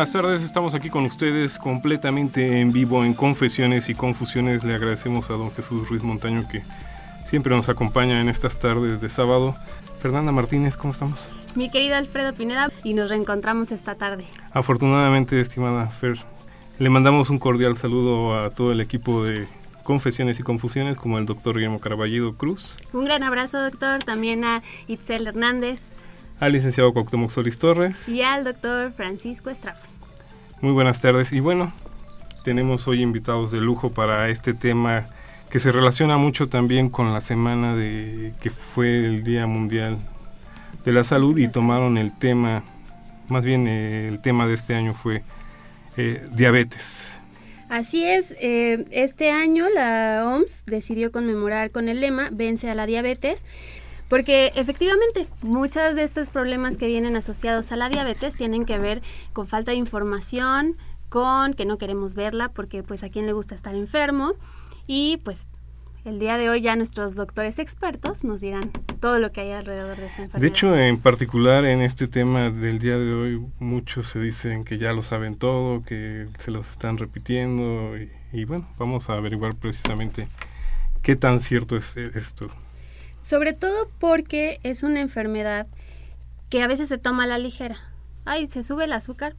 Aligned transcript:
Buenas 0.00 0.14
tardes, 0.14 0.42
estamos 0.42 0.74
aquí 0.74 0.88
con 0.88 1.04
ustedes 1.04 1.58
completamente 1.58 2.62
en 2.62 2.72
vivo 2.72 3.04
en 3.04 3.12
Confesiones 3.12 3.90
y 3.90 3.94
Confusiones. 3.94 4.64
Le 4.64 4.74
agradecemos 4.74 5.28
a 5.28 5.34
don 5.34 5.50
Jesús 5.50 5.90
Ruiz 5.90 6.02
Montaño 6.02 6.48
que 6.50 6.62
siempre 7.26 7.54
nos 7.54 7.68
acompaña 7.68 8.18
en 8.18 8.30
estas 8.30 8.58
tardes 8.58 9.02
de 9.02 9.10
sábado. 9.10 9.54
Fernanda 10.00 10.32
Martínez, 10.32 10.78
¿cómo 10.78 10.94
estamos? 10.94 11.28
Mi 11.54 11.70
querido 11.70 11.96
Alfredo 11.96 12.32
Pineda, 12.32 12.70
y 12.82 12.94
nos 12.94 13.10
reencontramos 13.10 13.72
esta 13.72 13.94
tarde. 13.96 14.24
Afortunadamente, 14.52 15.38
estimada 15.38 15.90
Fer, 15.90 16.16
le 16.78 16.88
mandamos 16.88 17.28
un 17.28 17.38
cordial 17.38 17.76
saludo 17.76 18.38
a 18.38 18.48
todo 18.48 18.72
el 18.72 18.80
equipo 18.80 19.22
de 19.22 19.48
Confesiones 19.82 20.40
y 20.40 20.42
Confusiones, 20.42 20.96
como 20.96 21.18
el 21.18 21.26
doctor 21.26 21.56
Guillermo 21.56 21.78
Caraballido 21.78 22.36
Cruz. 22.36 22.78
Un 22.94 23.04
gran 23.04 23.22
abrazo, 23.22 23.60
doctor, 23.60 24.02
también 24.02 24.44
a 24.44 24.62
Itzel 24.86 25.26
Hernández. 25.26 25.92
Al 26.40 26.52
licenciado 26.52 26.92
Cuauhtémoc 26.92 27.30
Solís 27.30 27.58
Torres. 27.58 28.08
Y 28.08 28.22
al 28.22 28.44
doctor 28.44 28.92
Francisco 28.92 29.50
Estrafa. 29.50 29.86
Muy 30.60 30.72
buenas 30.72 31.00
tardes. 31.00 31.32
Y 31.32 31.40
bueno, 31.40 31.72
tenemos 32.44 32.88
hoy 32.88 33.02
invitados 33.02 33.50
de 33.50 33.60
lujo 33.60 33.92
para 33.92 34.28
este 34.30 34.54
tema 34.54 35.06
que 35.50 35.58
se 35.58 35.72
relaciona 35.72 36.16
mucho 36.16 36.48
también 36.48 36.88
con 36.88 37.12
la 37.12 37.20
semana 37.20 37.76
de 37.76 38.32
que 38.40 38.50
fue 38.50 39.04
el 39.04 39.24
Día 39.24 39.46
Mundial 39.46 39.98
de 40.84 40.92
la 40.92 41.04
Salud 41.04 41.36
y 41.38 41.48
tomaron 41.48 41.98
el 41.98 42.16
tema, 42.16 42.62
más 43.28 43.44
bien 43.44 43.66
eh, 43.66 44.08
el 44.08 44.20
tema 44.22 44.46
de 44.46 44.54
este 44.54 44.74
año 44.74 44.94
fue 44.94 45.22
eh, 45.96 46.24
diabetes. 46.32 47.18
Así 47.68 48.04
es, 48.04 48.34
eh, 48.40 48.84
este 48.90 49.30
año 49.30 49.66
la 49.74 50.22
OMS 50.24 50.64
decidió 50.66 51.12
conmemorar 51.12 51.70
con 51.70 51.88
el 51.88 52.00
lema 52.00 52.28
Vence 52.32 52.68
a 52.68 52.74
la 52.74 52.86
diabetes, 52.86 53.44
porque 54.10 54.50
efectivamente 54.56 55.28
muchos 55.40 55.94
de 55.94 56.02
estos 56.02 56.30
problemas 56.30 56.76
que 56.76 56.88
vienen 56.88 57.14
asociados 57.14 57.70
a 57.70 57.76
la 57.76 57.88
diabetes 57.88 58.34
tienen 58.34 58.66
que 58.66 58.76
ver 58.76 59.02
con 59.32 59.46
falta 59.46 59.70
de 59.70 59.76
información, 59.76 60.76
con 61.08 61.54
que 61.54 61.64
no 61.64 61.78
queremos 61.78 62.14
verla, 62.14 62.48
porque 62.48 62.82
pues 62.82 63.04
a 63.04 63.08
quién 63.08 63.26
le 63.26 63.32
gusta 63.32 63.54
estar 63.54 63.72
enfermo 63.72 64.32
y 64.88 65.18
pues 65.18 65.46
el 66.04 66.18
día 66.18 66.38
de 66.38 66.50
hoy 66.50 66.60
ya 66.60 66.74
nuestros 66.74 67.14
doctores 67.14 67.60
expertos 67.60 68.24
nos 68.24 68.40
dirán 68.40 68.72
todo 68.98 69.20
lo 69.20 69.30
que 69.30 69.42
hay 69.42 69.52
alrededor 69.52 69.96
de 69.96 70.06
esta 70.06 70.22
enfermedad. 70.22 70.40
De 70.40 70.48
hecho, 70.48 70.76
en 70.76 70.98
particular 70.98 71.64
en 71.64 71.80
este 71.80 72.08
tema 72.08 72.50
del 72.50 72.80
día 72.80 72.98
de 72.98 73.12
hoy, 73.12 73.46
muchos 73.60 74.08
se 74.08 74.18
dicen 74.18 74.64
que 74.64 74.76
ya 74.76 74.92
lo 74.92 75.04
saben 75.04 75.36
todo, 75.36 75.84
que 75.84 76.26
se 76.36 76.50
los 76.50 76.68
están 76.68 76.98
repitiendo 76.98 77.96
y, 77.96 78.10
y 78.32 78.44
bueno, 78.44 78.66
vamos 78.76 79.08
a 79.08 79.12
averiguar 79.12 79.54
precisamente 79.54 80.26
qué 81.00 81.14
tan 81.14 81.38
cierto 81.38 81.76
es 81.76 81.96
esto. 81.96 82.50
Sobre 83.22 83.52
todo 83.52 83.88
porque 83.98 84.60
es 84.62 84.82
una 84.82 85.00
enfermedad 85.00 85.66
que 86.48 86.62
a 86.62 86.66
veces 86.66 86.88
se 86.88 86.98
toma 86.98 87.24
a 87.24 87.26
la 87.26 87.38
ligera. 87.38 87.76
Ay, 88.24 88.46
se 88.46 88.62
sube 88.62 88.84
el 88.84 88.92
azúcar, 88.92 89.34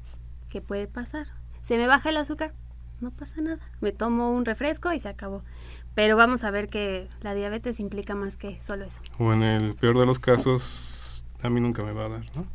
¿qué 0.49 0.61
puede 0.61 0.87
pasar? 0.87 1.27
Se 1.61 1.77
me 1.77 1.87
baja 1.87 2.09
el 2.09 2.17
azúcar, 2.17 2.53
no 2.99 3.11
pasa 3.11 3.41
nada. 3.41 3.59
Me 3.81 3.91
tomo 3.91 4.31
un 4.31 4.45
refresco 4.45 4.93
y 4.93 4.99
se 4.99 5.09
acabó. 5.09 5.43
Pero 5.93 6.15
vamos 6.15 6.43
a 6.43 6.51
ver 6.51 6.69
que 6.69 7.09
la 7.21 7.33
diabetes 7.33 7.79
implica 7.79 8.15
más 8.15 8.37
que 8.37 8.61
solo 8.61 8.85
eso. 8.85 9.01
O 9.17 9.33
en 9.33 9.43
el 9.43 9.75
peor 9.75 9.99
de 9.99 10.05
los 10.05 10.19
casos, 10.19 11.25
a 11.41 11.49
mí 11.49 11.59
nunca 11.59 11.83
me 11.83 11.91
va 11.91 12.05
a 12.05 12.09
dar, 12.09 12.25
¿no? 12.35 12.45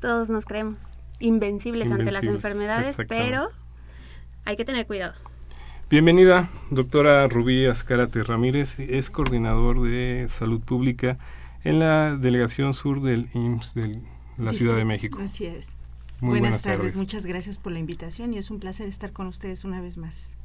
Todos 0.00 0.28
nos 0.28 0.44
creemos 0.44 0.98
invencibles, 1.18 1.90
ante 1.90 2.12
las 2.12 2.24
enfermedades, 2.24 2.96
pero 3.08 3.50
hay 4.44 4.56
que 4.56 4.64
tener 4.64 4.86
cuidado. 4.86 5.14
Bienvenida, 5.92 6.48
doctora 6.70 7.28
Rubí 7.28 7.66
Azcárate 7.66 8.22
Ramírez, 8.22 8.78
es 8.78 9.10
coordinador 9.10 9.82
de 9.82 10.26
salud 10.30 10.62
pública 10.62 11.18
en 11.64 11.80
la 11.80 12.16
delegación 12.16 12.72
sur 12.72 13.02
del 13.02 13.28
IMSS 13.34 13.74
de 13.74 14.00
la 14.38 14.54
Ciudad 14.54 14.74
de 14.74 14.86
México. 14.86 15.18
Así 15.22 15.44
es. 15.44 15.72
Muy 16.18 16.30
buenas, 16.30 16.40
buenas 16.40 16.62
tardes. 16.62 16.78
tardes. 16.78 16.96
muchas 16.96 17.26
gracias 17.26 17.58
por 17.58 17.72
la 17.72 17.78
invitación 17.78 18.32
y 18.32 18.38
es 18.38 18.50
un 18.50 18.58
placer 18.58 18.88
estar 18.88 19.12
con 19.12 19.26
ustedes 19.26 19.64
una 19.64 19.82
vez 19.82 19.98
más. 19.98 20.38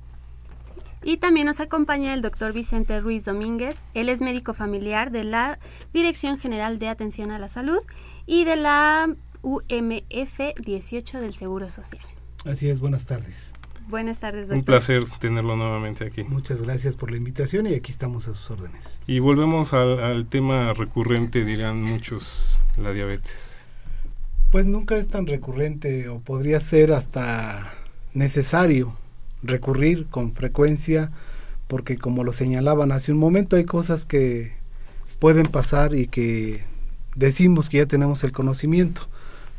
Y 1.02 1.16
también 1.16 1.48
nos 1.48 1.62
acompaña 1.62 2.14
el 2.14 2.22
doctor 2.22 2.52
Vicente 2.52 3.00
Ruiz 3.00 3.24
Domínguez. 3.24 3.84
Él 3.94 4.10
es 4.10 4.20
médico 4.20 4.54
familiar 4.54 5.12
de 5.12 5.24
la 5.24 5.60
Dirección 5.94 6.38
General 6.40 6.78
de 6.78 6.90
Atención 6.90 7.32
a 7.32 7.40
la 7.40 7.48
Salud 7.48 7.80
y 8.26 8.44
de 8.44 8.58
la 8.58 9.16
UMF 9.44 10.40
18 10.62 11.22
del 11.22 11.36
Seguro 11.36 11.70
Social. 11.70 12.04
Así 12.44 12.68
es, 12.68 12.82
buenas 12.82 13.06
tardes. 13.06 13.54
Buenas 13.88 14.20
tardes, 14.20 14.50
doctor. 14.50 14.58
Un 14.58 14.64
placer 14.66 15.04
tenerlo 15.20 15.56
nuevamente 15.56 16.06
aquí. 16.06 16.24
Muchas 16.26 16.62
gracias 16.62 16.98
por 16.98 17.10
la 17.10 17.18
invitación 17.18 17.68
y 17.68 17.74
aquí 17.74 17.92
estamos 17.92 18.28
a 18.28 18.34
sus 18.34 18.52
órdenes. 18.52 19.00
Y 19.08 19.20
volvemos 19.20 19.72
al, 19.72 20.02
al 20.02 20.28
tema 20.28 20.74
recurrente, 20.74 21.46
dirán 21.46 21.82
muchos, 21.82 22.60
la 22.76 22.92
diabetes. 22.92 23.62
Pues 24.52 24.66
nunca 24.66 24.98
es 24.98 25.08
tan 25.08 25.26
recurrente 25.26 26.10
o 26.10 26.20
podría 26.20 26.60
ser 26.60 26.92
hasta 26.92 27.74
necesario 28.14 28.94
recurrir 29.42 30.08
con 30.08 30.34
frecuencia 30.34 31.12
porque 31.68 31.98
como 31.98 32.24
lo 32.24 32.34
señalaban 32.34 32.92
hace 32.92 33.12
un 33.12 33.20
momento 33.20 33.56
hay 33.56 33.66
cosas 33.66 34.06
que 34.06 34.54
pueden 35.20 35.46
pasar 35.46 35.94
y 35.94 36.08
que 36.08 36.62
decimos 37.16 37.70
que 37.70 37.78
ya 37.78 37.86
tenemos 37.86 38.24
el 38.24 38.32
conocimiento 38.32 39.08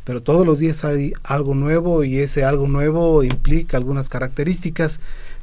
pero 0.08 0.22
todos 0.22 0.46
los 0.46 0.58
días 0.58 0.86
hay 0.86 1.12
algo 1.22 1.54
nuevo 1.54 2.02
y 2.02 2.20
ese 2.20 2.42
algo 2.42 2.66
nuevo 2.66 3.22
implica 3.22 3.76
algunas 3.76 4.08
características 4.08 5.00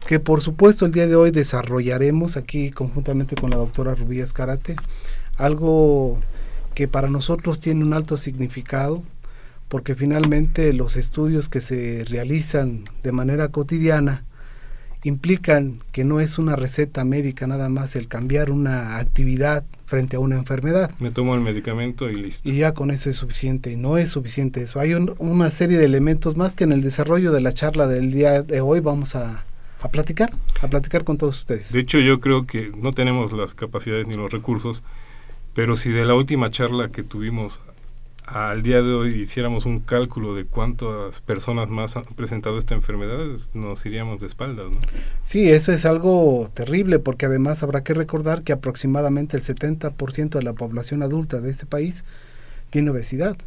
que 0.07 0.19
por 0.19 0.41
supuesto 0.41 0.87
el 0.87 0.91
día 0.91 1.05
de 1.05 1.15
hoy 1.15 1.29
desarrollaremos 1.29 2.35
aquí 2.35 2.71
conjuntamente 2.71 3.35
con 3.35 3.51
la 3.51 3.57
doctora 3.57 3.93
Rubí 3.93 4.21
Escarate, 4.21 4.75
algo 5.37 6.17
que 6.73 6.87
para 6.87 7.09
nosotros 7.09 7.59
tiene 7.59 7.85
un 7.85 7.93
alto 7.93 8.17
significado 8.17 9.03
porque 9.67 9.93
finalmente 9.93 10.73
los 10.73 10.95
estudios 10.95 11.47
que 11.47 11.61
se 11.61 12.03
realizan 12.09 12.85
de 13.03 13.11
manera 13.11 13.49
cotidiana 13.49 14.23
implican 15.05 15.83
que 15.91 16.03
no 16.03 16.19
es 16.19 16.39
una 16.39 16.55
receta 16.55 17.05
médica 17.05 17.45
nada 17.45 17.69
más 17.69 17.95
el 17.95 18.07
cambiar 18.07 18.49
una 18.49 18.97
actividad 18.97 19.63
frente 19.85 20.17
a 20.17 20.19
una 20.19 20.35
enfermedad. 20.35 20.91
Me 20.99 21.11
tomo 21.11 21.35
el 21.35 21.41
medicamento 21.41 22.09
y 22.09 22.15
listo. 22.15 22.49
Y 22.49 22.57
ya 22.57 22.73
con 22.73 22.89
eso 22.89 23.11
es 23.11 23.17
suficiente. 23.17 23.77
No 23.77 23.97
es 23.97 24.09
suficiente 24.09 24.63
eso. 24.63 24.79
Hay 24.79 24.95
un, 24.95 25.13
una 25.19 25.51
serie 25.51 25.77
de 25.77 25.85
elementos 25.85 26.35
más 26.35 26.55
que 26.55 26.63
en 26.63 26.71
el 26.71 26.81
desarrollo 26.81 27.31
de 27.31 27.41
la 27.41 27.53
charla 27.53 27.85
del 27.85 28.11
día 28.11 28.41
de 28.41 28.61
hoy 28.61 28.79
vamos 28.79 29.15
a, 29.15 29.45
a 29.79 29.89
platicar, 29.89 30.33
a 30.61 30.67
platicar 30.67 31.03
con 31.03 31.19
todos 31.19 31.37
ustedes. 31.37 31.71
De 31.71 31.79
hecho, 31.79 31.99
yo 31.99 32.19
creo 32.19 32.47
que 32.47 32.71
no 32.75 32.91
tenemos 32.91 33.31
las 33.31 33.53
capacidades 33.53 34.07
ni 34.07 34.15
los 34.15 34.31
recursos, 34.31 34.83
pero 35.53 35.75
si 35.75 35.91
de 35.91 36.05
la 36.05 36.15
última 36.15 36.49
charla 36.49 36.89
que 36.89 37.03
tuvimos 37.03 37.61
al 38.27 38.63
día 38.63 38.81
de 38.81 38.93
hoy 38.93 39.13
hiciéramos 39.13 39.65
un 39.65 39.79
cálculo 39.79 40.35
de 40.35 40.45
cuántas 40.45 41.21
personas 41.21 41.69
más 41.69 41.95
han 41.95 42.05
presentado 42.05 42.57
esta 42.57 42.73
enfermedad, 42.73 43.19
nos 43.53 43.85
iríamos 43.85 44.19
de 44.19 44.27
espaldas, 44.27 44.71
¿no? 44.71 44.79
Sí, 45.21 45.49
eso 45.49 45.71
es 45.71 45.85
algo 45.85 46.49
terrible 46.53 46.99
porque 46.99 47.27
además 47.27 47.61
habrá 47.61 47.83
que 47.83 47.93
recordar 47.93 48.43
que 48.43 48.53
aproximadamente 48.53 49.37
el 49.37 49.43
70% 49.43 50.29
de 50.29 50.43
la 50.43 50.53
población 50.53 51.03
adulta 51.03 51.39
de 51.39 51.51
este 51.51 51.65
país 51.65 52.03
tiene 52.71 52.89
obesidad 52.89 53.37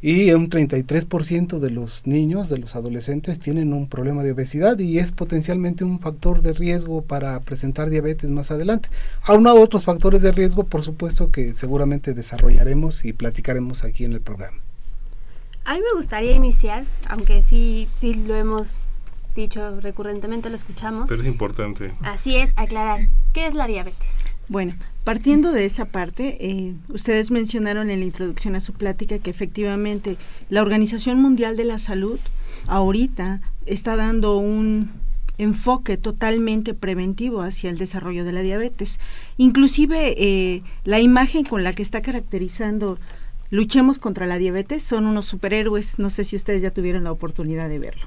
y 0.00 0.30
un 0.32 0.48
33% 0.48 1.58
de 1.58 1.70
los 1.70 2.06
niños, 2.06 2.48
de 2.48 2.58
los 2.58 2.76
adolescentes 2.76 3.40
tienen 3.40 3.72
un 3.72 3.88
problema 3.88 4.22
de 4.22 4.32
obesidad 4.32 4.78
y 4.78 4.98
es 4.98 5.10
potencialmente 5.10 5.84
un 5.84 5.98
factor 5.98 6.40
de 6.40 6.52
riesgo 6.52 7.02
para 7.02 7.40
presentar 7.40 7.90
diabetes 7.90 8.30
más 8.30 8.50
adelante. 8.50 8.88
Aunado 9.22 9.58
a 9.58 9.62
otros 9.62 9.84
factores 9.84 10.22
de 10.22 10.30
riesgo, 10.30 10.64
por 10.64 10.82
supuesto 10.82 11.32
que 11.32 11.52
seguramente 11.52 12.14
desarrollaremos 12.14 13.04
y 13.04 13.12
platicaremos 13.12 13.82
aquí 13.82 14.04
en 14.04 14.12
el 14.12 14.20
programa. 14.20 14.58
A 15.64 15.74
mí 15.74 15.80
me 15.80 15.98
gustaría 15.98 16.32
iniciar, 16.32 16.84
aunque 17.08 17.42
sí, 17.42 17.88
sí 17.96 18.14
lo 18.14 18.36
hemos 18.36 18.78
dicho 19.34 19.80
recurrentemente, 19.80 20.48
lo 20.48 20.56
escuchamos. 20.56 21.08
Pero 21.08 21.20
es 21.20 21.26
importante. 21.26 21.92
Así 22.00 22.36
es, 22.36 22.54
aclarar, 22.56 23.00
¿qué 23.32 23.46
es 23.46 23.54
la 23.54 23.66
diabetes? 23.66 24.24
Bueno, 24.48 24.74
partiendo 25.08 25.52
de 25.52 25.64
esa 25.64 25.86
parte, 25.86 26.36
eh, 26.38 26.74
ustedes 26.90 27.30
mencionaron 27.30 27.88
en 27.88 28.00
la 28.00 28.04
introducción 28.04 28.54
a 28.54 28.60
su 28.60 28.74
plática 28.74 29.18
que 29.18 29.30
efectivamente 29.30 30.18
la 30.50 30.60
Organización 30.60 31.22
Mundial 31.22 31.56
de 31.56 31.64
la 31.64 31.78
Salud 31.78 32.18
ahorita 32.66 33.40
está 33.64 33.96
dando 33.96 34.36
un 34.36 34.90
enfoque 35.38 35.96
totalmente 35.96 36.74
preventivo 36.74 37.40
hacia 37.40 37.70
el 37.70 37.78
desarrollo 37.78 38.26
de 38.26 38.32
la 38.32 38.42
diabetes. 38.42 39.00
Inclusive 39.38 40.14
eh, 40.18 40.62
la 40.84 41.00
imagen 41.00 41.46
con 41.46 41.64
la 41.64 41.72
que 41.72 41.82
está 41.82 42.02
caracterizando 42.02 42.98
Luchemos 43.48 43.98
contra 43.98 44.26
la 44.26 44.36
diabetes 44.36 44.82
son 44.82 45.06
unos 45.06 45.24
superhéroes, 45.24 45.98
no 45.98 46.10
sé 46.10 46.24
si 46.24 46.36
ustedes 46.36 46.60
ya 46.60 46.70
tuvieron 46.70 47.04
la 47.04 47.12
oportunidad 47.12 47.70
de 47.70 47.78
verlo. 47.78 48.04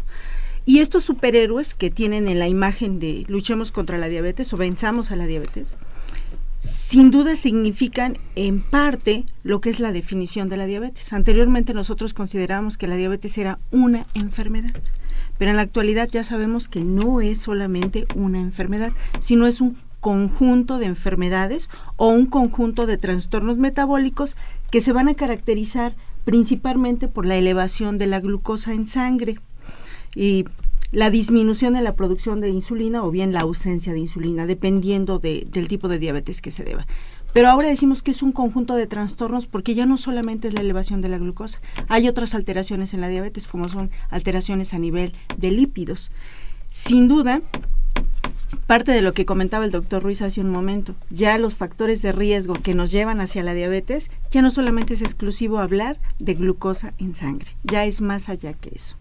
Y 0.68 0.81
estos 0.81 1.03
superhéroes 1.06 1.74
que 1.74 1.89
tienen 1.89 2.27
en 2.27 2.38
la 2.38 2.48
imagen 2.48 3.00
de 3.00 3.25
luchemos 3.27 3.71
contra 3.71 3.98
la 3.98 4.07
diabetes 4.07 4.53
o 4.53 4.57
venzamos 4.57 5.09
a 5.09 5.15
la 5.15 5.25
diabetes, 5.25 5.65
sin 6.91 7.09
duda 7.09 7.38
significan 7.38 8.17
en 8.35 8.59
parte 8.59 9.23
lo 9.43 9.61
que 9.61 9.69
es 9.69 9.79
la 9.79 9.93
definición 9.93 10.49
de 10.49 10.57
la 10.57 10.65
diabetes. 10.65 11.13
Anteriormente 11.13 11.73
nosotros 11.73 12.13
considerábamos 12.13 12.75
que 12.75 12.85
la 12.85 12.97
diabetes 12.97 13.38
era 13.38 13.59
una 13.71 14.05
enfermedad, 14.13 14.75
pero 15.38 15.51
en 15.51 15.55
la 15.55 15.63
actualidad 15.63 16.09
ya 16.11 16.25
sabemos 16.25 16.67
que 16.67 16.81
no 16.81 17.21
es 17.21 17.38
solamente 17.38 18.07
una 18.13 18.39
enfermedad, 18.39 18.91
sino 19.21 19.47
es 19.47 19.61
un 19.61 19.77
conjunto 20.01 20.79
de 20.79 20.88
enfermedades 20.88 21.69
o 21.95 22.09
un 22.09 22.25
conjunto 22.25 22.85
de 22.85 22.97
trastornos 22.97 23.55
metabólicos 23.55 24.35
que 24.69 24.81
se 24.81 24.91
van 24.91 25.07
a 25.07 25.13
caracterizar 25.13 25.95
principalmente 26.25 27.07
por 27.07 27.25
la 27.25 27.38
elevación 27.38 27.99
de 27.99 28.07
la 28.07 28.19
glucosa 28.19 28.73
en 28.73 28.85
sangre 28.85 29.39
y 30.13 30.43
la 30.91 31.09
disminución 31.09 31.73
de 31.73 31.81
la 31.81 31.95
producción 31.95 32.41
de 32.41 32.49
insulina 32.49 33.03
o 33.03 33.11
bien 33.11 33.31
la 33.31 33.41
ausencia 33.41 33.93
de 33.93 33.99
insulina, 33.99 34.45
dependiendo 34.45 35.19
del 35.19 35.67
tipo 35.67 35.88
de 35.88 35.99
diabetes 35.99 36.41
que 36.41 36.51
se 36.51 36.63
deba. 36.63 36.85
Pero 37.33 37.49
ahora 37.49 37.69
decimos 37.69 38.03
que 38.03 38.11
es 38.11 38.21
un 38.21 38.33
conjunto 38.33 38.75
de 38.75 38.88
trastornos 38.88 39.47
porque 39.47 39.73
ya 39.73 39.85
no 39.85 39.97
solamente 39.97 40.49
es 40.49 40.53
la 40.53 40.61
elevación 40.61 41.01
de 41.01 41.07
la 41.07 41.17
glucosa, 41.17 41.59
hay 41.88 42.09
otras 42.09 42.33
alteraciones 42.33 42.93
en 42.93 42.99
la 42.99 43.07
diabetes 43.07 43.47
como 43.47 43.69
son 43.69 43.89
alteraciones 44.09 44.73
a 44.73 44.79
nivel 44.79 45.13
de 45.38 45.51
lípidos. 45.51 46.11
Sin 46.69 47.07
duda, 47.07 47.41
parte 48.67 48.91
de 48.91 49.01
lo 49.01 49.13
que 49.13 49.25
comentaba 49.25 49.63
el 49.63 49.71
doctor 49.71 50.03
Ruiz 50.03 50.21
hace 50.21 50.41
un 50.41 50.49
momento, 50.49 50.93
ya 51.09 51.38
los 51.38 51.55
factores 51.55 52.01
de 52.01 52.11
riesgo 52.11 52.53
que 52.53 52.73
nos 52.73 52.91
llevan 52.91 53.21
hacia 53.21 53.43
la 53.43 53.53
diabetes, 53.53 54.11
ya 54.29 54.41
no 54.41 54.51
solamente 54.51 54.93
es 54.93 55.01
exclusivo 55.01 55.59
hablar 55.59 55.99
de 56.19 56.33
glucosa 56.33 56.93
en 56.97 57.15
sangre, 57.15 57.51
ya 57.63 57.85
es 57.85 58.01
más 58.01 58.27
allá 58.27 58.53
que 58.53 58.71
eso. 58.75 58.97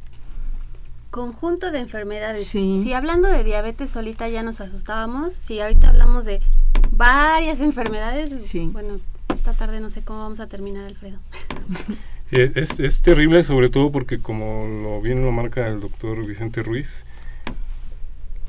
Conjunto 1.10 1.70
de 1.72 1.80
enfermedades. 1.80 2.46
Si 2.46 2.92
hablando 2.92 3.28
de 3.28 3.42
diabetes 3.44 3.90
solita 3.90 4.28
ya 4.28 4.42
nos 4.42 4.60
asustábamos, 4.60 5.32
si 5.32 5.60
ahorita 5.60 5.88
hablamos 5.88 6.24
de 6.24 6.40
varias 6.92 7.60
enfermedades, 7.60 8.32
bueno, 8.72 8.98
esta 9.32 9.54
tarde 9.54 9.80
no 9.80 9.90
sé 9.90 10.02
cómo 10.02 10.20
vamos 10.20 10.40
a 10.40 10.46
terminar, 10.46 10.86
Alfredo. 10.86 11.18
Eh, 12.32 12.52
es, 12.54 12.78
es 12.78 13.02
terrible 13.02 13.42
sobre 13.42 13.70
todo 13.70 13.90
porque 13.90 14.20
como 14.20 14.64
lo 14.64 15.00
bien 15.00 15.20
lo 15.24 15.32
marca 15.32 15.66
el 15.66 15.80
doctor 15.80 16.24
Vicente 16.24 16.62
Ruiz, 16.62 17.04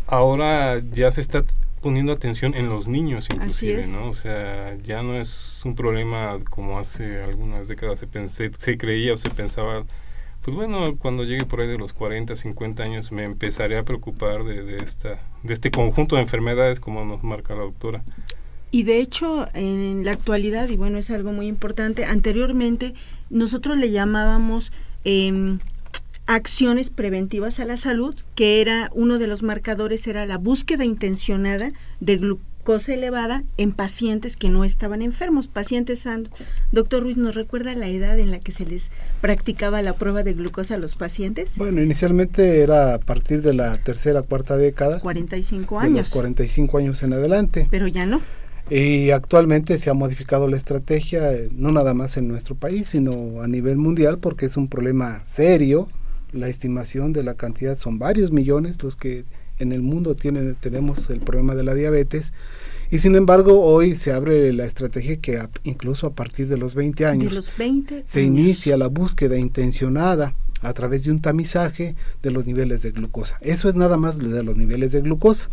ahora 0.06 0.80
ya 0.92 1.10
se 1.10 1.22
está 1.22 1.44
poniendo 1.82 2.12
atención 2.14 2.54
en 2.54 2.70
los 2.70 2.88
niños 2.88 3.28
inclusive, 3.34 3.88
¿no? 3.88 4.10
O 4.10 4.14
sea, 4.14 4.78
ya 4.84 5.02
no 5.02 5.16
es 5.16 5.62
un 5.66 5.76
problema 5.76 6.38
como 6.50 6.78
hace 6.78 7.24
algunas 7.24 7.68
décadas 7.68 8.00
se, 8.00 8.08
pensé, 8.08 8.52
se 8.58 8.78
creía 8.78 9.14
o 9.14 9.18
se 9.18 9.30
pensaba, 9.32 9.84
pues 10.44 10.56
bueno, 10.56 10.98
cuando 10.98 11.24
llegue 11.24 11.46
por 11.46 11.62
ahí 11.62 11.68
de 11.68 11.78
los 11.78 11.94
40, 11.94 12.36
50 12.36 12.84
años 12.84 13.12
me 13.12 13.24
empezaré 13.24 13.78
a 13.78 13.84
preocupar 13.84 14.44
de, 14.44 14.80
esta, 14.84 15.20
de 15.44 15.54
este 15.54 15.72
conjunto 15.72 16.16
de 16.16 16.24
enfermedades 16.24 16.80
como 16.80 17.06
nos 17.06 17.24
marca 17.24 17.54
la 17.54 17.62
doctora. 17.62 18.04
Y 18.72 18.84
de 18.84 19.00
hecho, 19.00 19.48
en 19.54 20.06
la 20.06 20.14
actualidad, 20.14 20.70
y 20.70 20.78
bueno, 20.78 20.98
es 20.98 21.12
algo 21.12 21.32
muy 21.34 21.48
importante, 21.48 22.06
anteriormente 22.06 22.94
nosotros 23.30 23.78
le 23.78 23.92
llamábamos 23.92 24.72
eh, 25.04 25.58
acciones 26.26 26.90
preventivas 26.90 27.60
a 27.60 27.66
la 27.66 27.78
salud, 27.78 28.16
que 28.36 28.62
era 28.62 28.90
uno 28.94 29.20
de 29.20 29.28
los 29.28 29.44
marcadores, 29.44 30.08
era 30.08 30.26
la 30.26 30.38
búsqueda 30.38 30.86
intencionada 30.86 31.72
de 32.00 32.18
glucosa 32.62 32.94
elevada 32.94 33.44
en 33.58 33.72
pacientes 33.72 34.38
que 34.38 34.50
no 34.50 34.64
estaban 34.64 35.02
enfermos, 35.02 35.48
pacientes 35.48 36.02
sanos. 36.02 36.30
Doctor 36.72 37.02
Ruiz, 37.02 37.18
¿nos 37.18 37.34
recuerda 37.34 37.74
la 37.74 37.88
edad 37.88 38.20
en 38.20 38.30
la 38.30 38.40
que 38.40 38.52
se 38.52 38.66
les 38.66 38.92
practicaba 39.20 39.82
la 39.82 39.94
prueba 39.94 40.22
de 40.22 40.34
glucosa 40.34 40.76
a 40.76 40.78
los 40.78 40.96
pacientes? 40.96 41.54
Bueno, 41.56 41.82
inicialmente 41.82 42.62
era 42.62 42.94
a 42.94 43.00
partir 43.00 43.42
de 43.42 43.54
la 43.54 43.76
tercera, 43.78 44.22
cuarta 44.22 44.58
década. 44.58 45.00
45 45.00 45.80
años. 45.80 45.94
De 45.94 46.00
los 46.00 46.10
45 46.10 46.78
años 46.78 47.02
en 47.02 47.14
adelante. 47.14 47.68
Pero 47.72 47.88
ya 47.88 48.06
no. 48.06 48.22
Y 48.70 49.10
actualmente 49.10 49.80
se 49.80 49.90
ha 49.90 49.94
modificado 49.94 50.48
la 50.48 50.56
estrategia, 50.56 51.32
no 51.54 51.72
nada 51.72 51.96
más 51.96 52.16
en 52.18 52.28
nuestro 52.28 52.54
país, 52.54 52.88
sino 52.88 53.42
a 53.42 53.48
nivel 53.48 53.78
mundial, 53.78 54.20
porque 54.20 54.46
es 54.46 54.56
un 54.56 54.68
problema 54.68 55.24
serio 55.24 55.90
la 56.34 56.48
estimación 56.48 57.14
de 57.14 57.24
la 57.24 57.36
cantidad 57.36 57.78
son 57.78 58.00
varios 58.00 58.32
millones 58.32 58.82
los 58.82 58.96
que 58.96 59.26
en 59.62 59.72
el 59.72 59.82
mundo 59.82 60.16
tenemos 60.16 61.10
el 61.10 61.20
problema 61.20 61.56
de 61.56 61.64
la 61.64 61.74
diabetes 61.74 62.34
y 62.90 62.98
sin 62.98 63.16
embargo 63.16 63.62
hoy 63.62 63.96
se 63.96 64.12
abre 64.12 64.52
la 64.52 64.66
estrategia 64.66 65.18
que 65.18 65.48
incluso 65.64 66.08
a 66.08 66.14
partir 66.14 66.48
de 66.48 66.58
los 66.58 66.76
20 66.76 67.06
años 67.06 67.52
se 68.06 68.22
inicia 68.22 68.76
la 68.78 68.88
búsqueda 68.88 69.38
intencionada 69.38 70.34
a 70.62 70.74
través 70.74 71.06
de 71.06 71.12
un 71.12 71.22
tamizaje 71.22 71.96
de 72.22 72.32
los 72.32 72.46
niveles 72.46 72.82
de 72.82 72.92
glucosa. 72.92 73.38
Eso 73.42 73.70
es 73.70 73.76
nada 73.76 73.98
más 73.98 74.18
de 74.18 74.44
los 74.44 74.58
niveles 74.58 74.92
de 74.92 75.02
glucosa. 75.02 75.50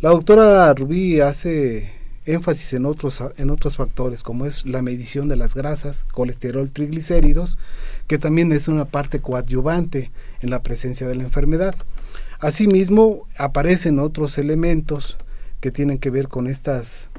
La 0.00 0.10
doctora 0.10 0.72
Rubí 0.74 1.20
hace 1.20 1.92
énfasis 2.26 2.74
en 2.74 2.84
otros, 2.84 3.22
en 3.36 3.50
otros 3.50 3.76
factores 3.76 4.22
como 4.22 4.46
es 4.46 4.66
la 4.66 4.82
medición 4.82 5.28
de 5.28 5.36
las 5.36 5.54
grasas, 5.54 6.04
colesterol, 6.12 6.70
triglicéridos, 6.70 7.58
que 8.06 8.18
también 8.18 8.52
es 8.52 8.68
una 8.68 8.84
parte 8.84 9.20
coadyuvante 9.20 10.10
en 10.40 10.50
la 10.50 10.62
presencia 10.62 11.08
de 11.08 11.14
la 11.14 11.24
enfermedad. 11.24 11.74
Asimismo, 12.40 13.26
aparecen 13.36 13.98
otros 13.98 14.38
elementos 14.38 15.18
que 15.60 15.70
tienen 15.70 15.98
que 15.98 16.10
ver 16.10 16.28
con 16.28 16.46
estas 16.46 17.10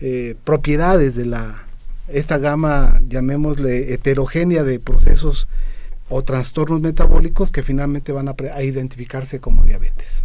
eh, 0.00 0.36
propiedades 0.44 1.16
de 1.16 1.26
la 1.26 1.64
esta 2.06 2.38
gama, 2.38 3.00
llamémosle 3.06 3.92
heterogénea 3.92 4.64
de 4.64 4.80
procesos 4.80 5.48
o 6.08 6.22
trastornos 6.24 6.80
metabólicos 6.80 7.52
que 7.52 7.62
finalmente 7.62 8.12
van 8.12 8.28
a 8.28 8.62
identificarse 8.62 9.40
como 9.40 9.64
diabetes. 9.64 10.22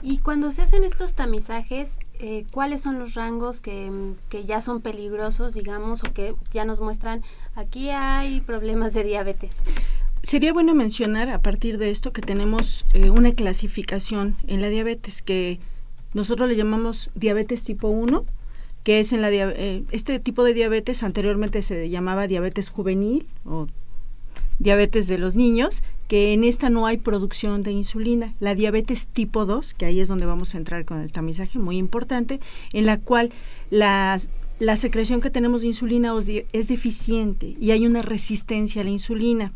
Y 0.00 0.18
cuando 0.18 0.50
se 0.50 0.62
hacen 0.62 0.82
estos 0.82 1.14
tamizajes, 1.14 1.98
eh, 2.18 2.44
¿cuáles 2.50 2.80
son 2.80 2.98
los 2.98 3.14
rangos 3.14 3.60
que, 3.60 3.88
ya 4.44 4.60
son 4.60 4.80
peligrosos, 4.80 5.54
digamos, 5.54 6.02
o 6.02 6.12
que 6.12 6.34
ya 6.52 6.64
nos 6.64 6.80
muestran 6.80 7.22
aquí 7.54 7.90
hay 7.90 8.40
problemas 8.40 8.94
de 8.94 9.04
diabetes? 9.04 9.58
Sería 10.32 10.54
bueno 10.54 10.74
mencionar 10.74 11.28
a 11.28 11.42
partir 11.42 11.76
de 11.76 11.90
esto 11.90 12.14
que 12.14 12.22
tenemos 12.22 12.86
eh, 12.94 13.10
una 13.10 13.32
clasificación 13.32 14.34
en 14.46 14.62
la 14.62 14.70
diabetes 14.70 15.20
que 15.20 15.58
nosotros 16.14 16.48
le 16.48 16.56
llamamos 16.56 17.10
diabetes 17.14 17.64
tipo 17.64 17.88
1, 17.88 18.24
que 18.82 19.00
es 19.00 19.12
en 19.12 19.20
la 19.20 19.30
eh, 19.30 19.82
este 19.90 20.18
tipo 20.20 20.42
de 20.42 20.54
diabetes 20.54 21.02
anteriormente 21.02 21.60
se 21.60 21.90
llamaba 21.90 22.28
diabetes 22.28 22.70
juvenil 22.70 23.26
o 23.44 23.66
diabetes 24.58 25.06
de 25.06 25.18
los 25.18 25.34
niños, 25.34 25.82
que 26.08 26.32
en 26.32 26.44
esta 26.44 26.70
no 26.70 26.86
hay 26.86 26.96
producción 26.96 27.62
de 27.62 27.72
insulina. 27.72 28.32
La 28.40 28.54
diabetes 28.54 29.08
tipo 29.08 29.44
2, 29.44 29.74
que 29.74 29.84
ahí 29.84 30.00
es 30.00 30.08
donde 30.08 30.24
vamos 30.24 30.54
a 30.54 30.56
entrar 30.56 30.86
con 30.86 31.00
el 31.00 31.12
tamizaje, 31.12 31.58
muy 31.58 31.76
importante, 31.76 32.40
en 32.72 32.86
la 32.86 32.96
cual 32.96 33.32
la, 33.68 34.18
la 34.60 34.78
secreción 34.78 35.20
que 35.20 35.28
tenemos 35.28 35.60
de 35.60 35.66
insulina 35.66 36.14
es 36.54 36.68
deficiente 36.68 37.54
y 37.60 37.72
hay 37.72 37.84
una 37.84 38.00
resistencia 38.00 38.80
a 38.80 38.84
la 38.84 38.90
insulina. 38.90 39.52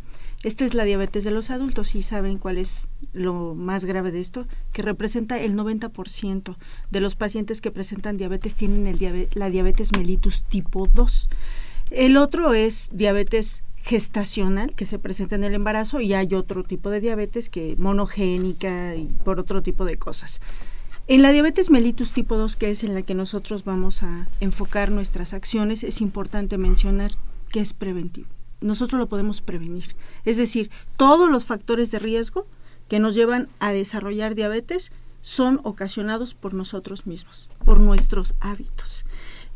Esta 0.46 0.64
es 0.64 0.74
la 0.74 0.84
diabetes 0.84 1.24
de 1.24 1.32
los 1.32 1.50
adultos 1.50 1.96
y 1.96 2.02
saben 2.02 2.38
cuál 2.38 2.58
es 2.58 2.86
lo 3.12 3.56
más 3.56 3.84
grave 3.84 4.12
de 4.12 4.20
esto, 4.20 4.46
que 4.72 4.80
representa 4.80 5.40
el 5.40 5.56
90% 5.56 6.56
de 6.88 7.00
los 7.00 7.16
pacientes 7.16 7.60
que 7.60 7.72
presentan 7.72 8.16
diabetes 8.16 8.54
tienen 8.54 8.96
la 9.34 9.50
diabetes 9.50 9.90
mellitus 9.98 10.44
tipo 10.44 10.86
2. 10.94 11.28
El 11.90 12.16
otro 12.16 12.54
es 12.54 12.88
diabetes 12.92 13.64
gestacional 13.78 14.72
que 14.76 14.86
se 14.86 15.00
presenta 15.00 15.34
en 15.34 15.42
el 15.42 15.54
embarazo 15.54 16.00
y 16.00 16.14
hay 16.14 16.32
otro 16.32 16.62
tipo 16.62 16.90
de 16.90 17.00
diabetes 17.00 17.50
que 17.50 17.74
monogénica 17.76 18.94
y 18.94 19.06
por 19.24 19.40
otro 19.40 19.64
tipo 19.64 19.84
de 19.84 19.96
cosas. 19.96 20.40
En 21.08 21.22
la 21.22 21.32
diabetes 21.32 21.70
mellitus 21.70 22.12
tipo 22.12 22.36
2, 22.36 22.54
que 22.54 22.70
es 22.70 22.84
en 22.84 22.94
la 22.94 23.02
que 23.02 23.14
nosotros 23.16 23.64
vamos 23.64 24.04
a 24.04 24.28
enfocar 24.38 24.92
nuestras 24.92 25.34
acciones, 25.34 25.82
es 25.82 26.00
importante 26.00 26.56
mencionar 26.56 27.10
que 27.50 27.58
es 27.58 27.72
preventivo. 27.72 28.35
Nosotros 28.60 28.98
lo 28.98 29.08
podemos 29.08 29.40
prevenir. 29.40 29.94
Es 30.24 30.36
decir, 30.36 30.70
todos 30.96 31.30
los 31.30 31.44
factores 31.44 31.90
de 31.90 31.98
riesgo 31.98 32.46
que 32.88 33.00
nos 33.00 33.14
llevan 33.14 33.48
a 33.58 33.72
desarrollar 33.72 34.34
diabetes 34.34 34.92
son 35.22 35.60
ocasionados 35.64 36.34
por 36.34 36.54
nosotros 36.54 37.06
mismos, 37.06 37.50
por 37.64 37.80
nuestros 37.80 38.34
hábitos 38.40 39.04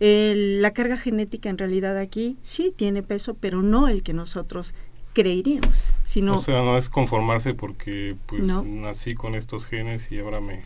la 0.01 0.73
carga 0.73 0.97
genética 0.97 1.51
en 1.51 1.59
realidad 1.59 1.99
aquí 1.99 2.39
sí 2.43 2.73
tiene 2.75 3.03
peso, 3.03 3.35
pero 3.35 3.63
no 3.63 3.89
el 3.89 4.03
que 4.03 4.15
nosotros 4.15 4.75
creeríamos. 5.13 5.93
Sino, 6.05 6.35
o 6.35 6.39
sea, 6.39 6.63
no 6.63 6.79
es 6.79 6.89
conformarse 6.89 7.55
porque 7.55 8.17
pues 8.27 8.47
nací 8.47 9.15
con 9.15 9.35
estos 9.35 9.67
genes 9.67 10.11
y 10.11 10.19
ahora 10.19 10.41
me, 10.41 10.65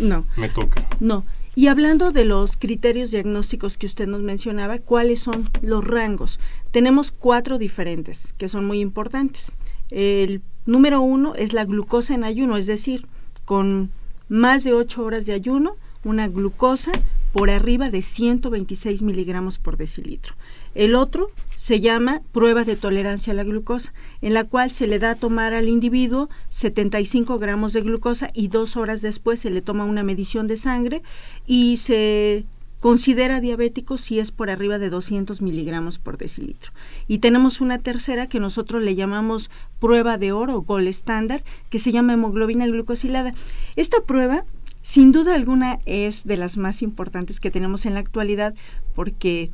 no. 0.00 0.26
me 0.36 0.48
toca. 0.48 0.86
No. 1.00 1.24
Y 1.54 1.66
hablando 1.66 2.12
de 2.12 2.24
los 2.24 2.56
criterios 2.56 3.10
diagnósticos 3.10 3.76
que 3.76 3.84
usted 3.84 4.06
nos 4.06 4.22
mencionaba, 4.22 4.78
¿cuáles 4.78 5.20
son 5.20 5.50
los 5.60 5.86
rangos? 5.86 6.40
Tenemos 6.72 7.12
cuatro 7.12 7.58
diferentes 7.58 8.32
que 8.38 8.48
son 8.48 8.64
muy 8.64 8.80
importantes. 8.80 9.52
El 9.90 10.40
número 10.64 11.02
uno 11.02 11.34
es 11.34 11.52
la 11.52 11.66
glucosa 11.66 12.14
en 12.14 12.24
ayuno, 12.24 12.56
es 12.56 12.66
decir, 12.66 13.06
con 13.44 13.90
más 14.28 14.64
de 14.64 14.72
ocho 14.72 15.04
horas 15.04 15.26
de 15.26 15.34
ayuno, 15.34 15.76
una 16.02 16.28
glucosa 16.28 16.90
por 17.32 17.50
arriba 17.50 17.90
de 17.90 18.00
126 18.00 19.02
miligramos 19.02 19.58
por 19.58 19.76
decilitro. 19.76 20.34
El 20.74 20.94
otro 20.94 21.30
se 21.56 21.80
llama 21.80 22.22
prueba 22.32 22.64
de 22.64 22.76
tolerancia 22.76 23.34
a 23.34 23.36
la 23.36 23.44
glucosa, 23.44 23.92
en 24.22 24.32
la 24.32 24.44
cual 24.44 24.70
se 24.70 24.86
le 24.86 24.98
da 24.98 25.10
a 25.10 25.14
tomar 25.14 25.52
al 25.52 25.68
individuo 25.68 26.30
75 26.48 27.38
gramos 27.38 27.74
de 27.74 27.82
glucosa 27.82 28.30
y 28.32 28.48
dos 28.48 28.76
horas 28.76 29.02
después 29.02 29.40
se 29.40 29.50
le 29.50 29.60
toma 29.60 29.84
una 29.84 30.02
medición 30.02 30.46
de 30.46 30.56
sangre 30.56 31.02
y 31.46 31.76
se 31.76 32.46
considera 32.82 33.40
diabético 33.40 33.96
si 33.96 34.18
es 34.18 34.32
por 34.32 34.50
arriba 34.50 34.80
de 34.80 34.90
200 34.90 35.40
miligramos 35.40 36.00
por 36.00 36.18
decilitro. 36.18 36.72
Y 37.06 37.18
tenemos 37.18 37.60
una 37.60 37.78
tercera 37.78 38.26
que 38.26 38.40
nosotros 38.40 38.82
le 38.82 38.96
llamamos 38.96 39.50
prueba 39.78 40.18
de 40.18 40.32
oro 40.32 40.62
gol 40.62 40.88
estándar, 40.88 41.44
que 41.70 41.78
se 41.78 41.92
llama 41.92 42.14
hemoglobina 42.14 42.66
glucosilada. 42.66 43.34
Esta 43.76 44.00
prueba, 44.00 44.44
sin 44.82 45.12
duda 45.12 45.36
alguna, 45.36 45.78
es 45.86 46.24
de 46.24 46.36
las 46.36 46.56
más 46.56 46.82
importantes 46.82 47.38
que 47.38 47.52
tenemos 47.52 47.86
en 47.86 47.94
la 47.94 48.00
actualidad 48.00 48.52
porque 48.96 49.52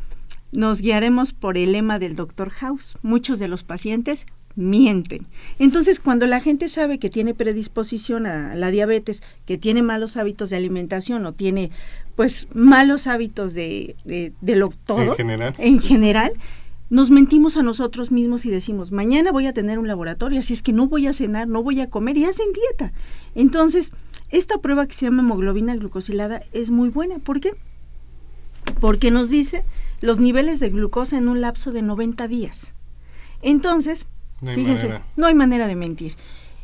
nos 0.50 0.80
guiaremos 0.80 1.35
por 1.35 1.58
el 1.58 1.73
lema 1.73 1.99
del 1.99 2.16
doctor 2.16 2.49
House. 2.49 2.97
Muchos 3.02 3.38
de 3.38 3.49
los 3.49 3.62
pacientes 3.62 4.25
mienten. 4.56 5.26
Entonces, 5.58 6.00
cuando 6.00 6.26
la 6.26 6.40
gente 6.40 6.70
sabe 6.70 6.99
que 6.99 7.11
tiene 7.11 7.35
predisposición 7.35 8.26
a 8.26 8.54
la 8.54 8.70
diabetes, 8.70 9.23
que 9.44 9.58
tiene 9.58 9.82
malos 9.82 10.16
hábitos 10.16 10.49
de 10.49 10.56
alimentación 10.56 11.26
o 11.26 11.32
tiene 11.32 11.70
pues 12.18 12.48
malos 12.52 13.06
hábitos 13.06 13.54
de, 13.54 13.94
de, 14.04 14.56
lo 14.56 14.70
todo, 14.70 15.12
en 15.12 15.14
general. 15.14 15.54
en 15.56 15.78
general, 15.78 16.32
nos 16.90 17.12
mentimos 17.12 17.56
a 17.56 17.62
nosotros 17.62 18.10
mismos 18.10 18.44
y 18.44 18.50
decimos, 18.50 18.90
mañana 18.90 19.30
voy 19.30 19.46
a 19.46 19.52
tener 19.52 19.78
un 19.78 19.87
laboratorio, 19.87 20.40
así 20.40 20.52
es 20.52 20.62
que 20.62 20.72
no 20.72 20.88
voy 20.88 21.06
a 21.06 21.12
cenar, 21.12 21.46
no 21.46 21.62
voy 21.62 21.80
a 21.80 21.88
comer 21.90 22.16
y 22.16 22.25
hacen 22.25 22.46
dieta. 22.52 22.92
Entonces, 23.37 23.92
esta 24.30 24.58
prueba 24.58 24.88
que 24.88 24.94
se 24.94 25.04
llama 25.04 25.22
hemoglobina 25.22 25.76
glucosilada 25.76 26.42
es 26.52 26.70
muy 26.70 26.88
buena. 26.88 27.20
¿Por 27.20 27.38
qué? 27.38 27.52
Porque 28.80 29.12
nos 29.12 29.28
dice 29.28 29.62
los 30.00 30.18
niveles 30.18 30.58
de 30.58 30.70
glucosa 30.70 31.18
en 31.18 31.28
un 31.28 31.40
lapso 31.40 31.70
de 31.70 31.82
90 31.82 32.26
días. 32.26 32.75
Entonces, 33.42 34.06
no 34.40 34.54
Fíjense, 34.54 34.87
manera. 34.88 35.06
no 35.14 35.26
hay 35.28 35.34
manera 35.37 35.68
de 35.68 35.76
mentir. 35.76 36.14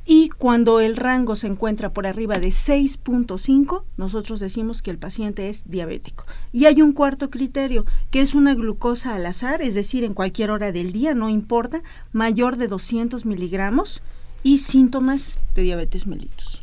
Y 0.06 0.28
cuando 0.28 0.80
el 0.80 0.96
rango 0.96 1.34
se 1.34 1.46
encuentra 1.46 1.92
por 1.92 2.06
arriba 2.06 2.38
de 2.38 2.49
6.5, 2.49 3.84
nosotros 3.96 4.38
decimos 4.38 4.82
que 4.82 4.90
el 4.90 4.99
paciente 4.99 5.49
es 5.49 5.62
diabético. 5.64 6.26
Y 6.52 6.66
hay 6.66 6.82
un 6.82 6.92
cuarto 6.92 7.30
criterio, 7.30 7.87
que 8.11 8.20
es 8.20 8.34
una 8.34 8.54
glucosa 8.54 9.14
al 9.14 9.25
azar, 9.25 9.62
es 9.62 9.75
decir, 9.75 10.04
en 10.04 10.12
cualquier 10.12 10.50
hora 10.50 10.73
del 10.73 10.92
día, 10.92 11.14
no 11.14 11.30
importa, 11.30 11.82
mayor 12.12 12.58
de 12.58 12.68
200 12.68 13.25
miligramos 13.25 14.02
y 14.42 14.58
síntomas 14.58 15.38
de 15.54 15.62
diabetes 15.62 16.06
mellitus. 16.06 16.62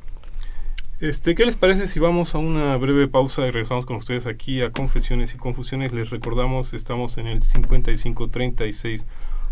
Este, 0.99 1.33
¿Qué 1.33 1.47
les 1.47 1.55
parece 1.55 1.87
si 1.87 1.99
vamos 1.99 2.35
a 2.35 2.37
una 2.37 2.77
breve 2.77 3.07
pausa 3.07 3.41
y 3.41 3.49
regresamos 3.49 3.87
con 3.87 3.95
ustedes 3.95 4.27
aquí 4.27 4.61
a 4.61 4.71
Confesiones 4.71 5.33
y 5.33 5.37
Confusiones? 5.37 5.93
Les 5.93 6.11
recordamos, 6.11 6.73
estamos 6.73 7.17
en 7.17 7.25
el 7.25 7.41
5536 7.41 9.07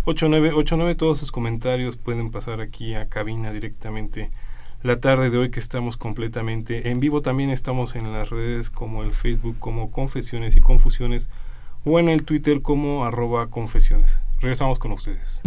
8989. 0.06 0.96
Todos 0.96 1.18
sus 1.18 1.32
comentarios 1.32 1.98
pueden 1.98 2.32
pasar 2.32 2.62
aquí 2.62 2.96
a 2.96 3.08
cabina 3.08 3.52
directamente. 3.52 4.32
La 4.82 5.00
tarde 5.00 5.30
de 5.30 5.38
hoy 5.38 5.52
que 5.52 5.60
estamos 5.60 5.98
completamente 5.98 6.90
en 6.90 7.00
vivo, 7.00 7.22
también 7.22 7.50
estamos 7.50 7.96
en 7.96 8.14
las 8.14 8.30
redes 8.30 8.70
como 8.70 9.04
el 9.04 9.12
Facebook 9.12 9.58
como 9.60 9.92
Confesiones 9.92 10.56
y 10.56 10.62
Confusiones 10.62 11.30
o 11.84 12.00
en 12.00 12.10
el 12.10 12.24
Twitter 12.24 12.62
como 12.62 13.06
arroba 13.06 13.48
confesiones. 13.48 14.20
Regresamos 14.40 14.80
con 14.80 14.94
ustedes. 14.94 15.42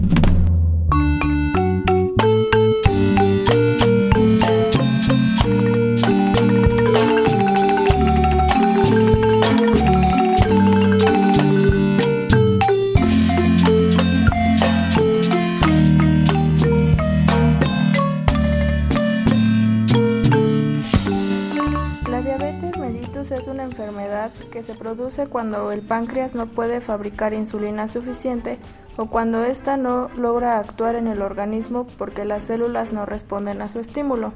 Produce 24.83 25.29
cuando 25.29 25.71
el 25.71 25.81
páncreas 25.81 26.35
no 26.35 26.47
puede 26.47 26.81
fabricar 26.81 27.35
insulina 27.35 27.87
suficiente 27.87 28.59
o 28.97 29.07
cuando 29.07 29.45
ésta 29.45 29.77
no 29.77 30.09
logra 30.17 30.59
actuar 30.59 30.97
en 30.97 31.07
el 31.07 31.23
organismo 31.23 31.87
porque 31.99 32.25
las 32.25 32.43
células 32.43 32.93
no 32.93 33.07
responden 33.07 33.63
a 33.63 33.69
su 33.69 33.79
estímulo. 33.79 34.33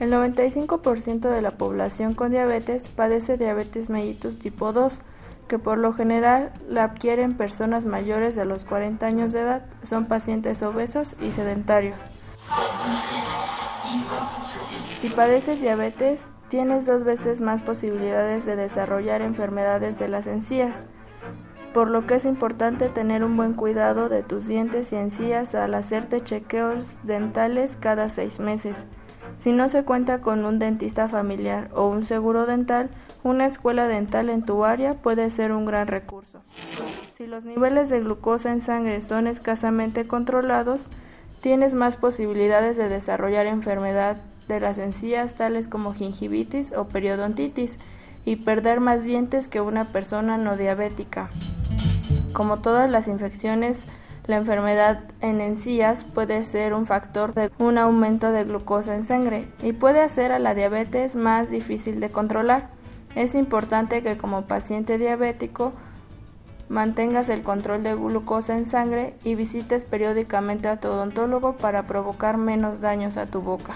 El 0.00 0.12
95% 0.12 1.30
de 1.30 1.42
la 1.42 1.52
población 1.52 2.14
con 2.14 2.32
diabetes 2.32 2.88
padece 2.88 3.36
diabetes 3.36 3.88
mellitus 3.88 4.40
tipo 4.40 4.72
2, 4.72 4.98
que 5.46 5.60
por 5.60 5.78
lo 5.78 5.92
general 5.92 6.50
la 6.68 6.82
adquieren 6.82 7.36
personas 7.36 7.86
mayores 7.86 8.34
de 8.34 8.46
los 8.46 8.64
40 8.64 9.06
años 9.06 9.30
de 9.30 9.42
edad, 9.42 9.62
son 9.84 10.06
pacientes 10.06 10.60
obesos 10.64 11.14
y 11.20 11.30
sedentarios. 11.30 12.00
Si 15.00 15.08
padeces 15.08 15.60
diabetes, 15.60 16.22
tienes 16.48 16.86
dos 16.86 17.04
veces 17.04 17.40
más 17.40 17.62
posibilidades 17.62 18.44
de 18.46 18.56
desarrollar 18.56 19.22
enfermedades 19.22 19.98
de 19.98 20.08
las 20.08 20.26
encías, 20.26 20.86
por 21.74 21.90
lo 21.90 22.06
que 22.06 22.14
es 22.14 22.24
importante 22.24 22.88
tener 22.88 23.22
un 23.22 23.36
buen 23.36 23.54
cuidado 23.54 24.08
de 24.08 24.22
tus 24.22 24.46
dientes 24.46 24.92
y 24.92 24.96
encías 24.96 25.54
al 25.54 25.74
hacerte 25.74 26.22
chequeos 26.22 26.98
dentales 27.02 27.76
cada 27.78 28.08
seis 28.08 28.40
meses. 28.40 28.86
Si 29.38 29.52
no 29.52 29.68
se 29.68 29.84
cuenta 29.84 30.20
con 30.20 30.44
un 30.44 30.58
dentista 30.58 31.06
familiar 31.06 31.70
o 31.74 31.86
un 31.88 32.04
seguro 32.04 32.46
dental, 32.46 32.90
una 33.22 33.46
escuela 33.46 33.86
dental 33.86 34.30
en 34.30 34.42
tu 34.42 34.64
área 34.64 34.94
puede 34.94 35.28
ser 35.30 35.52
un 35.52 35.66
gran 35.66 35.86
recurso. 35.86 36.40
Si 37.16 37.26
los 37.26 37.44
niveles 37.44 37.90
de 37.90 38.00
glucosa 38.00 38.50
en 38.50 38.60
sangre 38.60 39.00
son 39.00 39.26
escasamente 39.26 40.06
controlados, 40.06 40.88
tienes 41.40 41.74
más 41.74 41.96
posibilidades 41.96 42.76
de 42.76 42.88
desarrollar 42.88 43.46
enfermedad 43.46 44.16
de 44.48 44.60
las 44.60 44.78
encías 44.78 45.34
tales 45.34 45.68
como 45.68 45.94
gingivitis 45.94 46.72
o 46.72 46.88
periodontitis 46.88 47.78
y 48.24 48.36
perder 48.36 48.80
más 48.80 49.04
dientes 49.04 49.48
que 49.48 49.60
una 49.60 49.84
persona 49.84 50.36
no 50.38 50.56
diabética. 50.56 51.30
Como 52.32 52.58
todas 52.58 52.90
las 52.90 53.08
infecciones, 53.08 53.84
la 54.26 54.36
enfermedad 54.36 55.00
en 55.20 55.40
encías 55.40 56.04
puede 56.04 56.44
ser 56.44 56.74
un 56.74 56.84
factor 56.84 57.32
de 57.32 57.50
un 57.58 57.78
aumento 57.78 58.30
de 58.30 58.44
glucosa 58.44 58.94
en 58.94 59.04
sangre 59.04 59.48
y 59.62 59.72
puede 59.72 60.00
hacer 60.00 60.32
a 60.32 60.38
la 60.38 60.54
diabetes 60.54 61.16
más 61.16 61.50
difícil 61.50 62.00
de 62.00 62.10
controlar. 62.10 62.68
Es 63.14 63.34
importante 63.34 64.02
que 64.02 64.18
como 64.18 64.42
paciente 64.42 64.98
diabético 64.98 65.72
mantengas 66.68 67.28
el 67.28 67.42
control 67.42 67.82
de 67.82 67.94
glucosa 67.94 68.56
en 68.56 68.66
sangre 68.66 69.14
y 69.24 69.34
visites 69.34 69.84
periódicamente 69.84 70.68
a 70.68 70.78
tu 70.78 70.88
odontólogo 70.88 71.56
para 71.56 71.86
provocar 71.86 72.36
menos 72.36 72.80
daños 72.80 73.16
a 73.16 73.26
tu 73.26 73.40
boca. 73.40 73.74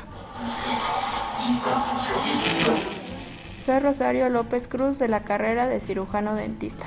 Soy 3.64 3.78
Rosario 3.78 4.28
López 4.28 4.68
Cruz 4.68 4.98
de 4.98 5.08
la 5.08 5.24
carrera 5.24 5.66
de 5.66 5.80
cirujano 5.80 6.34
dentista. 6.34 6.84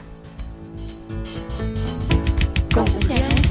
Confusiones 2.74 3.42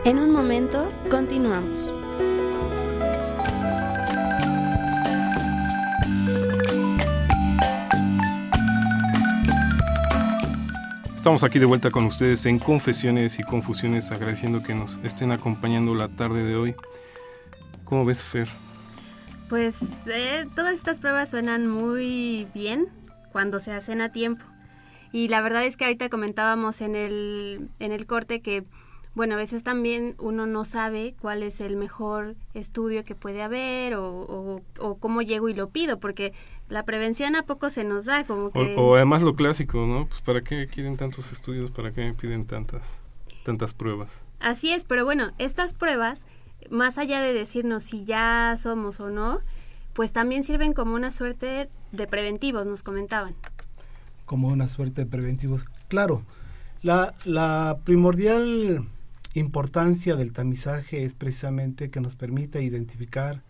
En 0.06 0.20
un 0.20 0.32
momento 0.32 0.92
continuamos. 1.10 1.92
Estamos 11.16 11.44
aquí 11.44 11.60
de 11.60 11.66
vuelta 11.66 11.92
con 11.92 12.06
ustedes 12.06 12.46
en 12.46 12.58
Confesiones 12.58 13.38
y 13.38 13.44
Confusiones, 13.44 14.12
agradeciendo 14.12 14.64
que 14.64 14.74
nos 14.74 14.98
estén 15.04 15.32
acompañando 15.32 15.94
la 15.94 16.08
tarde 16.08 16.46
de 16.46 16.56
hoy. 16.56 16.76
¿Cómo 17.84 18.06
ves, 18.06 18.24
Fer? 18.24 18.48
Pues 19.50 20.08
eh, 20.08 20.46
todas 20.56 20.74
estas 20.74 21.00
pruebas 21.02 21.30
suenan 21.30 21.68
muy 21.68 22.48
bien 22.54 22.88
cuando 23.34 23.60
se 23.60 23.74
hacen 23.74 24.00
a 24.00 24.12
tiempo. 24.14 24.46
Y 25.12 25.28
la 25.30 25.42
verdad 25.42 25.66
es 25.66 25.78
que 25.78 25.86
ahorita 25.86 26.10
comentábamos 26.10 26.82
en 26.82 26.96
el, 26.96 27.70
en 27.80 27.92
el 27.92 28.06
corte 28.06 28.42
que 28.42 28.64
bueno, 29.18 29.34
a 29.34 29.38
veces 29.38 29.64
también 29.64 30.14
uno 30.20 30.46
no 30.46 30.64
sabe 30.64 31.16
cuál 31.20 31.42
es 31.42 31.60
el 31.60 31.76
mejor 31.76 32.36
estudio 32.54 33.04
que 33.04 33.16
puede 33.16 33.42
haber 33.42 33.96
o, 33.96 34.62
cómo 35.00 35.24
llego 35.24 35.50
y 35.50 35.56
lo 35.56 35.70
pido, 35.70 36.00
porque 36.00 36.34
la 36.70 36.84
prevención 36.84 37.36
a 37.36 37.42
poco 37.42 37.72
se 37.72 37.84
nos 37.84 38.06
da, 38.06 38.26
como 38.26 38.52
que... 38.52 38.76
O, 38.78 38.96
además 38.96 39.24
lo 39.24 39.36
clásico, 39.36 39.88
¿no? 39.88 40.06
Pues 40.06 40.22
¿para 40.22 40.42
qué 40.42 40.68
quieren 40.68 40.98
tantos 40.98 41.32
estudios? 41.32 41.72
¿Para 41.72 41.92
qué 41.92 42.14
piden 42.14 42.46
tantas, 42.46 42.84
tantas 43.44 43.74
pruebas? 43.74 44.22
Así 44.40 44.72
es, 44.72 44.86
pero 44.86 45.04
bueno, 45.04 45.32
estas 45.40 45.74
pruebas, 45.74 46.28
más 46.70 47.00
allá 47.00 47.20
de 47.20 47.34
decirnos 47.34 47.86
si 47.86 48.06
ya 48.06 48.54
somos 48.56 49.00
o 49.00 49.10
no, 49.10 49.40
pues 49.94 50.14
también 50.14 50.44
sirven 50.44 50.74
como 50.74 50.94
una 50.94 51.10
suerte 51.10 51.70
de 51.92 52.06
preventivos, 52.06 52.68
nos 52.68 52.84
comentaban. 52.84 53.34
Como 54.28 54.50
una 54.50 54.68
suerte 54.68 55.06
de 55.06 55.08
preventivos. 55.10 55.66
Claro, 55.88 56.22
la, 56.84 57.16
la 57.26 57.80
primordial 57.84 58.88
importancia 59.34 60.16
del 60.16 60.34
tamizaje 60.34 61.04
es 61.04 61.16
precisamente 61.16 61.90
que 61.90 62.02
nos 62.02 62.16
permita 62.16 62.62
identificar 62.62 63.42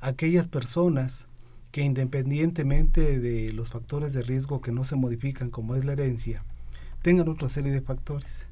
aquellas 0.00 0.48
personas 0.48 1.28
que 1.70 1.82
independientemente 1.82 3.20
de 3.20 3.52
los 3.52 3.70
factores 3.70 4.12
de 4.14 4.22
riesgo 4.22 4.60
que 4.60 4.72
no 4.72 4.84
se 4.84 4.96
modifican 4.96 5.50
como 5.50 5.76
es 5.76 5.84
la 5.84 5.92
herencia, 5.92 6.44
tengan 7.02 7.28
otra 7.28 7.48
serie 7.48 7.70
de 7.70 7.82
factores, 7.82 8.46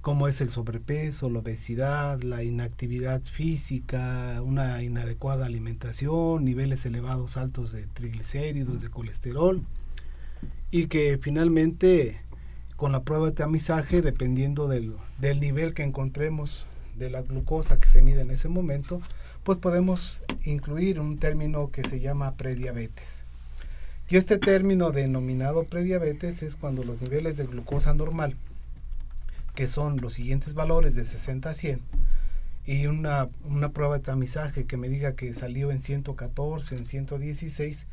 como 0.00 0.26
es 0.26 0.40
el 0.40 0.50
sobrepeso, 0.50 1.30
la 1.30 1.38
obesidad, 1.38 2.20
la 2.22 2.42
inactividad 2.42 3.22
física, 3.22 4.42
una 4.42 4.82
inadecuada 4.82 5.46
alimentación, 5.46 6.44
niveles 6.44 6.84
elevados 6.84 7.36
altos 7.36 7.70
de 7.70 7.86
triglicéridos, 7.86 8.80
de 8.80 8.90
colesterol, 8.90 9.62
y 10.72 10.86
que 10.86 11.18
finalmente 11.22 12.18
con 12.76 12.90
la 12.90 13.04
prueba 13.04 13.26
de 13.26 13.32
tamizaje, 13.32 14.00
dependiendo 14.00 14.66
del, 14.66 14.96
del 15.20 15.38
nivel 15.38 15.74
que 15.74 15.84
encontremos 15.84 16.64
de 16.96 17.10
la 17.10 17.22
glucosa 17.22 17.78
que 17.78 17.88
se 17.88 18.02
mide 18.02 18.22
en 18.22 18.30
ese 18.30 18.48
momento, 18.48 19.00
pues 19.44 19.58
podemos 19.58 20.22
incluir 20.44 20.98
un 20.98 21.18
término 21.18 21.70
que 21.70 21.84
se 21.84 22.00
llama 22.00 22.34
prediabetes. 22.36 23.24
Y 24.08 24.16
este 24.16 24.38
término 24.38 24.90
denominado 24.90 25.64
prediabetes 25.64 26.42
es 26.42 26.56
cuando 26.56 26.82
los 26.84 27.00
niveles 27.00 27.36
de 27.36 27.46
glucosa 27.46 27.94
normal, 27.94 28.34
que 29.54 29.68
son 29.68 29.98
los 30.00 30.14
siguientes 30.14 30.54
valores 30.54 30.94
de 30.94 31.04
60 31.04 31.50
a 31.50 31.54
100, 31.54 31.80
y 32.64 32.86
una, 32.86 33.28
una 33.44 33.72
prueba 33.72 33.98
de 33.98 34.04
tamizaje 34.04 34.64
que 34.64 34.78
me 34.78 34.88
diga 34.88 35.12
que 35.12 35.34
salió 35.34 35.70
en 35.70 35.82
114, 35.82 36.76
en 36.76 36.84
116, 36.84 37.86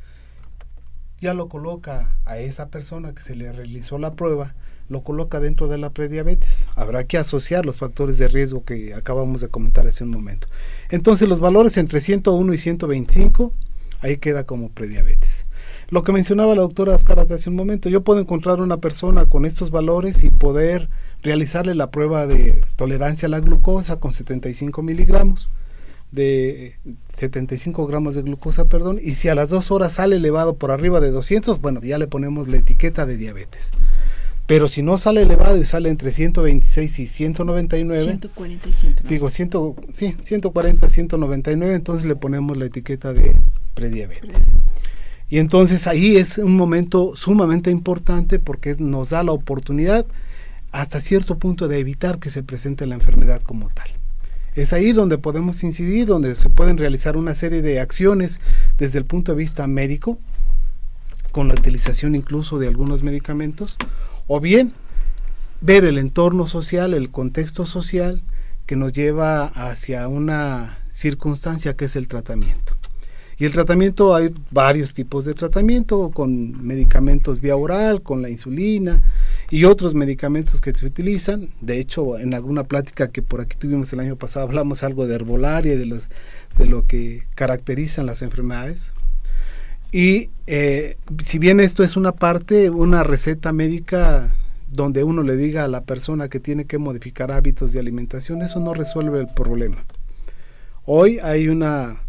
ya 1.20 1.34
lo 1.34 1.48
coloca 1.48 2.16
a 2.24 2.38
esa 2.38 2.68
persona 2.68 3.14
que 3.14 3.22
se 3.22 3.34
le 3.34 3.52
realizó 3.52 3.98
la 3.98 4.14
prueba 4.14 4.54
lo 4.90 5.04
coloca 5.04 5.38
dentro 5.38 5.68
de 5.68 5.78
la 5.78 5.90
prediabetes. 5.90 6.68
Habrá 6.74 7.04
que 7.04 7.16
asociar 7.16 7.64
los 7.64 7.76
factores 7.76 8.18
de 8.18 8.26
riesgo 8.26 8.64
que 8.64 8.92
acabamos 8.92 9.40
de 9.40 9.48
comentar 9.48 9.86
hace 9.86 10.02
un 10.02 10.10
momento. 10.10 10.48
Entonces 10.90 11.28
los 11.28 11.38
valores 11.38 11.78
entre 11.78 12.00
101 12.00 12.52
y 12.52 12.58
125, 12.58 13.52
ahí 14.00 14.16
queda 14.16 14.44
como 14.44 14.68
prediabetes. 14.68 15.46
Lo 15.90 16.02
que 16.02 16.12
mencionaba 16.12 16.56
la 16.56 16.62
doctora 16.62 16.94
Ascarate 16.96 17.34
hace 17.34 17.50
un 17.50 17.56
momento, 17.56 17.88
yo 17.88 18.02
puedo 18.02 18.20
encontrar 18.20 18.60
una 18.60 18.78
persona 18.78 19.26
con 19.26 19.44
estos 19.44 19.70
valores 19.70 20.24
y 20.24 20.30
poder 20.30 20.88
realizarle 21.22 21.76
la 21.76 21.92
prueba 21.92 22.26
de 22.26 22.64
tolerancia 22.74 23.26
a 23.26 23.30
la 23.30 23.40
glucosa 23.40 24.00
con 24.00 24.12
75 24.12 24.82
miligramos 24.82 25.48
de 26.12 26.76
75 27.08 27.86
gramos 27.86 28.14
de 28.14 28.22
glucosa, 28.22 28.66
perdón, 28.68 28.98
y 29.02 29.14
si 29.14 29.28
a 29.28 29.34
las 29.34 29.50
dos 29.50 29.70
horas 29.70 29.94
sale 29.94 30.16
elevado 30.16 30.56
por 30.56 30.70
arriba 30.70 31.00
de 31.00 31.10
200, 31.10 31.60
bueno, 31.60 31.80
ya 31.82 31.98
le 31.98 32.08
ponemos 32.08 32.48
la 32.48 32.58
etiqueta 32.58 33.06
de 33.06 33.16
diabetes. 33.16 33.70
Pero 34.46 34.68
si 34.68 34.82
no 34.82 34.98
sale 34.98 35.22
elevado 35.22 35.56
y 35.58 35.64
sale 35.64 35.90
entre 35.90 36.10
126 36.10 36.98
y 36.98 37.06
199, 37.06 38.02
140 38.02 38.68
y 38.68 38.72
199. 38.72 39.08
Digo, 39.08 39.30
100, 39.30 39.50
sí, 39.92 40.16
140, 40.24 40.88
199, 40.88 41.74
entonces 41.74 42.08
le 42.08 42.16
ponemos 42.16 42.56
la 42.56 42.64
etiqueta 42.64 43.12
de 43.12 43.36
prediabetes. 43.74 44.42
Y 45.28 45.38
entonces 45.38 45.86
ahí 45.86 46.16
es 46.16 46.38
un 46.38 46.56
momento 46.56 47.12
sumamente 47.14 47.70
importante 47.70 48.40
porque 48.40 48.74
nos 48.80 49.10
da 49.10 49.22
la 49.22 49.30
oportunidad 49.30 50.04
hasta 50.72 51.00
cierto 51.00 51.38
punto 51.38 51.68
de 51.68 51.78
evitar 51.78 52.18
que 52.18 52.30
se 52.30 52.42
presente 52.42 52.86
la 52.86 52.96
enfermedad 52.96 53.40
como 53.42 53.68
tal. 53.68 53.99
Es 54.54 54.72
ahí 54.72 54.92
donde 54.92 55.18
podemos 55.18 55.62
incidir, 55.62 56.06
donde 56.06 56.34
se 56.34 56.50
pueden 56.50 56.76
realizar 56.76 57.16
una 57.16 57.34
serie 57.34 57.62
de 57.62 57.80
acciones 57.80 58.40
desde 58.78 58.98
el 58.98 59.04
punto 59.04 59.32
de 59.32 59.38
vista 59.38 59.66
médico, 59.66 60.18
con 61.32 61.48
la 61.48 61.54
utilización 61.54 62.16
incluso 62.16 62.58
de 62.58 62.66
algunos 62.66 63.02
medicamentos, 63.02 63.76
o 64.26 64.40
bien 64.40 64.72
ver 65.60 65.84
el 65.84 65.98
entorno 65.98 66.46
social, 66.46 66.94
el 66.94 67.10
contexto 67.10 67.66
social 67.66 68.22
que 68.66 68.76
nos 68.76 68.92
lleva 68.92 69.44
hacia 69.46 70.08
una 70.08 70.78
circunstancia 70.90 71.76
que 71.76 71.84
es 71.84 71.96
el 71.96 72.08
tratamiento. 72.08 72.74
Y 73.38 73.44
el 73.44 73.52
tratamiento 73.52 74.14
hay 74.14 74.34
varios 74.50 74.92
tipos 74.92 75.24
de 75.24 75.34
tratamiento, 75.34 76.10
con 76.10 76.66
medicamentos 76.66 77.40
vía 77.40 77.56
oral, 77.56 78.02
con 78.02 78.20
la 78.20 78.28
insulina 78.28 79.02
y 79.50 79.64
otros 79.64 79.94
medicamentos 79.94 80.60
que 80.60 80.72
se 80.72 80.86
utilizan. 80.86 81.50
De 81.60 81.80
hecho, 81.80 82.18
en 82.18 82.34
alguna 82.34 82.64
plática 82.64 83.08
que 83.10 83.20
por 83.20 83.40
aquí 83.40 83.56
tuvimos 83.58 83.92
el 83.92 84.00
año 84.00 84.16
pasado 84.16 84.46
hablamos 84.46 84.84
algo 84.84 85.06
de 85.06 85.16
herbolaria 85.16 85.74
y 85.74 85.76
de, 85.76 85.86
los, 85.86 86.08
de 86.56 86.66
lo 86.66 86.86
que 86.86 87.24
caracterizan 87.34 88.06
las 88.06 88.22
enfermedades. 88.22 88.92
Y 89.92 90.30
eh, 90.46 90.96
si 91.22 91.40
bien 91.40 91.58
esto 91.58 91.82
es 91.82 91.96
una 91.96 92.12
parte, 92.12 92.70
una 92.70 93.02
receta 93.02 93.52
médica 93.52 94.32
donde 94.72 95.02
uno 95.02 95.24
le 95.24 95.36
diga 95.36 95.64
a 95.64 95.68
la 95.68 95.82
persona 95.82 96.28
que 96.28 96.38
tiene 96.38 96.64
que 96.64 96.78
modificar 96.78 97.32
hábitos 97.32 97.72
de 97.72 97.80
alimentación, 97.80 98.42
eso 98.42 98.60
no 98.60 98.72
resuelve 98.72 99.18
el 99.18 99.26
problema. 99.26 99.84
Hoy 100.84 101.18
hay 101.18 101.48
una 101.48 102.02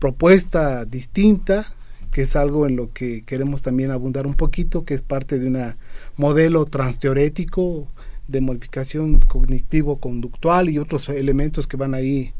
propuesta 0.00 0.84
distinta, 0.84 1.64
que 2.10 2.22
es 2.22 2.34
algo 2.34 2.66
en 2.66 2.74
lo 2.74 2.92
que 2.92 3.22
queremos 3.22 3.62
también 3.62 3.92
abundar 3.92 4.26
un 4.26 4.34
poquito, 4.34 4.84
que 4.84 4.94
es 4.94 5.02
parte 5.02 5.38
de 5.38 5.46
un 5.46 5.76
modelo 6.18 6.66
transteorético 6.66 7.88
de 8.26 8.42
modificación 8.42 9.20
cognitivo-conductual 9.20 10.68
y 10.68 10.78
otros 10.78 11.08
elementos 11.08 11.66
que 11.66 11.78
van 11.78 11.94
ahí 11.94 12.34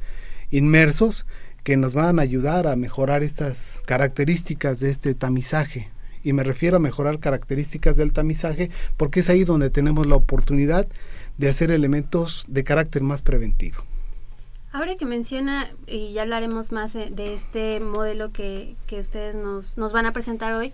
inmersos, 0.51 1.25
que 1.63 1.77
nos 1.77 1.95
van 1.95 2.19
a 2.19 2.23
ayudar 2.23 2.67
a 2.67 2.77
mejorar 2.77 3.23
estas 3.23 3.81
características 3.87 4.81
de 4.81 4.91
este 4.91 5.15
tamizaje. 5.15 5.91
Y 6.25 6.33
me 6.33 6.43
refiero 6.43 6.77
a 6.77 6.81
mejorar 6.81 7.21
características 7.21 7.97
del 7.97 8.13
tamizaje 8.13 8.71
porque 8.97 9.21
es 9.21 9.31
ahí 9.31 9.45
donde 9.45 9.71
tenemos 9.71 10.07
la 10.07 10.17
oportunidad 10.17 10.87
de 11.39 11.49
hacer 11.49 11.71
elementos 11.71 12.45
de 12.49 12.65
carácter 12.65 13.03
más 13.03 13.23
preventivo. 13.23 13.79
Ahora 14.71 14.97
que 14.97 15.07
menciona, 15.07 15.71
y 15.87 16.13
ya 16.13 16.23
hablaremos 16.23 16.73
más 16.73 16.93
de 16.93 17.35
este 17.35 17.81
modelo 17.81 18.33
que, 18.33 18.77
que 18.87 19.01
ustedes 19.01 19.35
nos, 19.35 19.79
nos 19.79 19.95
van 19.95 20.05
a 20.05 20.13
presentar 20.13 20.53
hoy, 20.53 20.73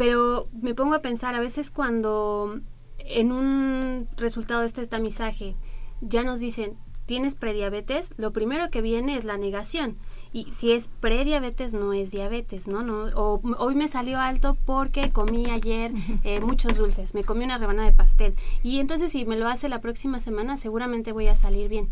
pero 0.00 0.48
me 0.62 0.74
pongo 0.74 0.94
a 0.94 1.02
pensar, 1.02 1.34
a 1.34 1.40
veces 1.40 1.70
cuando 1.70 2.58
en 3.00 3.32
un 3.32 4.08
resultado 4.16 4.62
de 4.62 4.66
este 4.66 4.86
tamizaje 4.86 5.56
ya 6.00 6.22
nos 6.22 6.40
dicen, 6.40 6.78
tienes 7.04 7.34
prediabetes, 7.34 8.14
lo 8.16 8.32
primero 8.32 8.70
que 8.70 8.80
viene 8.80 9.14
es 9.14 9.26
la 9.26 9.36
negación. 9.36 9.98
Y 10.32 10.50
si 10.52 10.72
es 10.72 10.88
prediabetes, 10.88 11.74
no 11.74 11.92
es 11.92 12.10
diabetes, 12.10 12.66
¿no? 12.66 12.82
no 12.82 13.10
o 13.14 13.42
hoy 13.58 13.74
me 13.74 13.88
salió 13.88 14.18
alto 14.18 14.56
porque 14.64 15.10
comí 15.10 15.50
ayer 15.50 15.92
eh, 16.24 16.40
muchos 16.40 16.78
dulces, 16.78 17.12
me 17.12 17.22
comí 17.22 17.44
una 17.44 17.58
rebanada 17.58 17.90
de 17.90 17.94
pastel. 17.94 18.32
Y 18.62 18.80
entonces 18.80 19.12
si 19.12 19.26
me 19.26 19.36
lo 19.36 19.48
hace 19.48 19.68
la 19.68 19.82
próxima 19.82 20.18
semana, 20.18 20.56
seguramente 20.56 21.12
voy 21.12 21.26
a 21.26 21.36
salir 21.36 21.68
bien. 21.68 21.90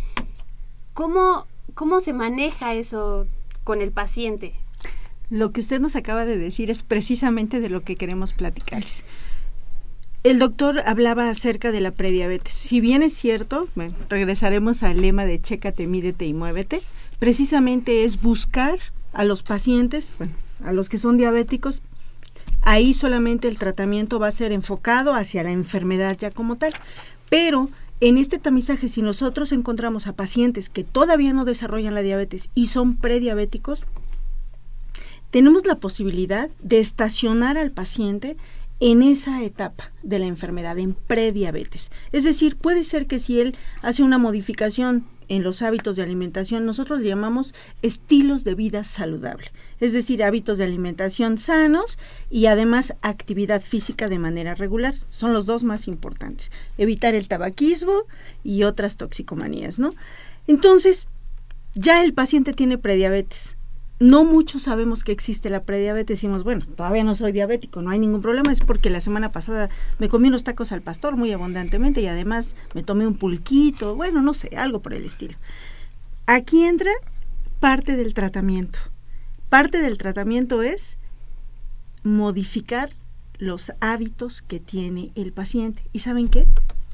¿Cómo, 0.94 1.46
cómo 1.74 2.00
se 2.00 2.14
maneja 2.14 2.72
eso 2.72 3.26
con 3.64 3.82
el 3.82 3.92
paciente? 3.92 4.54
Lo 5.30 5.52
que 5.52 5.60
usted 5.60 5.80
nos 5.80 5.96
acaba 5.96 6.24
de 6.24 6.38
decir 6.38 6.70
es 6.70 6.82
precisamente 6.82 7.60
de 7.60 7.68
lo 7.68 7.82
que 7.82 7.96
queremos 7.96 8.32
platicarles. 8.32 9.04
El 10.24 10.38
doctor 10.38 10.80
hablaba 10.84 11.30
acerca 11.30 11.70
de 11.70 11.80
la 11.80 11.92
prediabetes. 11.92 12.52
Si 12.52 12.80
bien 12.80 13.02
es 13.02 13.14
cierto, 13.14 13.68
regresaremos 14.08 14.82
al 14.82 15.00
lema 15.00 15.26
de 15.26 15.40
chécate, 15.40 15.86
mídete 15.86 16.26
y 16.26 16.34
muévete, 16.34 16.80
precisamente 17.18 18.04
es 18.04 18.20
buscar 18.20 18.78
a 19.12 19.24
los 19.24 19.42
pacientes, 19.42 20.12
a 20.64 20.72
los 20.72 20.88
que 20.88 20.98
son 20.98 21.18
diabéticos, 21.18 21.82
ahí 22.62 22.94
solamente 22.94 23.48
el 23.48 23.58
tratamiento 23.58 24.18
va 24.18 24.28
a 24.28 24.32
ser 24.32 24.52
enfocado 24.52 25.14
hacia 25.14 25.42
la 25.42 25.52
enfermedad 25.52 26.16
ya 26.18 26.30
como 26.30 26.56
tal. 26.56 26.72
Pero 27.30 27.68
en 28.00 28.18
este 28.18 28.38
tamizaje, 28.38 28.88
si 28.88 29.02
nosotros 29.02 29.52
encontramos 29.52 30.06
a 30.06 30.12
pacientes 30.12 30.68
que 30.68 30.84
todavía 30.84 31.32
no 31.32 31.44
desarrollan 31.44 31.94
la 31.94 32.02
diabetes 32.02 32.50
y 32.54 32.68
son 32.68 32.96
prediabéticos, 32.96 33.82
tenemos 35.30 35.66
la 35.66 35.76
posibilidad 35.76 36.50
de 36.62 36.80
estacionar 36.80 37.58
al 37.58 37.70
paciente 37.70 38.36
en 38.80 39.02
esa 39.02 39.42
etapa 39.42 39.92
de 40.02 40.18
la 40.18 40.26
enfermedad, 40.26 40.78
en 40.78 40.94
prediabetes. 40.94 41.90
Es 42.12 42.24
decir, 42.24 42.56
puede 42.56 42.84
ser 42.84 43.06
que 43.06 43.18
si 43.18 43.40
él 43.40 43.56
hace 43.82 44.02
una 44.02 44.18
modificación 44.18 45.06
en 45.28 45.42
los 45.42 45.60
hábitos 45.60 45.96
de 45.96 46.02
alimentación, 46.02 46.64
nosotros 46.64 47.00
le 47.00 47.08
llamamos 47.08 47.52
estilos 47.82 48.44
de 48.44 48.54
vida 48.54 48.84
saludable, 48.84 49.48
es 49.78 49.92
decir, 49.92 50.22
hábitos 50.22 50.56
de 50.56 50.64
alimentación 50.64 51.36
sanos 51.36 51.98
y 52.30 52.46
además 52.46 52.94
actividad 53.02 53.60
física 53.60 54.08
de 54.08 54.18
manera 54.18 54.54
regular. 54.54 54.94
Son 55.08 55.34
los 55.34 55.44
dos 55.44 55.64
más 55.64 55.86
importantes. 55.86 56.50
Evitar 56.78 57.14
el 57.14 57.28
tabaquismo 57.28 58.04
y 58.42 58.62
otras 58.62 58.96
toxicomanías, 58.96 59.78
¿no? 59.78 59.92
Entonces, 60.46 61.08
ya 61.74 62.02
el 62.02 62.14
paciente 62.14 62.54
tiene 62.54 62.78
prediabetes 62.78 63.57
no 64.00 64.24
muchos 64.24 64.62
sabemos 64.62 65.02
que 65.02 65.12
existe 65.12 65.50
la 65.50 65.64
prediabetes. 65.64 66.18
Decimos, 66.18 66.44
bueno, 66.44 66.64
todavía 66.76 67.02
no 67.02 67.14
soy 67.14 67.32
diabético, 67.32 67.82
no 67.82 67.90
hay 67.90 67.98
ningún 67.98 68.22
problema. 68.22 68.52
Es 68.52 68.60
porque 68.60 68.90
la 68.90 69.00
semana 69.00 69.32
pasada 69.32 69.70
me 69.98 70.08
comí 70.08 70.28
unos 70.28 70.44
tacos 70.44 70.70
al 70.70 70.82
pastor 70.82 71.16
muy 71.16 71.32
abundantemente 71.32 72.00
y 72.00 72.06
además 72.06 72.54
me 72.74 72.82
tomé 72.82 73.06
un 73.06 73.14
pulquito, 73.14 73.96
bueno, 73.96 74.22
no 74.22 74.34
sé, 74.34 74.56
algo 74.56 74.80
por 74.80 74.94
el 74.94 75.04
estilo. 75.04 75.36
Aquí 76.26 76.64
entra 76.64 76.92
parte 77.58 77.96
del 77.96 78.14
tratamiento. 78.14 78.78
Parte 79.48 79.80
del 79.80 79.98
tratamiento 79.98 80.62
es 80.62 80.96
modificar 82.04 82.90
los 83.38 83.72
hábitos 83.80 84.42
que 84.42 84.60
tiene 84.60 85.10
el 85.16 85.32
paciente. 85.32 85.82
¿Y 85.92 86.00
saben 86.00 86.28
qué? 86.28 86.46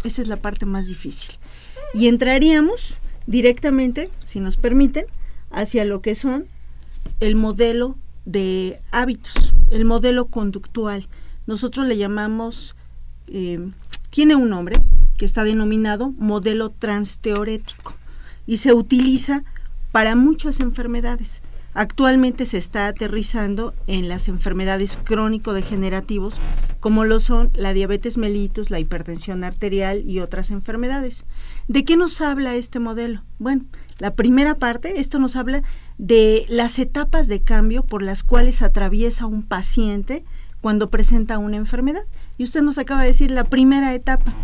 Esa 0.05 0.23
es 0.23 0.29
la 0.29 0.37
parte 0.37 0.67
más 0.67 0.87
difícil. 0.87 1.39
Y 1.93 2.09
entraríamos 2.09 3.01
directamente, 3.27 4.11
si 4.25 4.41
nos 4.41 4.57
permiten, 4.57 5.07
hacia 5.51 5.85
lo 5.85 6.01
que 6.01 6.15
son 6.15 6.47
el 7.21 7.37
modelo 7.37 7.97
de 8.25 8.81
hábitos, 8.91 9.55
el 9.71 9.85
modelo 9.85 10.27
conductual. 10.27 11.09
Nosotros 11.47 11.87
le 11.87 11.97
llamamos, 11.97 12.75
eh, 13.27 13.71
tiene 14.11 14.37
un 14.37 14.51
nombre 14.51 14.83
que 15.19 15.27
está 15.27 15.45
denominado 15.45 16.11
modelo 16.13 16.71
transteorético 16.71 17.95
y 18.47 18.59
se 18.59 18.73
utiliza 18.73 19.45
para 19.93 20.17
muchas 20.17 20.61
enfermedades. 20.61 21.43
Actualmente 21.75 22.47
se 22.47 22.59
está 22.59 22.87
aterrizando 22.87 23.75
en 23.87 24.09
las 24.09 24.29
enfermedades 24.29 24.99
crónico-degenerativos, 25.05 26.35
como 26.85 27.07
lo 27.07 27.19
son 27.19 27.51
la 27.55 27.73
diabetes 27.73 28.19
mellitus, 28.19 28.71
la 28.71 28.79
hipertensión 28.79 29.43
arterial 29.43 30.03
y 30.07 30.21
otras 30.21 30.51
enfermedades. 30.51 31.25
¿De 31.67 31.83
qué 31.83 31.97
nos 31.97 32.21
habla 32.21 32.57
este 32.57 32.79
modelo? 32.79 33.23
Bueno, 33.39 33.65
la 34.01 34.13
primera 34.13 34.57
parte, 34.57 35.01
esto 35.01 35.19
nos 35.19 35.35
habla 35.35 35.63
de 35.97 36.45
las 36.51 36.79
etapas 36.79 37.27
de 37.27 37.41
cambio 37.41 37.85
por 37.85 38.03
las 38.03 38.23
cuales 38.23 38.61
atraviesa 38.61 39.25
un 39.25 39.43
paciente 39.43 40.27
cuando 40.61 40.91
presenta 40.91 41.39
una 41.39 41.57
enfermedad. 41.57 42.03
Y 42.37 42.45
usted 42.45 42.61
nos 42.61 42.77
acaba 42.77 43.01
de 43.01 43.07
decir 43.07 43.31
la 43.31 43.45
primera 43.45 43.95
etapa, 43.95 44.35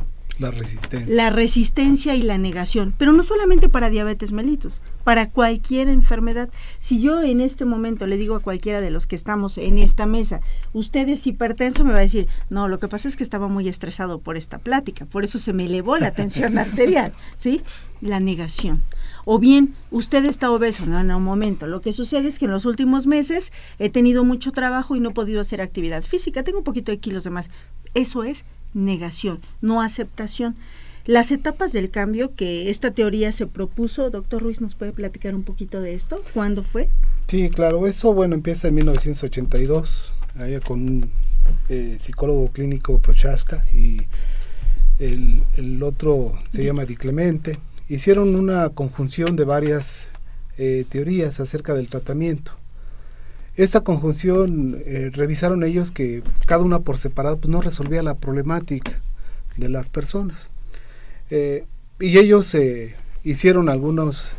la 0.41 0.51
resistencia. 0.51 1.15
La 1.15 1.31
resistencia 1.31 2.15
y 2.15 2.23
la 2.23 2.39
negación, 2.39 2.95
pero 2.97 3.13
no 3.13 3.23
solamente 3.23 3.69
para 3.69 3.91
diabetes 3.91 4.33
mellitus, 4.33 4.81
para 5.05 5.29
cualquier 5.29 5.89
enfermedad. 5.89 6.49
Si 6.81 7.01
yo 7.01 7.23
en 7.23 7.41
este 7.41 7.67
momento 7.67 8.07
le 8.07 8.17
digo 8.17 8.35
a 8.37 8.41
cualquiera 8.41 8.81
de 8.81 8.91
los 8.91 9.07
que 9.07 9.17
estamos 9.17 9.59
en 9.59 9.77
esta 9.77 10.07
mesa, 10.07 10.41
usted 10.73 11.09
es 11.11 11.27
hipertenso, 11.27 11.85
me 11.85 11.93
va 11.93 11.99
a 11.99 12.03
decir, 12.03 12.27
no, 12.49 12.69
lo 12.69 12.81
que 12.81 12.89
pasa 12.89 13.07
es 13.07 13.17
que 13.17 13.23
estaba 13.23 13.49
muy 13.49 13.69
estresado 13.69 14.19
por 14.19 14.39
esta 14.39 14.59
plática, 14.59 15.05
por 15.05 15.25
eso 15.25 15.39
se 15.39 15.53
me 15.53 15.67
elevó 15.67 15.99
la 15.99 16.13
tensión 16.13 16.57
arterial, 16.59 17.13
¿sí? 17.37 17.61
La 18.01 18.19
negación. 18.19 18.83
O 19.27 19.39
bien, 19.39 19.75
usted 19.91 20.25
está 20.25 20.51
obeso, 20.51 20.87
no, 20.87 21.05
no, 21.05 21.19
un 21.19 21.25
momento. 21.25 21.67
Lo 21.67 21.83
que 21.83 21.93
sucede 21.93 22.29
es 22.29 22.39
que 22.39 22.47
en 22.47 22.51
los 22.51 22.65
últimos 22.65 23.07
meses 23.07 23.53
he 23.79 23.91
tenido 23.91 24.25
mucho 24.25 24.53
trabajo 24.53 24.97
y 24.97 25.01
no 25.01 25.11
he 25.11 25.13
podido 25.13 25.43
hacer 25.43 25.61
actividad 25.61 26.03
física, 26.03 26.43
tengo 26.43 26.59
un 26.59 26.65
poquito 26.65 26.93
de 26.93 26.99
kilos 26.99 27.25
de 27.25 27.31
más. 27.31 27.51
Eso 27.93 28.25
es 28.25 28.47
negación, 28.75 29.41
no 29.61 29.83
aceptación. 29.83 30.57
Las 31.07 31.31
etapas 31.31 31.73
del 31.73 31.91
cambio 31.91 32.35
que 32.35 32.71
esta 32.71 32.91
teoría 32.91 33.33
se 33.33 33.47
propuso, 33.47 34.11
doctor 34.11 34.43
Ruiz, 34.43 34.61
¿nos 34.61 34.75
puede 34.75 34.93
platicar 34.93 35.35
un 35.35 35.43
poquito 35.43 35.81
de 35.81 35.95
esto? 35.95 36.21
¿Cuándo 36.35 36.63
fue? 36.63 36.89
Sí, 37.27 37.49
claro, 37.49 37.87
eso 37.87 38.13
bueno 38.13 38.35
empieza 38.35 38.69
en 38.69 38.75
1982, 38.75 40.15
allá 40.37 40.61
con 40.61 40.81
un 40.81 41.11
eh, 41.69 41.97
psicólogo 41.99 42.49
clínico 42.53 42.99
Prochaska 42.99 43.65
y 43.73 44.03
el, 44.99 45.43
el, 45.57 45.83
otro 45.83 46.35
se 46.51 46.65
llama 46.65 46.85
Di 46.85 46.97
Clemente. 46.97 47.59
Hicieron 47.89 48.35
una 48.35 48.69
conjunción 48.69 49.37
de 49.37 49.45
varias 49.45 50.11
eh, 50.59 50.85
teorías 50.89 51.41
acerca 51.41 51.75
del 51.75 51.89
tratamiento. 51.89 52.53
Esta 53.61 53.83
conjunción 53.83 54.83
eh, 54.87 55.11
revisaron 55.13 55.65
ellos 55.65 55.91
que 55.91 56.23
cada 56.47 56.63
una 56.63 56.79
por 56.79 56.97
separado 56.97 57.37
pues, 57.37 57.51
no 57.51 57.61
resolvía 57.61 58.03
la 58.03 58.15
problemática 58.15 58.99
de 59.59 59.69
las 59.69 59.91
personas. 59.91 60.49
Eh, 61.29 61.67
y 61.99 62.17
ellos 62.17 62.55
eh, 62.55 62.95
hicieron 63.23 63.69
algunos 63.69 64.39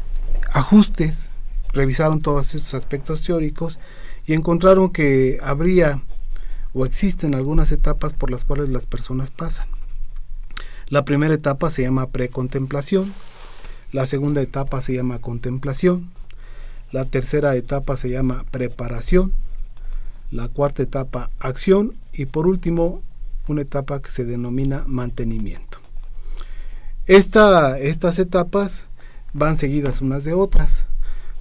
ajustes, 0.51 1.31
revisaron 1.71 2.21
todos 2.21 2.55
estos 2.55 2.73
aspectos 2.73 3.21
teóricos 3.21 3.77
y 4.25 4.33
encontraron 4.33 4.89
que 4.89 5.37
habría 5.43 6.01
o 6.73 6.87
existen 6.87 7.35
algunas 7.35 7.71
etapas 7.71 8.15
por 8.15 8.31
las 8.31 8.43
cuales 8.43 8.69
las 8.69 8.87
personas 8.87 9.29
pasan. 9.29 9.67
La 10.87 11.05
primera 11.05 11.35
etapa 11.35 11.69
se 11.69 11.83
llama 11.83 12.07
precontemplación, 12.07 13.13
la 13.91 14.07
segunda 14.07 14.41
etapa 14.41 14.81
se 14.81 14.95
llama 14.95 15.19
contemplación, 15.19 16.09
la 16.91 17.05
tercera 17.05 17.55
etapa 17.55 17.97
se 17.97 18.09
llama 18.09 18.45
preparación. 18.51 19.33
La 20.29 20.47
cuarta 20.47 20.83
etapa, 20.83 21.29
acción. 21.39 21.93
Y 22.13 22.25
por 22.25 22.47
último, 22.47 23.01
una 23.47 23.61
etapa 23.61 24.01
que 24.01 24.11
se 24.11 24.25
denomina 24.25 24.83
mantenimiento. 24.87 25.79
Esta, 27.07 27.79
estas 27.79 28.19
etapas 28.19 28.85
van 29.33 29.57
seguidas 29.57 30.01
unas 30.01 30.23
de 30.23 30.33
otras, 30.33 30.85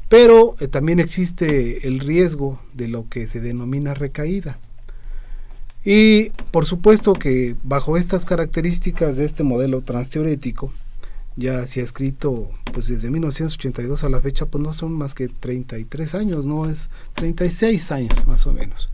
pero 0.08 0.56
eh, 0.60 0.68
también 0.68 1.00
existe 1.00 1.86
el 1.86 2.00
riesgo 2.00 2.60
de 2.72 2.88
lo 2.88 3.08
que 3.08 3.26
se 3.28 3.40
denomina 3.40 3.94
recaída. 3.94 4.58
Y 5.84 6.30
por 6.50 6.66
supuesto 6.66 7.12
que 7.14 7.56
bajo 7.62 7.96
estas 7.96 8.24
características 8.24 9.16
de 9.16 9.24
este 9.24 9.44
modelo 9.44 9.80
transteorético, 9.82 10.72
ya 11.40 11.66
se 11.66 11.80
ha 11.80 11.84
escrito 11.84 12.50
pues 12.72 12.86
desde 12.86 13.10
1982 13.10 14.04
a 14.04 14.08
la 14.08 14.20
fecha 14.20 14.46
pues 14.46 14.62
no 14.62 14.72
son 14.72 14.92
más 14.92 15.14
que 15.14 15.28
33 15.28 16.14
años, 16.14 16.46
no 16.46 16.68
es 16.68 16.90
36 17.14 17.90
años 17.92 18.26
más 18.26 18.46
o 18.46 18.52
menos 18.52 18.90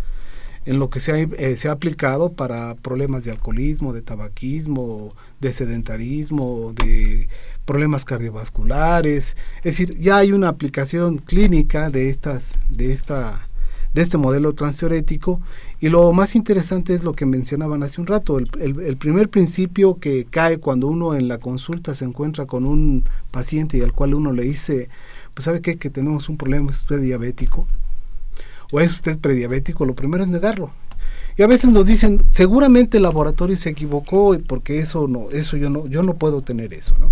en 0.67 0.81
lo 0.81 0.91
que 0.91 1.01
se 1.01 1.13
ha, 1.13 1.19
eh, 1.19 1.57
se 1.57 1.69
ha 1.69 1.73
aplicado 1.73 2.33
para 2.33 2.75
problemas 2.75 3.25
de 3.25 3.31
alcoholismo, 3.31 3.93
de 3.93 4.03
tabaquismo, 4.03 5.15
de 5.41 5.53
sedentarismo, 5.53 6.73
de 6.73 7.29
problemas 7.65 8.05
cardiovasculares, 8.05 9.37
es 9.59 9.65
decir, 9.65 9.97
ya 9.97 10.19
hay 10.19 10.33
una 10.33 10.49
aplicación 10.49 11.19
clínica 11.19 11.91
de 11.91 12.09
estas 12.09 12.55
de 12.69 12.93
esta 12.93 13.46
de 13.97 14.03
este 14.03 14.19
modelo 14.19 14.53
transteorético 14.53 15.41
y 15.81 15.89
lo 15.89 16.13
más 16.13 16.37
interesante 16.37 16.93
es 16.93 17.03
lo 17.03 17.15
que 17.15 17.25
mencionaban 17.25 17.83
hace 17.83 17.99
un 17.99 18.07
rato, 18.07 18.39
el, 18.39 18.97
primer 18.99 19.31
principio 19.31 19.99
que 19.99 20.27
cae 20.27 20.59
cuando 20.59 20.87
uno 20.89 21.15
en 21.15 21.29
la 21.29 21.39
consulta 21.39 21.95
se 21.95 22.05
encuentra 22.05 22.45
con 22.45 22.67
un 22.67 23.05
paciente 23.31 23.79
y 23.79 23.81
al 23.81 23.95
cual 23.95 24.13
uno 24.13 24.33
le 24.33 24.43
dice, 24.43 24.91
pues 25.33 25.47
sabe 25.47 25.63
qué, 25.63 25.79
que 25.79 25.89
tenemos 25.89 26.29
un 26.29 26.37
problema, 26.37 26.71
es 26.71 26.81
usted 26.81 27.01
diabético 27.01 27.67
o 28.71 28.81
es 28.81 28.93
usted 28.93 29.19
prediabético, 29.19 29.87
lo 29.87 29.95
primero 29.95 30.25
es 30.25 30.29
negarlo. 30.29 30.73
Y 31.39 31.43
a 31.43 31.47
veces 31.47 31.71
nos 31.71 31.87
dicen, 31.87 32.23
seguramente 32.29 32.99
el 32.99 33.05
laboratorio 33.05 33.57
se 33.57 33.71
equivocó 33.71 34.37
porque 34.47 34.79
eso 34.79 35.09
no, 35.09 35.31
eso 35.31 35.57
yo 35.57 35.71
no, 35.71 35.87
yo 35.87 36.03
no 36.03 36.15
puedo 36.15 36.43
tener 36.43 36.75
eso, 36.75 36.99
¿no? 36.99 37.11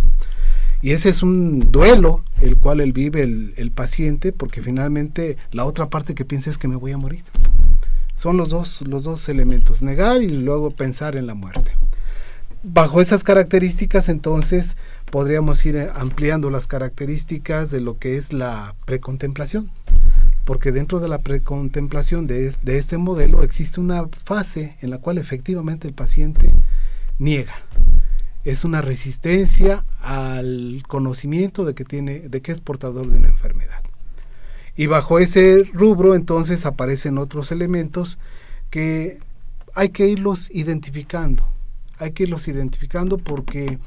Y 0.84 0.92
ese 0.92 1.08
es 1.08 1.22
un 1.22 1.72
duelo 1.72 2.22
el 2.42 2.56
cual 2.56 2.78
él 2.82 2.92
vive 2.92 3.22
el, 3.22 3.54
el, 3.56 3.70
paciente 3.70 4.34
porque 4.34 4.60
finalmente 4.60 5.38
la 5.50 5.64
otra 5.64 5.88
parte 5.88 6.14
que 6.14 6.26
piensa 6.26 6.50
es 6.50 6.58
que 6.58 6.68
me 6.68 6.76
voy 6.76 6.92
a 6.92 6.98
morir. 6.98 7.24
Son 8.14 8.36
los 8.36 8.50
dos, 8.50 8.82
los 8.82 9.02
dos 9.02 9.30
elementos, 9.30 9.80
negar 9.80 10.20
y 10.20 10.28
luego 10.28 10.72
pensar 10.72 11.16
en 11.16 11.26
la 11.26 11.32
muerte. 11.32 11.72
Bajo 12.62 13.00
esas 13.00 13.24
características 13.24 14.10
entonces 14.10 14.76
podríamos 15.10 15.64
ir 15.64 15.88
ampliando 15.94 16.50
las 16.50 16.66
características 16.66 17.70
de 17.70 17.80
lo 17.80 17.98
que 17.98 18.18
es 18.18 18.34
la 18.34 18.74
precontemplación. 18.84 19.70
Porque 20.44 20.70
dentro 20.70 21.00
de 21.00 21.08
la 21.08 21.22
precontemplación 21.22 22.26
de, 22.26 22.52
de 22.62 22.76
este 22.76 22.98
modelo 22.98 23.42
existe 23.42 23.80
una 23.80 24.06
fase 24.22 24.76
en 24.82 24.90
la 24.90 24.98
cual 24.98 25.16
efectivamente 25.16 25.88
el 25.88 25.94
paciente 25.94 26.50
niega 27.18 27.54
es 28.44 28.64
una 28.64 28.82
resistencia 28.82 29.84
al 30.00 30.82
conocimiento 30.86 31.64
de 31.64 31.74
que 31.74 31.84
tiene, 31.84 32.20
de 32.20 32.42
que 32.42 32.52
es 32.52 32.60
portador 32.60 33.10
de 33.10 33.18
una 33.18 33.28
enfermedad. 33.28 33.82
Y 34.76 34.86
bajo 34.86 35.18
ese 35.18 35.64
rubro 35.72 36.14
entonces 36.14 36.66
aparecen 36.66 37.18
otros 37.18 37.52
elementos 37.52 38.18
que 38.70 39.20
hay 39.74 39.90
que 39.90 40.08
irlos 40.08 40.50
identificando. 40.50 41.48
Hay 41.98 42.12
que 42.12 42.24
irlos 42.24 42.48
identificando 42.48 43.18
porque 43.18 43.78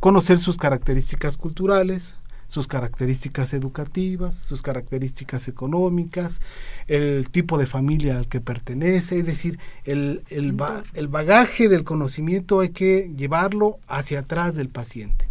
conocer 0.00 0.38
sus 0.38 0.56
características 0.56 1.36
culturales, 1.36 2.16
sus 2.52 2.68
características 2.68 3.54
educativas, 3.54 4.34
sus 4.34 4.60
características 4.60 5.48
económicas, 5.48 6.42
el 6.86 7.30
tipo 7.30 7.56
de 7.56 7.64
familia 7.64 8.18
al 8.18 8.28
que 8.28 8.42
pertenece, 8.42 9.16
es 9.16 9.24
decir, 9.24 9.58
el, 9.84 10.22
el, 10.28 10.54
el 10.92 11.08
bagaje 11.08 11.70
del 11.70 11.82
conocimiento 11.82 12.60
hay 12.60 12.68
que 12.68 13.10
llevarlo 13.16 13.78
hacia 13.88 14.18
atrás 14.18 14.54
del 14.54 14.68
paciente. 14.68 15.30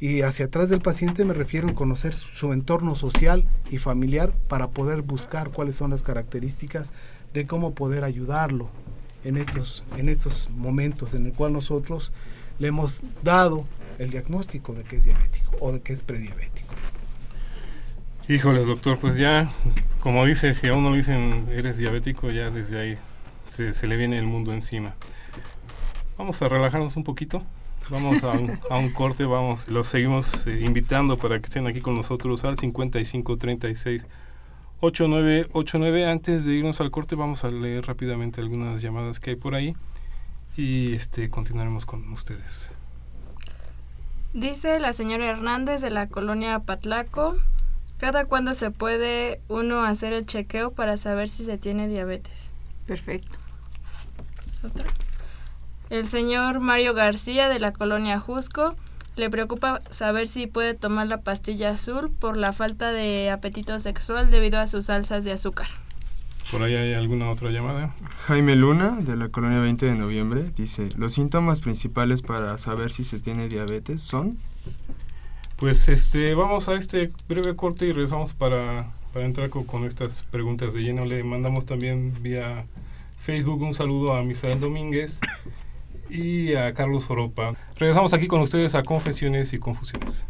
Y 0.00 0.22
hacia 0.22 0.46
atrás 0.46 0.70
del 0.70 0.80
paciente 0.80 1.26
me 1.26 1.34
refiero 1.34 1.68
a 1.68 1.74
conocer 1.74 2.14
su, 2.14 2.28
su 2.28 2.54
entorno 2.54 2.94
social 2.94 3.46
y 3.70 3.76
familiar 3.76 4.32
para 4.48 4.70
poder 4.70 5.02
buscar 5.02 5.50
cuáles 5.50 5.76
son 5.76 5.90
las 5.90 6.02
características 6.02 6.92
de 7.34 7.46
cómo 7.46 7.74
poder 7.74 8.04
ayudarlo 8.04 8.70
en 9.22 9.36
estos, 9.36 9.84
en 9.98 10.08
estos 10.08 10.48
momentos 10.48 11.12
en 11.12 11.26
el 11.26 11.34
cual 11.34 11.52
nosotros 11.52 12.10
le 12.58 12.68
hemos 12.68 13.02
dado 13.22 13.66
el 13.98 14.10
diagnóstico 14.10 14.74
de 14.74 14.84
que 14.84 14.96
es 14.96 15.04
diabético 15.04 15.56
o 15.60 15.72
de 15.72 15.80
que 15.80 15.92
es 15.92 16.02
prediabético. 16.02 16.74
Híjoles, 18.28 18.66
doctor, 18.66 18.98
pues 18.98 19.16
ya, 19.16 19.50
como 20.00 20.24
dice, 20.24 20.54
si 20.54 20.68
a 20.68 20.74
uno 20.74 20.90
le 20.90 20.98
dicen 20.98 21.46
eres 21.52 21.76
diabético, 21.76 22.30
ya 22.30 22.50
desde 22.50 22.80
ahí 22.80 22.98
se, 23.46 23.74
se 23.74 23.86
le 23.86 23.96
viene 23.96 24.18
el 24.18 24.26
mundo 24.26 24.52
encima. 24.52 24.94
Vamos 26.16 26.40
a 26.42 26.48
relajarnos 26.48 26.96
un 26.96 27.04
poquito. 27.04 27.44
Vamos 27.90 28.24
a 28.24 28.30
un, 28.30 28.58
a 28.70 28.78
un 28.78 28.90
corte, 28.90 29.24
vamos, 29.24 29.68
los 29.68 29.86
seguimos 29.86 30.46
eh, 30.46 30.60
invitando 30.64 31.18
para 31.18 31.38
que 31.38 31.44
estén 31.44 31.66
aquí 31.66 31.82
con 31.82 31.94
nosotros 31.94 32.42
al 32.44 32.56
5536 32.56 34.06
8989. 34.80 36.06
Antes 36.06 36.44
de 36.44 36.54
irnos 36.54 36.80
al 36.80 36.90
corte, 36.90 37.14
vamos 37.14 37.44
a 37.44 37.50
leer 37.50 37.86
rápidamente 37.86 38.40
algunas 38.40 38.80
llamadas 38.80 39.20
que 39.20 39.30
hay 39.30 39.36
por 39.36 39.54
ahí 39.54 39.74
y 40.56 40.94
este 40.94 41.28
continuaremos 41.28 41.84
con 41.84 42.10
ustedes. 42.12 42.73
Dice 44.34 44.80
la 44.80 44.92
señora 44.92 45.28
Hernández 45.28 45.80
de 45.80 45.90
la 45.90 46.08
colonia 46.08 46.58
Patlaco, 46.58 47.36
¿cada 47.98 48.24
cuándo 48.24 48.52
se 48.54 48.72
puede 48.72 49.40
uno 49.46 49.84
hacer 49.84 50.12
el 50.12 50.26
chequeo 50.26 50.72
para 50.72 50.96
saber 50.96 51.28
si 51.28 51.44
se 51.44 51.56
tiene 51.56 51.86
diabetes? 51.86 52.32
Perfecto. 52.84 53.38
El 55.88 56.08
señor 56.08 56.58
Mario 56.58 56.94
García 56.94 57.48
de 57.48 57.60
la 57.60 57.72
colonia 57.72 58.18
Jusco 58.18 58.74
le 59.14 59.30
preocupa 59.30 59.80
saber 59.92 60.26
si 60.26 60.48
puede 60.48 60.74
tomar 60.74 61.08
la 61.08 61.20
pastilla 61.20 61.70
azul 61.70 62.10
por 62.10 62.36
la 62.36 62.52
falta 62.52 62.90
de 62.90 63.30
apetito 63.30 63.78
sexual 63.78 64.32
debido 64.32 64.58
a 64.58 64.66
sus 64.66 64.90
alzas 64.90 65.22
de 65.22 65.30
azúcar. 65.30 65.68
¿Por 66.54 66.62
ahí 66.62 66.76
hay 66.76 66.94
alguna 66.94 67.30
otra 67.30 67.50
llamada? 67.50 67.92
Jaime 68.28 68.54
Luna, 68.54 68.90
de 69.00 69.16
la 69.16 69.28
colonia 69.28 69.58
20 69.58 69.86
de 69.86 69.96
noviembre, 69.96 70.52
dice, 70.54 70.88
los 70.96 71.12
síntomas 71.12 71.60
principales 71.60 72.22
para 72.22 72.56
saber 72.58 72.92
si 72.92 73.02
se 73.02 73.18
tiene 73.18 73.48
diabetes 73.48 74.00
son... 74.02 74.38
Pues 75.56 75.88
este, 75.88 76.32
vamos 76.36 76.68
a 76.68 76.74
este 76.74 77.10
breve 77.28 77.56
corte 77.56 77.86
y 77.86 77.92
regresamos 77.92 78.34
para, 78.34 78.92
para 79.12 79.26
entrar 79.26 79.50
con, 79.50 79.64
con 79.64 79.84
estas 79.84 80.22
preguntas 80.28 80.72
de 80.74 80.82
lleno. 80.82 81.04
Le 81.06 81.24
mandamos 81.24 81.66
también 81.66 82.14
vía 82.22 82.66
Facebook 83.18 83.60
un 83.60 83.74
saludo 83.74 84.14
a 84.14 84.22
Misael 84.22 84.60
Domínguez 84.60 85.18
y 86.08 86.54
a 86.54 86.72
Carlos 86.72 87.10
Oropa. 87.10 87.56
Regresamos 87.78 88.14
aquí 88.14 88.28
con 88.28 88.40
ustedes 88.40 88.76
a 88.76 88.84
Confesiones 88.84 89.52
y 89.54 89.58
Confusiones. 89.58 90.28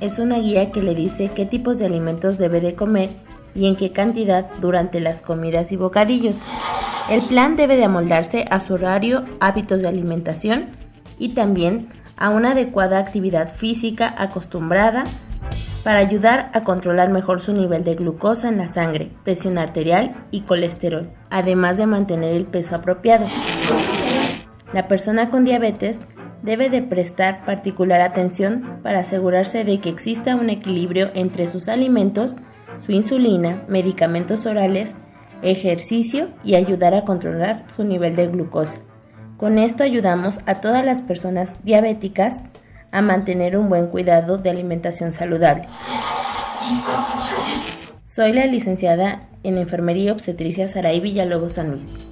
Es 0.00 0.18
una 0.18 0.38
guía 0.38 0.70
que 0.72 0.82
le 0.82 0.94
dice 0.94 1.30
qué 1.34 1.46
tipos 1.46 1.78
de 1.78 1.86
alimentos 1.86 2.38
debe 2.38 2.60
de 2.60 2.74
comer 2.74 3.10
y 3.54 3.66
en 3.66 3.76
qué 3.76 3.92
cantidad 3.92 4.46
durante 4.60 5.00
las 5.00 5.22
comidas 5.22 5.72
y 5.72 5.76
bocadillos. 5.76 6.40
El 7.10 7.22
plan 7.22 7.56
debe 7.56 7.76
de 7.76 7.84
amoldarse 7.84 8.46
a 8.50 8.60
su 8.60 8.74
horario, 8.74 9.24
hábitos 9.40 9.82
de 9.82 9.88
alimentación 9.88 10.70
y 11.18 11.30
también 11.30 11.88
a 12.16 12.30
una 12.30 12.52
adecuada 12.52 12.98
actividad 12.98 13.52
física 13.54 14.14
acostumbrada 14.16 15.04
para 15.84 15.98
ayudar 15.98 16.50
a 16.54 16.62
controlar 16.62 17.10
mejor 17.10 17.40
su 17.40 17.52
nivel 17.52 17.84
de 17.84 17.94
glucosa 17.94 18.48
en 18.48 18.58
la 18.58 18.68
sangre, 18.68 19.10
presión 19.24 19.58
arterial 19.58 20.14
y 20.30 20.42
colesterol, 20.42 21.10
además 21.30 21.76
de 21.76 21.86
mantener 21.86 22.34
el 22.34 22.46
peso 22.46 22.76
apropiado. 22.76 23.26
La 24.72 24.88
persona 24.88 25.30
con 25.30 25.44
diabetes 25.44 26.00
debe 26.42 26.68
de 26.68 26.82
prestar 26.82 27.44
particular 27.44 28.00
atención 28.00 28.80
para 28.82 29.00
asegurarse 29.00 29.64
de 29.64 29.80
que 29.80 29.88
exista 29.88 30.36
un 30.36 30.50
equilibrio 30.50 31.10
entre 31.14 31.46
sus 31.46 31.68
alimentos, 31.68 32.36
su 32.84 32.92
insulina, 32.92 33.62
medicamentos 33.68 34.44
orales, 34.46 34.96
ejercicio 35.42 36.28
y 36.44 36.54
ayudar 36.54 36.94
a 36.94 37.04
controlar 37.04 37.64
su 37.74 37.84
nivel 37.84 38.16
de 38.16 38.26
glucosa. 38.26 38.78
Con 39.36 39.58
esto 39.58 39.82
ayudamos 39.82 40.38
a 40.46 40.60
todas 40.60 40.84
las 40.84 41.00
personas 41.00 41.52
diabéticas 41.64 42.40
a 42.92 43.02
mantener 43.02 43.56
un 43.56 43.68
buen 43.68 43.86
cuidado 43.88 44.38
de 44.38 44.50
alimentación 44.50 45.12
saludable. 45.12 45.66
Soy 48.04 48.32
la 48.32 48.46
licenciada 48.46 49.28
en 49.42 49.56
Enfermería 49.56 50.12
Obstetricia 50.12 50.68
Saray 50.68 51.00
Villalobos 51.00 51.52
San 51.52 51.70
Luis. 51.70 52.11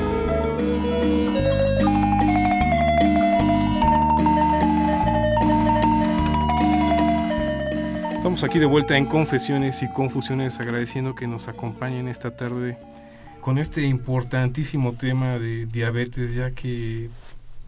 Estamos 8.21 8.43
aquí 8.43 8.59
de 8.59 8.67
vuelta 8.67 8.95
en 8.99 9.07
Confesiones 9.07 9.81
y 9.81 9.87
Confusiones, 9.87 10.59
agradeciendo 10.59 11.15
que 11.15 11.25
nos 11.25 11.47
acompañen 11.47 12.07
esta 12.07 12.29
tarde 12.29 12.77
con 13.41 13.57
este 13.57 13.81
importantísimo 13.81 14.93
tema 14.93 15.39
de 15.39 15.65
diabetes, 15.65 16.35
ya 16.35 16.51
que, 16.51 17.09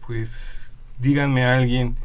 pues, 0.06 0.78
díganme 1.00 1.44
a 1.44 1.56
alguien 1.56 1.96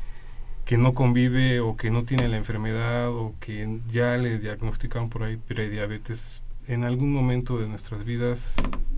que 0.66 0.80
no 0.80 0.96
convive 0.96 1.60
o 1.60 1.78
que 1.78 1.92
no 1.92 2.06
tiene 2.06 2.28
la 2.28 2.38
enfermedad 2.38 3.10
o 3.10 3.36
que 3.40 3.82
ya 3.88 4.18
le 4.18 4.40
diagnosticaron 4.40 5.12
por 5.12 5.22
ahí 5.22 5.38
prediabetes, 5.38 6.42
en 6.68 6.86
algún 6.86 7.14
momento 7.14 7.60
de 7.60 7.68
nuestras 7.68 8.04
vidas 8.04 8.56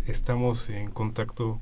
estamos 0.08 0.70
en 0.70 0.90
contacto 0.90 1.60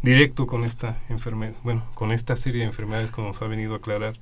directo 0.00 0.46
con 0.46 0.64
esta 0.64 0.96
enfermedad, 1.10 1.52
bueno, 1.64 1.84
con 1.92 2.12
esta 2.12 2.34
serie 2.36 2.62
de 2.62 2.68
enfermedades 2.68 3.10
como 3.10 3.28
nos 3.28 3.42
ha 3.42 3.46
venido 3.46 3.74
a 3.74 3.76
aclarar 3.76 4.16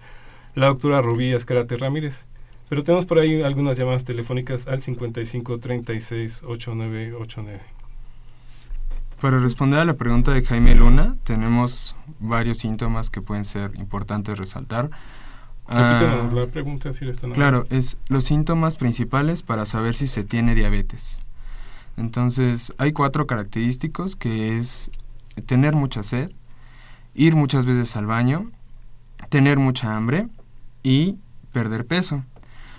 la 0.57 0.67
doctora 0.67 1.01
Rubí 1.01 1.33
Escarate 1.33 1.77
Ramírez. 1.77 2.27
Pero 2.69 2.85
tenemos 2.85 3.07
por 3.07 3.19
ahí 3.19 3.43
algunas 3.43 3.79
llamadas 3.79 4.05
telefónicas 4.05 4.67
al 4.69 4.83
55 4.83 5.59
36 5.59 6.43
8989. 6.45 7.61
Para 9.21 9.41
responder 9.41 9.81
a 9.81 9.85
la 9.85 9.95
pregunta 9.95 10.33
de 10.33 10.45
Jaime 10.45 10.75
Luna, 10.75 11.17
tenemos 11.25 11.97
varios 12.21 12.59
síntomas 12.59 13.11
que 13.11 13.21
pueden 13.21 13.45
ser 13.45 13.73
importantes 13.77 14.39
resaltar. 14.39 14.91
Ah, 15.67 16.29
la 16.33 16.47
pregunta 16.47 16.93
si 16.93 17.09
está 17.09 17.29
Claro, 17.31 17.67
es 17.71 17.97
los 18.09 18.25
síntomas 18.25 18.77
principales 18.77 19.43
para 19.43 19.67
saber 19.67 19.95
si 19.95 20.07
se 20.07 20.25
tiene 20.25 20.55
diabetes. 20.55 21.19
Entonces, 21.97 22.73
hay 22.79 22.93
cuatro 22.93 23.27
característicos 23.27 24.15
que 24.15 24.57
es 24.57 24.91
tener 25.47 25.75
mucha 25.75 26.03
sed, 26.05 26.31
ir 27.15 27.35
muchas 27.35 27.67
veces 27.67 27.97
al 27.97 28.07
baño, 28.07 28.51
tener 29.31 29.59
mucha 29.59 29.97
hambre 29.97 30.29
y 30.83 31.19
perder 31.53 31.85
peso. 31.87 32.25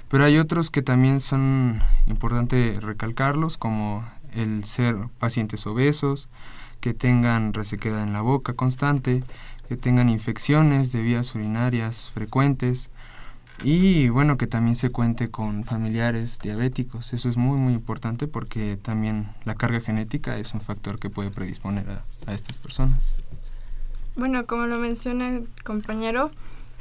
Pero 0.09 0.25
hay 0.25 0.37
otros 0.37 0.71
que 0.71 0.81
también 0.81 1.21
son 1.21 1.81
importante 2.07 2.77
recalcarlos, 2.81 3.57
como 3.57 4.03
el 4.33 4.63
ser 4.65 4.95
pacientes 5.19 5.65
obesos, 5.67 6.29
que 6.79 6.93
tengan 6.93 7.53
resequedad 7.53 8.03
en 8.03 8.13
la 8.13 8.21
boca 8.21 8.53
constante, 8.53 9.23
que 9.67 9.77
tengan 9.77 10.09
infecciones 10.09 10.91
de 10.91 11.01
vías 11.01 11.35
urinarias 11.35 12.09
frecuentes 12.11 12.89
y 13.63 14.07
bueno, 14.09 14.37
que 14.37 14.47
también 14.47 14.75
se 14.75 14.91
cuente 14.91 15.29
con 15.29 15.63
familiares 15.65 16.39
diabéticos. 16.39 17.13
Eso 17.13 17.29
es 17.29 17.37
muy 17.37 17.57
muy 17.57 17.73
importante 17.73 18.27
porque 18.27 18.77
también 18.77 19.29
la 19.43 19.55
carga 19.55 19.81
genética 19.81 20.37
es 20.37 20.53
un 20.53 20.61
factor 20.61 20.97
que 20.97 21.09
puede 21.09 21.29
predisponer 21.29 21.89
a, 21.89 22.03
a 22.25 22.33
estas 22.33 22.57
personas. 22.57 23.13
Bueno, 24.15 24.45
como 24.45 24.65
lo 24.65 24.79
menciona 24.79 25.29
el 25.29 25.47
compañero, 25.63 26.31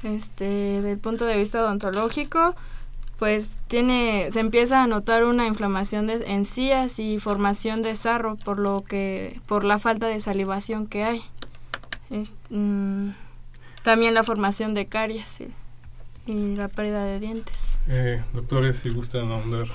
este, 0.03 0.81
del 0.81 0.99
punto 0.99 1.25
de 1.25 1.37
vista 1.37 1.63
odontológico, 1.63 2.55
pues 3.19 3.51
tiene, 3.67 4.29
se 4.31 4.39
empieza 4.41 4.83
a 4.83 4.87
notar 4.87 5.25
una 5.25 5.47
inflamación 5.47 6.07
de 6.07 6.33
encías 6.33 7.01
y 7.01 7.19
formación 7.19 7.83
de 7.83 7.97
sarro 7.97 8.37
por 8.37 8.59
lo 8.61 8.85
que, 8.85 9.41
por 9.47 9.65
la 9.65 9.79
falta 9.79 10.07
de 10.07 10.21
salivación 10.21 10.87
que 10.87 11.03
hay. 11.03 11.23
Es, 12.11 12.35
mm, 12.51 13.11
también 13.83 14.15
la 14.15 14.23
formación 14.23 14.73
de 14.73 14.87
caries 14.87 15.43
y, 16.27 16.55
la 16.55 16.69
pérdida 16.69 17.05
de 17.05 17.19
dientes. 17.19 17.79
Eh, 17.89 18.23
doctores, 18.35 18.79
si 18.79 18.91
gustan 18.91 19.33
ahondar. 19.33 19.67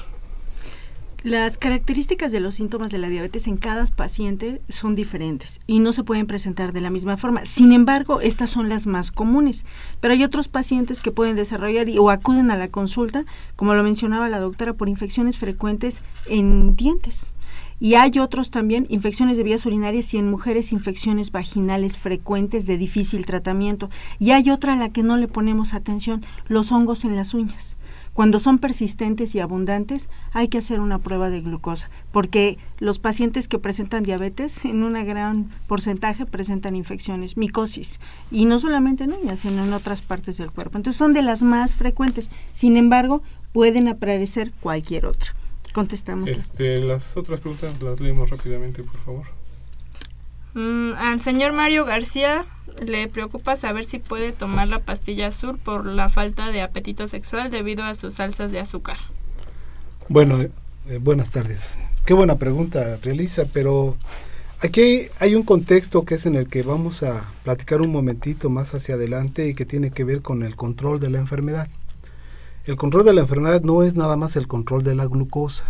Las 1.24 1.58
características 1.58 2.34
de 2.34 2.42
los 2.42 2.56
síntomas 2.56 2.92
de 2.92 2.98
la 2.98 3.08
diabetes 3.08 3.48
en 3.48 3.56
cada 3.56 3.86
paciente 3.86 4.62
son 4.68 4.94
diferentes 4.94 5.62
y 5.68 5.80
no 5.80 5.94
se 5.94 6.04
pueden 6.04 6.28
presentar 6.28 6.74
de 6.74 6.82
la 6.82 6.90
misma 6.90 7.16
forma. 7.16 7.46
Sin 7.46 7.72
embargo, 7.72 8.20
estas 8.20 8.50
son 8.50 8.68
las 8.68 8.88
más 8.88 9.10
comunes, 9.10 9.64
pero 10.02 10.14
hay 10.14 10.26
otros 10.26 10.50
pacientes 10.50 11.00
que 11.00 11.12
pueden 11.12 11.38
desarrollar 11.38 11.88
o 11.98 12.10
acuden 12.10 12.52
a 12.52 12.58
la 12.58 12.68
consulta, 12.68 13.24
como 13.56 13.74
lo 13.74 13.84
mencionaba 13.84 14.28
la 14.28 14.42
doctora, 14.42 14.74
por 14.74 14.90
infecciones 14.90 15.38
frecuentes 15.38 16.04
en 16.26 16.76
dientes. 16.76 17.32
Y 17.80 17.94
hay 17.94 18.20
otros 18.20 18.52
también, 18.52 18.86
infecciones 18.90 19.38
de 19.38 19.44
vías 19.44 19.66
urinarias 19.66 20.14
y 20.14 20.18
en 20.18 20.30
mujeres 20.30 20.74
infecciones 20.74 21.32
vaginales 21.32 21.98
frecuentes 21.98 22.66
de 22.66 22.78
difícil 22.78 23.26
tratamiento. 23.26 23.90
Y 24.20 24.32
hay 24.32 24.50
otra 24.50 24.74
a 24.74 24.78
la 24.78 24.90
que 24.90 25.04
no 25.04 25.16
le 25.16 25.30
ponemos 25.30 25.74
atención, 25.74 26.26
los 26.50 26.74
hongos 26.74 27.06
en 27.06 27.16
las 27.16 27.34
uñas. 27.34 27.78
Cuando 28.14 28.38
son 28.38 28.60
persistentes 28.60 29.34
y 29.34 29.40
abundantes, 29.40 30.08
hay 30.34 30.48
que 30.48 30.60
hacer 30.60 30.80
una 30.80 31.00
prueba 31.00 31.32
de 31.32 31.42
glucosa, 31.42 31.90
porque 32.12 32.60
los 32.80 33.00
pacientes 33.00 33.48
que 33.48 33.58
presentan 33.58 34.04
diabetes, 34.04 34.66
en 34.66 34.84
un 34.84 34.94
gran 35.06 35.50
porcentaje, 35.68 36.28
presentan 36.28 36.76
infecciones, 36.76 37.38
micosis, 37.38 38.00
y 38.30 38.46
no 38.46 38.60
solamente 38.60 39.06
en 39.06 39.14
uñas, 39.14 39.40
sino 39.40 39.64
en 39.64 39.74
otras 39.74 40.04
partes 40.04 40.38
del 40.38 40.52
cuerpo. 40.52 40.78
Entonces 40.78 40.98
son 40.98 41.14
de 41.14 41.24
las 41.24 41.42
más 41.42 41.74
frecuentes. 41.74 42.30
Sin 42.54 42.78
embargo, 42.78 43.24
pueden 43.52 43.88
aparecer 43.88 44.52
cualquier 44.60 45.08
otra. 45.08 45.34
Contestamos. 45.74 46.30
Este, 46.30 46.80
las 46.80 47.18
otras 47.18 47.40
preguntas 47.40 47.82
las 47.82 48.00
leemos 48.00 48.30
rápidamente, 48.30 48.84
por 48.84 49.00
favor. 49.00 49.26
Mm, 50.54 50.94
al 50.98 51.22
señor 51.22 51.54
Mario 51.54 51.86
García 51.86 52.46
le 52.86 53.08
preocupa 53.08 53.56
saber 53.56 53.86
si 53.86 54.00
puede 54.00 54.32
tomar 54.32 54.70
la 54.70 54.80
pastilla 54.80 55.28
azul 55.28 55.58
por 55.58 55.86
la 55.86 56.10
falta 56.10 56.52
de 56.52 56.62
apetito 56.62 57.08
sexual 57.08 57.50
debido 57.50 57.84
a 57.84 57.94
sus 57.96 58.16
salsas 58.16 58.52
de 58.52 58.60
azúcar. 58.60 58.98
Bueno, 60.10 60.42
eh, 60.42 60.52
buenas 61.02 61.30
tardes. 61.30 61.76
Qué 62.06 62.14
buena 62.14 62.38
pregunta 62.38 62.98
realiza, 63.02 63.46
pero 63.52 63.96
aquí 64.60 65.08
hay 65.20 65.36
un 65.36 65.44
contexto 65.44 66.04
que 66.04 66.16
es 66.16 66.26
en 66.26 66.36
el 66.36 66.48
que 66.48 66.62
vamos 66.62 67.04
a 67.04 67.32
platicar 67.44 67.82
un 67.82 67.92
momentito 67.92 68.50
más 68.50 68.74
hacia 68.74 68.96
adelante 68.96 69.48
y 69.48 69.56
que 69.56 69.66
tiene 69.66 69.92
que 69.92 70.04
ver 70.04 70.22
con 70.22 70.44
el 70.44 70.56
control 70.56 71.00
de 71.00 71.10
la 71.10 71.20
enfermedad. 71.20 71.70
El 72.66 72.76
control 72.76 73.06
de 73.06 73.14
la 73.14 73.22
enfermedad 73.22 73.62
no 73.62 73.84
es 73.84 73.96
nada 73.96 74.16
más 74.16 74.36
el 74.36 74.48
control 74.48 74.84
de 74.84 74.96
la 74.96 75.06
glucosa. 75.06 75.66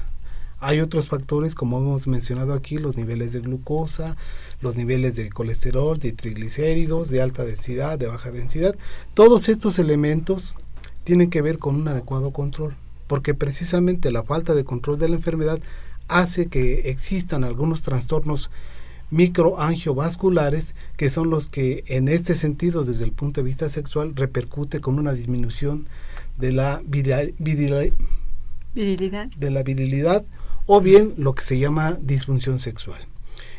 Hay 0.63 0.79
otros 0.79 1.09
factores, 1.09 1.55
como 1.55 1.77
hemos 1.77 2.07
mencionado 2.07 2.53
aquí, 2.53 2.77
los 2.77 2.95
niveles 2.95 3.33
de 3.33 3.41
glucosa, 3.41 4.15
los 4.61 4.77
niveles 4.77 5.17
de 5.17 5.29
colesterol, 5.29 5.99
de 5.99 6.13
triglicéridos, 6.13 7.09
de 7.09 7.21
alta 7.21 7.43
densidad, 7.43 7.99
de 7.99 8.07
baja 8.07 8.31
densidad. 8.31 8.73
Todos 9.13 9.49
estos 9.49 9.77
elementos 9.77 10.55
tienen 11.03 11.29
que 11.29 11.41
ver 11.41 11.59
con 11.59 11.75
un 11.75 11.89
adecuado 11.89 12.31
control, 12.31 12.75
porque 13.07 13.33
precisamente 13.33 14.09
la 14.09 14.23
falta 14.23 14.55
de 14.55 14.63
control 14.63 14.97
de 14.97 15.09
la 15.09 15.17
enfermedad 15.17 15.59
hace 16.07 16.47
que 16.47 16.89
existan 16.89 17.43
algunos 17.43 17.81
trastornos 17.81 18.49
microangiovasculares 19.11 20.75
que 20.95 21.09
son 21.09 21.29
los 21.29 21.47
que 21.47 21.83
en 21.87 22.07
este 22.07 22.35
sentido 22.35 22.85
desde 22.85 23.03
el 23.03 23.11
punto 23.11 23.41
de 23.41 23.45
vista 23.45 23.67
sexual 23.67 24.15
repercute 24.15 24.79
con 24.79 24.97
una 24.97 25.11
disminución 25.11 25.87
de 26.37 26.53
la 26.53 26.81
virilidad, 26.85 27.27
de 28.73 29.51
la 29.51 29.63
virilidad 29.63 30.23
o 30.65 30.81
bien 30.81 31.13
lo 31.17 31.35
que 31.35 31.43
se 31.43 31.59
llama 31.59 31.97
disfunción 32.01 32.59
sexual. 32.59 33.07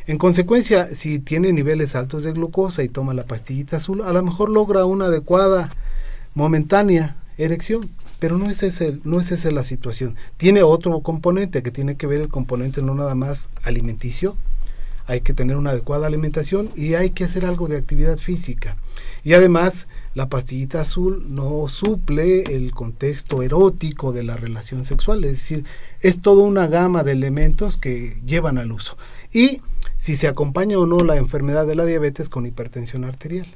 En 0.07 0.17
consecuencia, 0.17 0.89
si 0.93 1.19
tiene 1.19 1.51
niveles 1.51 1.95
altos 1.95 2.23
de 2.23 2.31
glucosa 2.31 2.83
y 2.83 2.89
toma 2.89 3.13
la 3.13 3.25
pastillita 3.25 3.77
azul, 3.77 4.01
a 4.01 4.13
lo 4.13 4.21
mejor 4.21 4.49
logra 4.49 4.85
una 4.85 5.05
adecuada 5.05 5.71
momentánea 6.35 7.15
erección, 7.37 7.89
pero 8.19 8.37
no 8.37 8.49
es, 8.49 8.61
ese, 8.63 8.99
no 9.03 9.19
es 9.19 9.31
esa 9.31 9.51
la 9.51 9.63
situación. 9.63 10.15
Tiene 10.37 10.63
otro 10.63 10.99
componente 11.01 11.63
que 11.63 11.71
tiene 11.71 11.95
que 11.95 12.07
ver 12.07 12.21
el 12.21 12.29
componente 12.29 12.81
no 12.81 12.93
nada 12.93 13.15
más 13.15 13.49
alimenticio, 13.63 14.37
hay 15.07 15.21
que 15.21 15.33
tener 15.33 15.55
una 15.55 15.71
adecuada 15.71 16.07
alimentación 16.07 16.69
y 16.75 16.95
hay 16.95 17.11
que 17.11 17.23
hacer 17.23 17.45
algo 17.45 17.67
de 17.67 17.77
actividad 17.77 18.17
física. 18.17 18.77
Y 19.23 19.33
además, 19.33 19.87
la 20.13 20.29
pastillita 20.29 20.81
azul 20.81 21.25
no 21.29 21.67
suple 21.67 22.43
el 22.43 22.71
contexto 22.71 23.43
erótico 23.43 24.13
de 24.13 24.23
la 24.23 24.37
relación 24.37 24.85
sexual, 24.85 25.23
es 25.23 25.31
decir, 25.31 25.65
es 26.01 26.21
toda 26.21 26.43
una 26.43 26.67
gama 26.67 27.03
de 27.03 27.11
elementos 27.11 27.77
que 27.77 28.21
llevan 28.25 28.57
al 28.57 28.71
uso. 28.71 28.97
Y 29.31 29.61
si 29.97 30.15
se 30.15 30.27
acompaña 30.27 30.77
o 30.77 30.85
no 30.85 30.99
la 30.99 31.17
enfermedad 31.17 31.67
de 31.67 31.75
la 31.75 31.85
diabetes 31.85 32.29
con 32.29 32.45
hipertensión 32.45 33.03
arterial. 33.03 33.47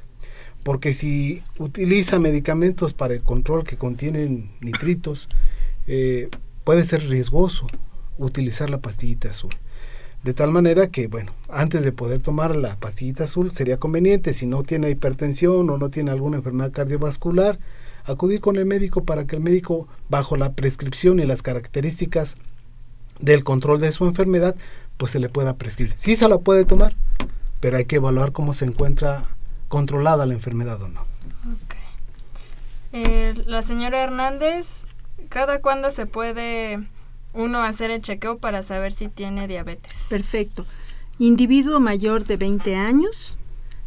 Porque 0.62 0.92
si 0.92 1.42
utiliza 1.58 2.18
medicamentos 2.18 2.92
para 2.92 3.14
el 3.14 3.22
control 3.22 3.64
que 3.64 3.76
contienen 3.76 4.50
nitritos, 4.60 5.28
eh, 5.86 6.28
puede 6.64 6.84
ser 6.84 7.08
riesgoso 7.08 7.66
utilizar 8.18 8.68
la 8.68 8.80
pastillita 8.80 9.30
azul. 9.30 9.50
De 10.22 10.34
tal 10.34 10.50
manera 10.50 10.88
que, 10.88 11.06
bueno, 11.06 11.32
antes 11.48 11.82
de 11.82 11.92
poder 11.92 12.20
tomar 12.20 12.54
la 12.54 12.76
pastillita 12.76 13.24
azul 13.24 13.50
sería 13.50 13.78
conveniente, 13.78 14.34
si 14.34 14.46
no 14.46 14.62
tiene 14.62 14.90
hipertensión 14.90 15.70
o 15.70 15.78
no 15.78 15.88
tiene 15.88 16.10
alguna 16.10 16.36
enfermedad 16.36 16.72
cardiovascular, 16.72 17.58
acudir 18.04 18.40
con 18.40 18.56
el 18.56 18.66
médico 18.66 19.04
para 19.04 19.26
que 19.26 19.36
el 19.36 19.42
médico, 19.42 19.88
bajo 20.10 20.36
la 20.36 20.52
prescripción 20.52 21.20
y 21.20 21.26
las 21.26 21.42
características 21.42 22.36
del 23.18 23.44
control 23.44 23.80
de 23.80 23.92
su 23.92 24.04
enfermedad, 24.04 24.56
pues 24.98 25.12
se 25.12 25.20
le 25.20 25.30
pueda 25.30 25.54
prescribir. 25.54 25.94
Sí 25.96 26.16
se 26.16 26.28
la 26.28 26.38
puede 26.38 26.66
tomar, 26.66 26.94
pero 27.60 27.78
hay 27.78 27.86
que 27.86 27.96
evaluar 27.96 28.32
cómo 28.32 28.52
se 28.52 28.66
encuentra 28.66 29.24
controlada 29.68 30.26
la 30.26 30.34
enfermedad 30.34 30.82
o 30.82 30.88
no. 30.88 31.04
Eh, 32.92 33.34
la 33.46 33.62
señora 33.62 34.02
Hernández, 34.02 34.84
¿cada 35.30 35.62
cuándo 35.62 35.90
se 35.90 36.04
puede 36.04 36.80
uno 37.32 37.62
hacer 37.62 37.90
el 37.90 38.02
chequeo 38.02 38.38
para 38.38 38.62
saber 38.62 38.92
si 38.92 39.08
tiene 39.08 39.48
diabetes? 39.48 39.92
Perfecto. 40.08 40.66
Individuo 41.18 41.80
mayor 41.80 42.24
de 42.24 42.36
20 42.36 42.76
años, 42.76 43.38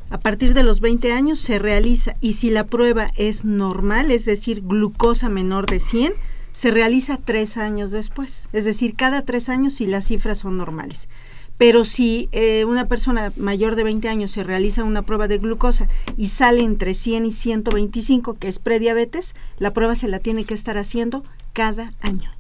a 0.09 0.19
partir 0.19 0.53
de 0.53 0.63
los 0.63 0.79
20 0.79 1.11
años 1.11 1.39
se 1.39 1.57
realiza 1.57 2.15
y 2.21 2.33
si 2.33 2.51
la 2.51 2.65
prueba 2.65 3.09
es 3.17 3.43
normal, 3.45 4.11
es 4.11 4.25
decir, 4.25 4.61
glucosa 4.61 5.29
menor 5.29 5.65
de 5.65 5.79
100, 5.79 6.13
se 6.51 6.69
realiza 6.69 7.17
tres 7.17 7.57
años 7.57 7.89
después, 7.89 8.47
es 8.53 8.63
decir, 8.63 8.95
cada 8.95 9.23
tres 9.23 9.49
años 9.49 9.73
si 9.73 9.87
las 9.87 10.05
cifras 10.05 10.37
son 10.37 10.57
normales. 10.57 11.09
Pero 11.57 11.85
si 11.85 12.29
eh, 12.31 12.65
una 12.65 12.87
persona 12.87 13.31
mayor 13.37 13.75
de 13.75 13.83
20 13.83 14.07
años 14.07 14.31
se 14.31 14.43
realiza 14.43 14.83
una 14.83 15.01
prueba 15.01 15.27
de 15.27 15.37
glucosa 15.37 15.87
y 16.17 16.27
sale 16.27 16.63
entre 16.63 16.93
100 16.93 17.25
y 17.25 17.31
125, 17.31 18.35
que 18.35 18.47
es 18.47 18.59
prediabetes, 18.59 19.35
la 19.57 19.71
prueba 19.71 19.95
se 19.95 20.07
la 20.07 20.19
tiene 20.19 20.45
que 20.45 20.53
estar 20.53 20.77
haciendo 20.77 21.23
cada 21.53 21.91
año. 22.01 22.31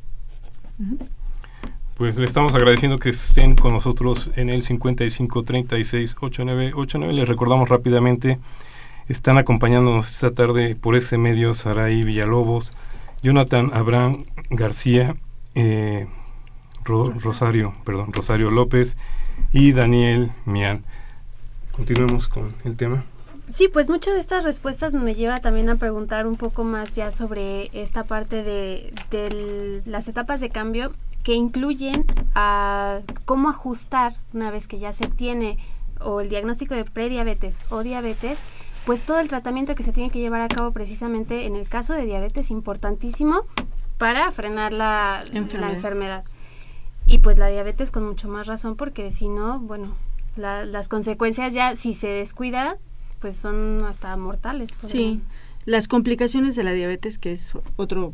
Pues 1.95 2.17
le 2.17 2.25
estamos 2.25 2.55
agradeciendo 2.55 2.97
que 2.97 3.09
estén 3.09 3.55
con 3.55 3.73
nosotros 3.73 4.31
en 4.35 4.49
el 4.49 4.63
55 4.63 5.43
36 5.43 6.15
8989. 6.19 7.13
Les 7.13 7.27
recordamos 7.27 7.69
rápidamente, 7.69 8.39
están 9.07 9.37
acompañándonos 9.37 10.09
esta 10.09 10.31
tarde 10.31 10.75
por 10.75 10.95
ese 10.95 11.17
medio 11.17 11.53
Saraí 11.53 12.03
Villalobos, 12.03 12.73
Jonathan 13.21 13.69
Abraham 13.73 14.25
García, 14.49 15.15
eh, 15.55 16.07
Rosario, 16.83 17.75
perdón, 17.85 18.11
Rosario 18.11 18.49
López 18.49 18.97
y 19.51 19.71
Daniel 19.71 20.31
Mian. 20.45 20.83
Continuemos 21.71 22.27
con 22.27 22.53
el 22.65 22.75
tema. 22.75 23.03
Sí, 23.51 23.67
pues 23.67 23.89
muchas 23.89 24.13
de 24.13 24.19
estas 24.19 24.43
respuestas 24.43 24.93
me 24.93 25.15
lleva 25.15 25.39
también 25.39 25.69
a 25.69 25.75
preguntar 25.75 26.27
un 26.27 26.37
poco 26.37 26.63
más 26.63 26.95
ya 26.95 27.11
sobre 27.11 27.69
esta 27.73 28.03
parte 28.03 28.43
de, 28.43 28.93
de 29.11 29.81
las 29.85 30.07
etapas 30.07 30.39
de 30.39 30.49
cambio 30.49 30.91
que 31.23 31.33
incluyen 31.33 32.05
a 32.35 32.99
cómo 33.25 33.49
ajustar 33.49 34.13
una 34.33 34.51
vez 34.51 34.67
que 34.67 34.79
ya 34.79 34.93
se 34.93 35.07
tiene 35.07 35.57
o 35.99 36.21
el 36.21 36.29
diagnóstico 36.29 36.73
de 36.75 36.85
prediabetes 36.85 37.61
o 37.69 37.83
diabetes 37.83 38.39
pues 38.85 39.03
todo 39.03 39.19
el 39.19 39.29
tratamiento 39.29 39.75
que 39.75 39.83
se 39.83 39.93
tiene 39.93 40.09
que 40.09 40.19
llevar 40.19 40.41
a 40.41 40.49
cabo 40.49 40.71
precisamente 40.71 41.45
en 41.45 41.55
el 41.55 41.69
caso 41.69 41.93
de 41.93 42.05
diabetes 42.05 42.51
importantísimo 42.51 43.45
para 43.97 44.29
frenar 44.31 44.73
la 44.73 45.23
enfermedad. 45.31 46.25
Y 47.05 47.19
pues 47.19 47.37
la 47.37 47.47
diabetes 47.47 47.91
con 47.91 48.05
mucho 48.05 48.27
más 48.27 48.47
razón 48.47 48.75
porque 48.75 49.11
si 49.11 49.29
no, 49.29 49.59
bueno, 49.59 49.95
las 50.35 50.89
consecuencias 50.89 51.53
ya 51.53 51.75
si 51.75 51.93
se 51.93 52.07
descuida, 52.07 52.77
pues 53.23 53.37
son 53.37 53.85
hasta 53.85 54.17
mortales. 54.17 54.69
Sí, 54.85 55.21
las 55.63 55.87
complicaciones 55.87 56.57
de 56.57 56.63
la 56.63 56.73
diabetes, 56.73 57.17
que 57.17 57.31
es 57.31 57.53
otro 57.77 58.13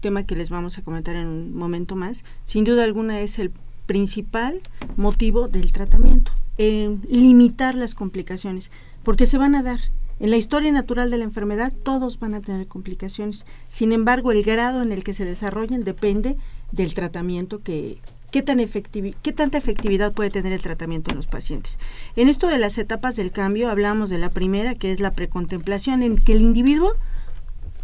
tema 0.00 0.24
que 0.24 0.36
les 0.36 0.50
vamos 0.50 0.76
a 0.76 0.82
comentar 0.82 1.16
en 1.16 1.28
un 1.28 1.54
momento 1.54 1.96
más, 1.96 2.24
sin 2.44 2.64
duda 2.64 2.84
alguna 2.84 3.22
es 3.22 3.38
el 3.38 3.52
principal 3.86 4.60
motivo 4.96 5.48
del 5.48 5.72
tratamiento, 5.72 6.30
limitar 6.58 7.74
las 7.74 7.94
complicaciones, 7.94 8.70
porque 9.02 9.24
se 9.24 9.38
van 9.38 9.54
a 9.54 9.62
dar 9.62 9.80
en 10.18 10.30
la 10.30 10.36
historia 10.36 10.70
natural 10.72 11.10
de 11.10 11.16
la 11.16 11.24
enfermedad 11.24 11.72
todos 11.82 12.20
van 12.20 12.34
a 12.34 12.42
tener 12.42 12.66
complicaciones. 12.66 13.46
Sin 13.70 13.92
embargo, 13.92 14.30
el 14.30 14.42
grado 14.42 14.82
en 14.82 14.92
el 14.92 15.04
que 15.04 15.14
se 15.14 15.24
desarrollen 15.24 15.84
depende 15.84 16.36
del 16.70 16.92
tratamiento 16.92 17.62
que 17.62 17.96
qué 18.30 18.42
tan 18.42 18.58
qué 18.58 19.32
tanta 19.32 19.58
efectividad 19.58 20.12
puede 20.12 20.30
tener 20.30 20.52
el 20.52 20.62
tratamiento 20.62 21.10
en 21.10 21.16
los 21.16 21.26
pacientes. 21.26 21.78
En 22.16 22.28
esto 22.28 22.46
de 22.46 22.58
las 22.58 22.78
etapas 22.78 23.16
del 23.16 23.32
cambio 23.32 23.70
hablamos 23.70 24.10
de 24.10 24.18
la 24.18 24.30
primera, 24.30 24.74
que 24.74 24.92
es 24.92 25.00
la 25.00 25.10
precontemplación 25.10 26.02
en 26.02 26.16
que 26.16 26.32
el 26.32 26.42
individuo 26.42 26.94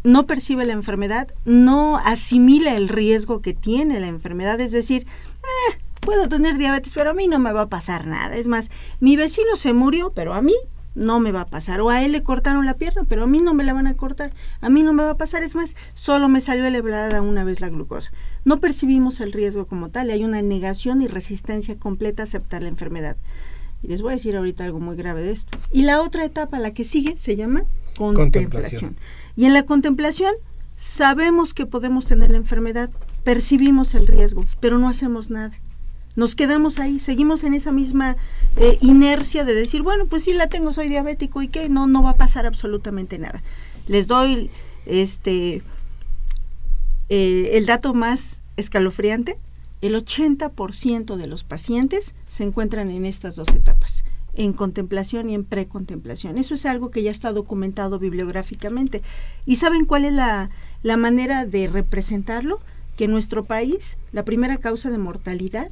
no 0.05 0.26
percibe 0.26 0.64
la 0.64 0.72
enfermedad, 0.72 1.28
no 1.44 1.99
asimila 1.99 2.74
el 2.76 2.88
riesgo 2.88 3.42
que 3.42 3.55
tiene 3.55 3.99
la 3.99 4.07
enfermedad, 4.07 4.61
es 4.61 4.70
decir, 4.70 5.07
eh, 5.42 5.78
puedo 6.01 6.28
tener 6.28 6.57
diabetes, 6.59 6.92
pero 6.94 7.11
a 7.11 7.14
mí 7.14 7.26
no 7.26 7.40
me 7.40 7.53
va 7.53 7.62
a 7.62 7.68
pasar 7.68 8.07
nada. 8.07 8.36
Es 8.36 8.47
más, 8.47 8.70
mi 9.01 9.16
vecino 9.16 9.57
se 9.57 9.72
murió, 9.72 10.12
pero 10.14 10.32
a 10.32 10.42
mí 10.42 10.55
no 10.97 11.20
me 11.20 11.30
va 11.30 11.42
a 11.42 11.47
pasar. 11.47 11.80
O 11.80 11.90
a 11.90 12.03
él 12.03 12.12
le 12.12 12.22
cortaron 12.22 12.66
la 12.66 12.74
pierna, 12.74 13.05
pero 13.09 13.24
a 13.24 13.26
mí 13.26 13.40
no 13.40 13.55
me 13.55 13.62
la 13.62 13.72
van 13.72 13.86
a 13.86 13.94
cortar. 13.94 14.32
A 14.61 14.68
mí 14.68 14.82
no 14.82 14.92
me 14.92 15.05
va 15.05 15.11
a 15.11 15.16
pasar. 15.16 15.44
Es 15.44 15.55
más, 15.55 15.76
solo 15.94 16.28
me 16.28 16.40
salió 16.40 16.64
elevada 16.64 17.22
una 17.22 17.44
vez 17.44 17.61
la 17.61 17.68
glucosa. 17.68 18.11
No 18.44 18.59
percibimos 18.59 19.20
el 19.20 19.32
riesgo 19.32 19.66
como 19.66 19.90
tal. 19.90 20.11
Hay 20.11 20.24
una 20.24 20.42
negación 20.42 21.03
y 21.03 21.07
resistencia 21.07 21.78
completa 21.78 22.22
a 22.22 22.24
aceptar 22.24 22.62
la 22.62 22.68
enfermedad. 22.68 23.16
Y 23.82 23.88
les 23.88 24.03
voy 24.03 24.12
a 24.12 24.16
decir 24.16 24.36
ahorita 24.36 24.64
algo 24.64 24.80
muy 24.80 24.97
grave 24.97 25.22
de 25.22 25.32
esto. 25.32 25.57
Y 25.70 25.82
la 25.82 26.01
otra 26.01 26.24
etapa, 26.24 26.59
la 26.59 26.72
que 26.72 26.84
sigue, 26.84 27.18
se 27.18 27.36
llama 27.36 27.62
contemplación. 27.97 28.97
Y 29.36 29.44
en 29.44 29.55
la 29.55 29.64
contemplación 29.64 30.32
sabemos 30.78 31.55
que 31.55 31.66
podemos 31.66 32.07
tener 32.07 32.30
la 32.30 32.38
enfermedad, 32.38 32.90
percibimos 33.22 33.94
el 33.94 34.07
riesgo, 34.07 34.44
pero 34.61 34.78
no 34.78 34.88
hacemos 34.88 35.30
nada 35.30 35.53
nos 36.16 36.34
quedamos 36.34 36.78
ahí, 36.78 36.98
seguimos 36.98 37.44
en 37.44 37.54
esa 37.54 37.72
misma 37.72 38.16
eh, 38.56 38.78
inercia 38.80 39.44
de 39.44 39.54
decir, 39.54 39.82
bueno, 39.82 40.06
pues 40.06 40.24
sí 40.24 40.32
la 40.32 40.48
tengo, 40.48 40.72
soy 40.72 40.88
diabético 40.88 41.42
y 41.42 41.48
qué, 41.48 41.68
no, 41.68 41.86
no 41.86 42.02
va 42.02 42.10
a 42.10 42.16
pasar 42.16 42.46
absolutamente 42.46 43.18
nada. 43.18 43.42
Les 43.86 44.06
doy 44.08 44.50
este 44.86 45.62
eh, 47.08 47.50
el 47.52 47.66
dato 47.66 47.94
más 47.94 48.42
escalofriante, 48.56 49.38
el 49.82 49.94
80% 49.94 51.16
de 51.16 51.26
los 51.26 51.44
pacientes 51.44 52.14
se 52.26 52.44
encuentran 52.44 52.90
en 52.90 53.04
estas 53.04 53.36
dos 53.36 53.48
etapas, 53.50 54.04
en 54.34 54.54
contemplación 54.54 55.28
y 55.28 55.34
en 55.34 55.44
precontemplación. 55.44 56.38
Eso 56.38 56.54
es 56.54 56.66
algo 56.66 56.90
que 56.90 57.02
ya 57.02 57.10
está 57.10 57.32
documentado 57.32 57.98
bibliográficamente. 57.98 59.02
¿Y 59.44 59.56
saben 59.56 59.84
cuál 59.84 60.06
es 60.06 60.14
la, 60.14 60.50
la 60.82 60.96
manera 60.96 61.44
de 61.44 61.68
representarlo? 61.68 62.60
Que 62.96 63.04
en 63.04 63.10
nuestro 63.10 63.44
país 63.44 63.98
la 64.12 64.24
primera 64.24 64.56
causa 64.56 64.90
de 64.90 64.96
mortalidad 64.96 65.68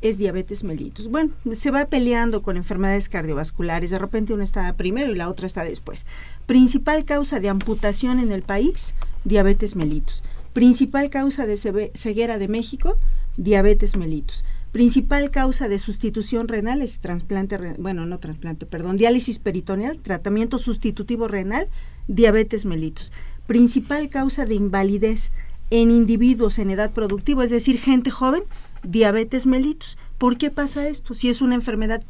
es 0.00 0.18
diabetes 0.18 0.64
mellitus. 0.64 1.08
Bueno, 1.08 1.32
se 1.52 1.70
va 1.70 1.86
peleando 1.86 2.42
con 2.42 2.56
enfermedades 2.56 3.08
cardiovasculares, 3.08 3.90
de 3.90 3.98
repente 3.98 4.34
una 4.34 4.44
está 4.44 4.72
primero 4.74 5.12
y 5.12 5.16
la 5.16 5.28
otra 5.28 5.46
está 5.46 5.64
después. 5.64 6.04
Principal 6.46 7.04
causa 7.04 7.40
de 7.40 7.48
amputación 7.48 8.18
en 8.18 8.32
el 8.32 8.42
país, 8.42 8.94
diabetes 9.24 9.76
mellitus. 9.76 10.22
Principal 10.52 11.10
causa 11.10 11.46
de 11.46 11.90
ceguera 11.94 12.38
de 12.38 12.48
México, 12.48 12.96
diabetes 13.36 13.96
mellitus. 13.96 14.44
Principal 14.72 15.30
causa 15.30 15.68
de 15.68 15.78
sustitución 15.78 16.48
renal 16.48 16.82
es 16.82 16.98
trasplante, 16.98 17.56
bueno, 17.78 18.06
no 18.06 18.18
trasplante, 18.18 18.66
perdón, 18.66 18.96
diálisis 18.96 19.38
peritoneal, 19.38 19.98
tratamiento 19.98 20.58
sustitutivo 20.58 21.28
renal, 21.28 21.68
diabetes 22.08 22.64
mellitus. 22.64 23.12
Principal 23.46 24.08
causa 24.08 24.46
de 24.46 24.56
invalidez 24.56 25.30
en 25.70 25.90
individuos 25.90 26.58
en 26.58 26.70
edad 26.70 26.90
productiva, 26.92 27.44
es 27.44 27.50
decir, 27.50 27.78
gente 27.78 28.10
joven, 28.10 28.42
diabetes 28.84 29.46
mellitus. 29.46 29.96
¿Por 30.18 30.38
qué 30.38 30.50
pasa 30.50 30.88
esto 30.88 31.14
si 31.14 31.28
es 31.28 31.42
una 31.42 31.54
enfermedad 31.54 32.02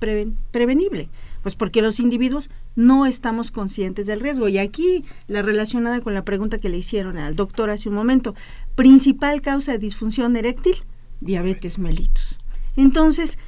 prevenible? 0.50 1.08
Pues 1.42 1.56
porque 1.56 1.82
los 1.82 2.00
individuos 2.00 2.50
no 2.76 3.06
estamos 3.06 3.50
conscientes 3.50 4.06
del 4.06 4.20
riesgo. 4.20 4.48
Y 4.48 4.58
aquí 4.58 5.04
la 5.26 5.42
relacionada 5.42 6.00
con 6.00 6.14
la 6.14 6.24
pregunta 6.24 6.58
que 6.58 6.68
le 6.68 6.78
hicieron 6.78 7.16
al 7.16 7.36
doctor 7.36 7.70
hace 7.70 7.88
un 7.88 7.94
momento, 7.94 8.34
principal 8.74 9.40
causa 9.40 9.72
de 9.72 9.78
disfunción 9.78 10.36
eréctil, 10.36 10.76
diabetes 11.20 11.78
mellitus. 11.78 12.38
Entonces, 12.76 13.38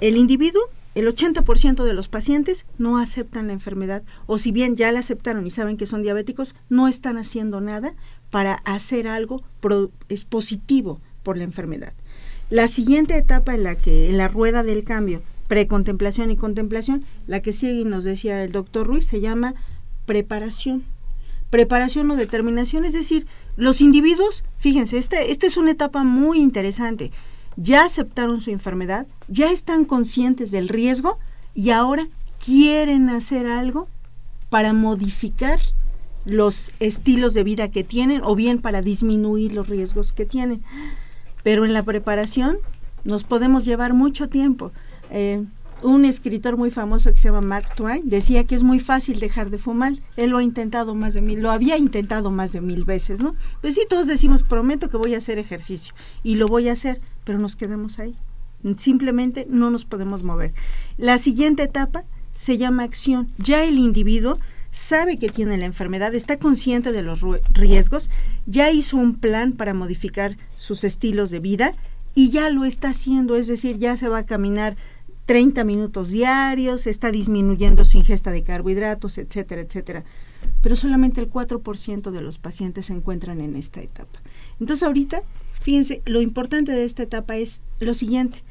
el 0.00 0.16
individuo, 0.16 0.62
el 0.94 1.08
80% 1.08 1.84
de 1.84 1.94
los 1.94 2.08
pacientes 2.08 2.66
no 2.78 2.98
aceptan 2.98 3.48
la 3.48 3.52
enfermedad 3.52 4.02
o 4.26 4.38
si 4.38 4.52
bien 4.52 4.76
ya 4.76 4.92
la 4.92 5.00
aceptaron 5.00 5.46
y 5.46 5.50
saben 5.50 5.76
que 5.76 5.86
son 5.86 6.02
diabéticos, 6.02 6.54
no 6.68 6.88
están 6.88 7.18
haciendo 7.18 7.60
nada 7.60 7.94
para 8.30 8.54
hacer 8.64 9.08
algo 9.08 9.42
es 10.08 10.24
positivo 10.24 11.00
por 11.22 11.36
la 11.36 11.44
enfermedad. 11.44 11.94
La 12.50 12.68
siguiente 12.68 13.16
etapa 13.16 13.54
en 13.54 13.64
la 13.64 13.74
que, 13.74 14.10
en 14.10 14.18
la 14.18 14.28
rueda 14.28 14.62
del 14.62 14.84
cambio, 14.84 15.22
precontemplación 15.48 16.30
y 16.30 16.36
contemplación, 16.36 17.04
la 17.26 17.40
que 17.40 17.52
sigue 17.52 17.80
y 17.80 17.84
nos 17.84 18.04
decía 18.04 18.44
el 18.44 18.52
doctor 18.52 18.86
Ruiz, 18.86 19.06
se 19.06 19.20
llama 19.20 19.54
preparación. 20.04 20.84
Preparación 21.50 22.10
o 22.10 22.16
determinación, 22.16 22.84
es 22.84 22.92
decir, 22.92 23.26
los 23.56 23.80
individuos, 23.80 24.44
fíjense, 24.58 24.98
esta, 24.98 25.22
esta 25.22 25.46
es 25.46 25.56
una 25.56 25.70
etapa 25.70 26.04
muy 26.04 26.38
interesante. 26.38 27.12
Ya 27.56 27.84
aceptaron 27.84 28.40
su 28.40 28.50
enfermedad, 28.50 29.06
ya 29.28 29.50
están 29.50 29.84
conscientes 29.84 30.50
del 30.50 30.68
riesgo 30.68 31.18
y 31.54 31.70
ahora 31.70 32.08
quieren 32.44 33.08
hacer 33.08 33.46
algo 33.46 33.88
para 34.50 34.72
modificar 34.72 35.60
los 36.24 36.72
estilos 36.80 37.32
de 37.32 37.44
vida 37.44 37.70
que 37.70 37.84
tienen 37.84 38.22
o 38.24 38.34
bien 38.34 38.60
para 38.60 38.82
disminuir 38.82 39.52
los 39.52 39.68
riesgos 39.68 40.12
que 40.12 40.24
tienen 40.26 40.62
pero 41.44 41.64
en 41.64 41.72
la 41.72 41.84
preparación 41.84 42.56
nos 43.04 43.22
podemos 43.22 43.64
llevar 43.64 43.94
mucho 43.94 44.28
tiempo. 44.28 44.72
Eh, 45.10 45.44
un 45.82 46.06
escritor 46.06 46.56
muy 46.56 46.70
famoso 46.70 47.12
que 47.12 47.18
se 47.18 47.28
llama 47.28 47.42
Mark 47.42 47.74
Twain 47.76 48.08
decía 48.08 48.44
que 48.44 48.54
es 48.54 48.62
muy 48.62 48.80
fácil 48.80 49.20
dejar 49.20 49.50
de 49.50 49.58
fumar. 49.58 49.92
Él 50.16 50.30
lo 50.30 50.38
ha 50.38 50.42
intentado 50.42 50.94
más 50.94 51.12
de 51.12 51.20
mil, 51.20 51.40
lo 51.40 51.50
había 51.50 51.76
intentado 51.76 52.30
más 52.30 52.52
de 52.52 52.62
mil 52.62 52.84
veces, 52.84 53.20
¿no? 53.20 53.36
Pues 53.60 53.74
sí, 53.74 53.82
todos 53.88 54.06
decimos, 54.06 54.42
prometo 54.42 54.88
que 54.88 54.96
voy 54.96 55.14
a 55.14 55.18
hacer 55.18 55.38
ejercicio 55.38 55.94
y 56.22 56.36
lo 56.36 56.48
voy 56.48 56.68
a 56.68 56.72
hacer, 56.72 57.00
pero 57.24 57.38
nos 57.38 57.54
quedamos 57.54 57.98
ahí. 57.98 58.14
Simplemente 58.78 59.46
no 59.50 59.70
nos 59.70 59.84
podemos 59.84 60.22
mover. 60.22 60.54
La 60.96 61.18
siguiente 61.18 61.64
etapa 61.64 62.04
se 62.32 62.56
llama 62.56 62.82
acción. 62.82 63.28
Ya 63.36 63.64
el 63.64 63.78
individuo 63.78 64.38
sabe 64.74 65.18
que 65.18 65.28
tiene 65.28 65.56
la 65.56 65.66
enfermedad, 65.66 66.14
está 66.14 66.36
consciente 66.38 66.92
de 66.92 67.02
los 67.02 67.20
riesgos, 67.52 68.10
ya 68.44 68.70
hizo 68.72 68.96
un 68.96 69.14
plan 69.14 69.52
para 69.52 69.72
modificar 69.72 70.36
sus 70.56 70.82
estilos 70.82 71.30
de 71.30 71.38
vida 71.38 71.74
y 72.14 72.30
ya 72.30 72.50
lo 72.50 72.64
está 72.64 72.90
haciendo, 72.90 73.36
es 73.36 73.46
decir, 73.46 73.78
ya 73.78 73.96
se 73.96 74.08
va 74.08 74.18
a 74.18 74.26
caminar 74.26 74.76
30 75.26 75.62
minutos 75.64 76.10
diarios, 76.10 76.86
está 76.86 77.12
disminuyendo 77.12 77.84
su 77.84 77.96
ingesta 77.96 78.32
de 78.32 78.42
carbohidratos, 78.42 79.16
etcétera, 79.16 79.62
etcétera. 79.62 80.04
Pero 80.60 80.74
solamente 80.76 81.20
el 81.20 81.30
4% 81.30 82.10
de 82.10 82.20
los 82.20 82.38
pacientes 82.38 82.86
se 82.86 82.94
encuentran 82.94 83.40
en 83.40 83.54
esta 83.54 83.80
etapa. 83.80 84.20
Entonces 84.60 84.82
ahorita, 84.82 85.22
fíjense, 85.52 86.02
lo 86.04 86.20
importante 86.20 86.72
de 86.72 86.84
esta 86.84 87.04
etapa 87.04 87.36
es 87.36 87.62
lo 87.78 87.94
siguiente 87.94 88.42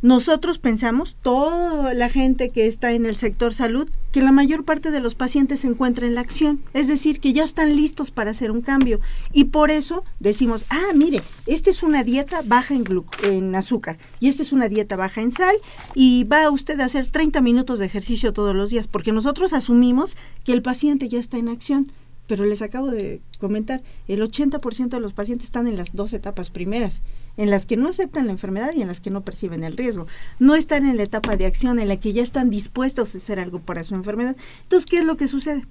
nosotros 0.00 0.58
pensamos, 0.58 1.16
toda 1.20 1.92
la 1.92 2.08
gente 2.08 2.50
que 2.50 2.66
está 2.66 2.92
en 2.92 3.04
el 3.04 3.16
sector 3.16 3.52
salud, 3.52 3.90
que 4.12 4.22
la 4.22 4.30
mayor 4.30 4.64
parte 4.64 4.90
de 4.90 5.00
los 5.00 5.14
pacientes 5.14 5.60
se 5.60 5.66
encuentra 5.66 6.06
en 6.06 6.14
la 6.14 6.20
acción, 6.20 6.62
es 6.72 6.86
decir, 6.86 7.20
que 7.20 7.32
ya 7.32 7.42
están 7.42 7.74
listos 7.74 8.10
para 8.10 8.30
hacer 8.30 8.50
un 8.50 8.62
cambio. 8.62 9.00
Y 9.32 9.44
por 9.44 9.70
eso 9.70 10.04
decimos, 10.20 10.64
ah, 10.70 10.92
mire, 10.94 11.22
esta 11.46 11.70
es 11.70 11.82
una 11.82 12.04
dieta 12.04 12.42
baja 12.44 12.74
en, 12.74 12.84
en 13.24 13.54
azúcar 13.54 13.98
y 14.20 14.28
esta 14.28 14.42
es 14.42 14.52
una 14.52 14.68
dieta 14.68 14.96
baja 14.96 15.20
en 15.20 15.32
sal 15.32 15.56
y 15.94 16.24
va 16.24 16.48
usted 16.50 16.78
a 16.80 16.84
hacer 16.84 17.08
30 17.08 17.40
minutos 17.40 17.78
de 17.78 17.86
ejercicio 17.86 18.32
todos 18.32 18.54
los 18.54 18.70
días, 18.70 18.86
porque 18.86 19.12
nosotros 19.12 19.52
asumimos 19.52 20.16
que 20.44 20.52
el 20.52 20.62
paciente 20.62 21.08
ya 21.08 21.18
está 21.18 21.38
en 21.38 21.48
acción 21.48 21.90
pero 22.28 22.44
les 22.44 22.62
acabo 22.62 22.90
de 22.90 23.20
comentar, 23.40 23.82
el 24.06 24.20
80% 24.20 24.90
de 24.90 25.00
los 25.00 25.14
pacientes 25.14 25.46
están 25.46 25.66
en 25.66 25.76
las 25.76 25.96
dos 25.96 26.12
etapas 26.12 26.50
primeras, 26.50 27.02
en 27.36 27.50
las 27.50 27.66
que 27.66 27.76
no 27.76 27.88
aceptan 27.88 28.26
la 28.26 28.32
enfermedad 28.32 28.70
y 28.76 28.82
en 28.82 28.88
las 28.88 29.00
que 29.00 29.10
no 29.10 29.22
perciben 29.22 29.64
el 29.64 29.76
riesgo. 29.76 30.06
No 30.38 30.54
están 30.54 30.86
en 30.86 30.98
la 30.98 31.02
etapa 31.02 31.36
de 31.36 31.46
acción 31.46 31.80
en 31.80 31.88
la 31.88 31.96
que 31.96 32.12
ya 32.12 32.22
están 32.22 32.50
dispuestos 32.50 33.14
a 33.14 33.18
hacer 33.18 33.40
algo 33.40 33.60
para 33.60 33.82
su 33.82 33.94
enfermedad. 33.94 34.36
Entonces, 34.62 34.88
¿qué 34.88 34.98
es 34.98 35.04
lo 35.04 35.16
que 35.16 35.26
sucede? 35.26 35.66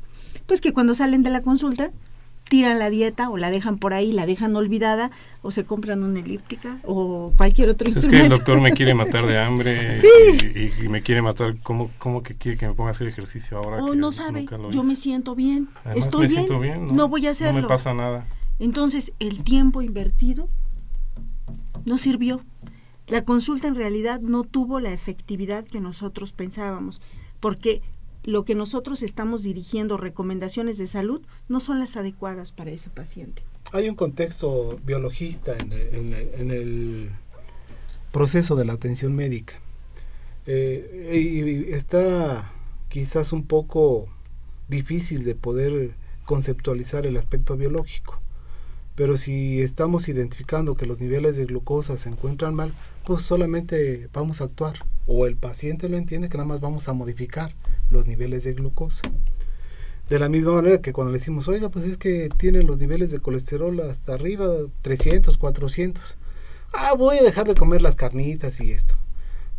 Pues 0.48 0.60
que 0.60 0.74
cuando 0.74 0.96
salen 0.96 1.24
de 1.24 1.30
la 1.30 1.44
consulta 1.44 1.92
tiran 2.48 2.80
la 2.80 2.90
dieta 2.90 3.30
o 3.30 3.38
la 3.38 3.50
dejan 3.50 3.78
por 3.78 3.94
ahí, 3.94 4.12
la 4.12 4.26
dejan 4.26 4.56
olvidada 4.56 5.12
o 5.42 5.52
se 5.52 5.66
compran 5.66 6.04
una 6.04 6.20
elíptica 6.20 6.80
o 6.84 7.34
cualquier 7.36 7.70
otro 7.70 7.88
instrumento. 7.88 8.16
Es 8.16 8.22
que 8.22 8.26
el 8.26 8.30
doctor 8.30 8.62
me 8.62 8.72
quiere 8.74 8.94
matar 8.96 9.26
de 9.26 9.40
hambre 9.40 9.96
y, 10.82 10.88
me 10.88 11.02
quiere 11.02 11.22
matar, 11.22 11.56
¿cómo, 11.64 11.92
¿cómo, 11.98 12.24
que 12.24 12.36
quiere 12.36 12.58
que 12.58 12.68
me 12.68 12.74
ponga 12.74 12.90
a 12.90 12.92
hacer 12.92 13.08
ejercicio 13.08 13.58
ahora? 13.58 13.84
O 13.84 13.96
no 13.96 14.12
sabe, 14.12 14.46
yo 14.72 14.84
me 14.84 14.96
siento 14.96 15.36
bien, 15.36 15.70
estoy 15.96 16.28
bien, 16.28 16.96
no, 16.96 17.08
voy 17.08 17.28
a 17.28 17.32
hacerlo. 17.32 17.54
No 17.54 17.62
me 17.62 17.68
pasa 17.68 17.94
nada. 17.94 18.26
Entonces, 18.60 19.14
el 19.20 19.44
tiempo 19.44 19.82
invertido 19.82 20.50
no 21.86 21.98
sirvió. 21.98 22.42
La 23.08 23.24
consulta 23.24 23.68
en 23.68 23.76
realidad 23.76 24.20
no 24.20 24.44
tuvo 24.44 24.80
la 24.80 24.92
efectividad 24.92 25.64
que 25.64 25.80
nosotros 25.80 26.34
pensábamos, 26.34 27.02
porque 27.40 27.82
lo 28.28 28.44
que 28.44 28.56
nosotros 28.56 29.04
estamos 29.04 29.42
dirigiendo, 29.42 29.96
recomendaciones 29.96 30.78
de 30.78 30.86
salud, 30.88 31.22
no 31.48 31.62
son 31.62 31.80
las 31.80 31.96
adecuadas 31.96 32.52
para 32.52 32.72
ese 32.72 32.90
paciente. 32.90 33.42
Hay 33.72 33.88
un 33.88 33.96
contexto 33.96 34.78
biologista 34.86 35.56
en, 35.58 36.52
el 36.52 37.10
proceso 38.12 38.58
de 38.58 38.66
la 38.66 38.74
atención 38.74 39.16
médica. 39.16 39.54
Eh, 40.46 41.70
y 41.70 41.74
está 41.74 42.52
quizás 42.90 43.32
un 43.32 43.46
poco 43.46 44.10
difícil 44.68 45.24
de 45.24 45.36
poder 45.36 45.96
conceptualizar 46.26 47.06
el 47.06 47.16
aspecto 47.16 47.56
biológico. 47.56 48.20
Pero 48.96 49.16
si 49.16 49.62
estamos 49.62 50.10
identificando 50.10 50.76
que 50.76 50.86
los 50.86 51.00
niveles 51.00 51.38
de 51.38 51.46
glucosa 51.46 51.98
se 51.98 52.10
encuentran 52.10 52.56
mal, 52.56 52.74
pues 53.06 53.22
solamente 53.22 54.10
vamos 54.12 54.42
a 54.42 54.46
actuar. 54.46 54.86
O 55.06 55.28
el 55.28 55.38
paciente 55.38 55.88
lo 55.88 55.96
entiende 55.96 56.28
que 56.28 56.38
nada 56.38 56.50
más 56.50 56.60
vamos 56.60 56.90
a 56.90 56.94
modificar 56.94 57.56
los 57.90 58.08
niveles 58.08 58.44
de 58.44 58.54
glucosa. 58.54 59.04
De 60.10 60.20
la 60.20 60.30
misma 60.30 60.54
manera 60.54 60.82
que 60.82 60.94
cuando 60.94 61.12
le 61.12 61.20
decimos, 61.20 61.48
oiga, 61.48 61.70
pues 61.70 61.86
es 61.86 61.98
que 61.98 62.30
tienen 62.38 62.66
los 62.66 62.80
niveles 62.80 63.12
de 63.12 63.20
colesterol 63.20 63.80
hasta 63.82 64.14
arriba, 64.14 64.48
300, 64.82 65.38
400. 65.38 66.18
Ah, 66.74 66.94
voy 66.94 67.18
a 67.18 67.24
dejar 67.24 67.48
de 67.48 67.56
comer 67.56 67.82
las 67.82 67.96
carnitas 67.96 68.62
y 68.62 68.72
esto. 68.72 68.94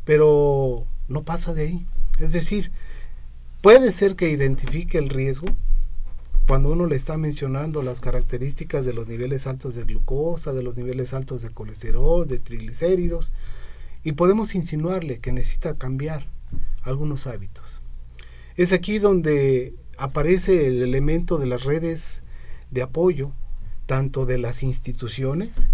Pero 0.05 0.87
no 1.07 1.23
pasa 1.23 1.53
de 1.53 1.63
ahí. 1.63 1.87
Es 2.19 2.33
decir, 2.33 2.73
puede 3.61 3.93
ser 3.93 4.17
que 4.17 4.31
identifique 4.31 4.97
el 4.99 5.11
riesgo 5.11 5.47
cuando 6.47 6.71
uno 6.71 6.87
le 6.87 6.97
está 6.97 7.19
mencionando 7.19 7.83
las 7.83 8.01
características 8.01 8.87
de 8.87 8.95
los 8.95 9.07
niveles 9.07 9.47
altos 9.47 9.75
de 9.75 9.85
glucosa, 9.85 10.55
de 10.55 10.63
los 10.63 10.79
niveles 10.79 11.13
altos 11.13 11.43
de 11.43 11.51
colesterol, 11.51 12.27
de 12.27 12.39
triglicéridos, 12.39 13.35
y 14.03 14.13
podemos 14.13 14.55
insinuarle 14.55 15.19
que 15.19 15.31
necesita 15.31 15.77
cambiar 15.77 16.27
algunos 16.85 17.27
hábitos. 17.27 17.78
Es 18.59 18.73
aquí 18.73 18.99
donde 18.99 19.77
aparece 19.99 20.67
el 20.67 20.83
elemento 20.83 21.39
de 21.39 21.47
las 21.47 21.63
redes 21.63 22.23
de 22.73 22.83
apoyo, 22.83 23.31
tanto 23.87 24.27
de 24.27 24.37
las 24.37 24.65
instituciones 24.65 25.69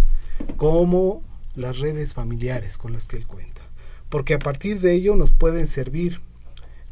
como 0.58 1.22
las 1.54 1.78
redes 1.78 2.12
familiares 2.12 2.76
con 2.76 2.92
las 2.92 3.06
que 3.06 3.16
él 3.16 3.26
cuenta. 3.26 3.62
Porque 4.10 4.34
a 4.34 4.38
partir 4.38 4.82
de 4.82 4.92
ello 4.92 5.16
nos 5.16 5.32
pueden 5.32 5.66
servir 5.66 6.20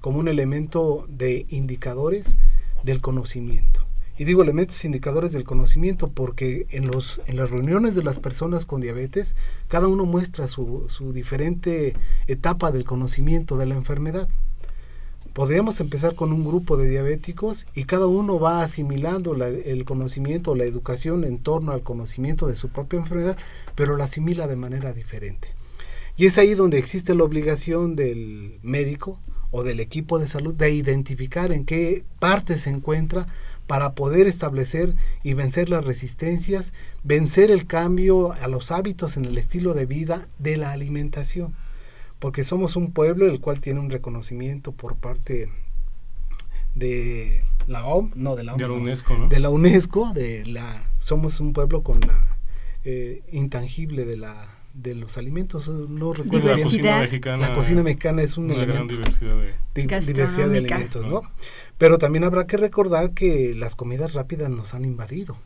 como 0.01 0.19
un 0.19 0.29
elemento 0.29 1.05
de 1.11 1.45
indicadores 1.51 2.39
del 2.85 3.03
conocimiento. 3.03 3.85
Y 4.17 4.25
digo 4.25 4.43
elementos 4.43 4.87
indicadores 4.87 5.33
del 5.33 5.45
conocimiento 5.45 6.09
porque 6.09 6.67
en, 6.71 6.87
los, 6.87 7.21
en 7.27 7.37
las 7.37 7.51
reuniones 7.51 7.95
de 7.95 8.03
las 8.03 8.19
personas 8.19 8.65
con 8.65 8.81
diabetes, 8.81 9.37
cada 9.69 9.89
uno 9.89 10.07
muestra 10.07 10.49
su, 10.49 10.87
su 10.89 11.13
diferente 11.13 11.95
etapa 12.29 12.73
del 12.73 12.85
conocimiento 12.85 13.59
de 13.59 13.67
la 13.67 13.75
enfermedad 13.75 14.31
podríamos 15.33 15.81
empezar 15.81 16.15
con 16.15 16.33
un 16.33 16.45
grupo 16.45 16.77
de 16.77 16.89
diabéticos 16.89 17.67
y 17.75 17.85
cada 17.85 18.07
uno 18.07 18.39
va 18.39 18.63
asimilando 18.63 19.35
el 19.35 19.85
conocimiento, 19.85 20.55
la 20.55 20.65
educación 20.65 21.25
en 21.25 21.39
torno 21.39 21.73
al 21.73 21.83
conocimiento 21.83 22.47
de 22.47 22.57
su 22.57 22.69
propia 22.69 22.99
enfermedad, 22.99 23.39
pero 23.75 23.97
la 23.97 24.05
asimila 24.05 24.47
de 24.47 24.57
manera 24.57 24.93
diferente. 24.93 25.49
Y 26.17 26.27
es 26.27 26.37
ahí 26.37 26.55
donde 26.55 26.79
existe 26.79 27.15
la 27.15 27.25
obligación 27.25 27.97
del 27.97 28.59
médico 28.63 29.19
o 29.51 29.63
del 29.63 29.81
equipo 29.81 30.19
de 30.19 30.29
salud 30.29 30.55
de 30.55 30.71
identificar 30.71 31.53
en 31.53 31.65
qué 31.65 32.05
parte 32.19 32.59
se 32.59 32.71
encuentra 32.71 33.27
para 33.67 33.95
poder 33.95 34.27
establecer 34.27 34.95
y 35.23 35.35
vencer 35.35 35.71
las 35.71 35.85
resistencias, 35.85 36.75
vencer 37.05 37.51
el 37.51 37.67
cambio 37.67 38.33
a 38.33 38.49
los 38.49 38.71
hábitos 38.71 39.17
en 39.17 39.25
el 39.25 39.39
estilo 39.39 39.73
de 39.73 39.87
vida 39.87 40.29
de 40.39 40.59
la 40.59 40.73
alimentación 40.73 41.55
porque 42.23 42.45
somos 42.45 42.77
un 42.77 42.93
pueblo 42.93 43.27
el 43.27 43.41
cual 43.41 43.59
tiene 43.61 43.81
un 43.81 43.91
reconocimiento 43.91 44.71
por 44.71 44.95
parte 44.95 45.49
de 46.75 47.43
la 47.67 47.85
OMS, 47.85 48.17
no 48.17 48.37
de 48.37 48.45
la 48.45 48.55
OMS, 48.55 48.61
de 48.63 48.69
la 48.69 48.75
UNESCO, 48.75 49.19
¿no? 49.19 49.29
de 49.29 49.41
la 49.41 49.51
UNESCO, 49.51 50.13
de 50.15 50.47
la 50.47 50.89
somos 51.01 51.41
un 51.41 51.53
pueblo 51.53 51.83
con 51.83 52.01
la 52.01 52.37
eh, 52.85 53.23
intangible 53.33 54.05
de 54.05 54.17
la 54.17 54.35
de 54.75 54.95
los 54.95 55.19
alimentos, 55.19 55.69
no 55.69 56.15
recuerdo 56.15 56.49
la 56.49 56.55
bien. 56.55 56.67
cocina 56.67 56.99
mexicana. 57.01 57.49
La 57.49 57.55
cocina 57.55 57.83
mexicana 57.83 58.23
es 58.23 58.39
un 58.39 58.47
una 58.47 58.55
gran 58.55 58.71
elemento 58.71 58.95
diversidad 58.95 59.35
de 59.37 59.53
di- 59.75 60.07
diversidad 60.07 60.49
de 60.49 60.59
alimentos, 60.59 61.07
¿no? 61.07 61.21
Pero 61.77 61.99
también 61.99 62.25
habrá 62.25 62.47
que 62.47 62.57
recordar 62.57 63.11
que 63.11 63.55
las 63.55 63.77
comidas 63.77 64.15
rápidas 64.15 64.49
nos 64.49 64.73
han 64.73 64.87
invadido. 64.87 65.37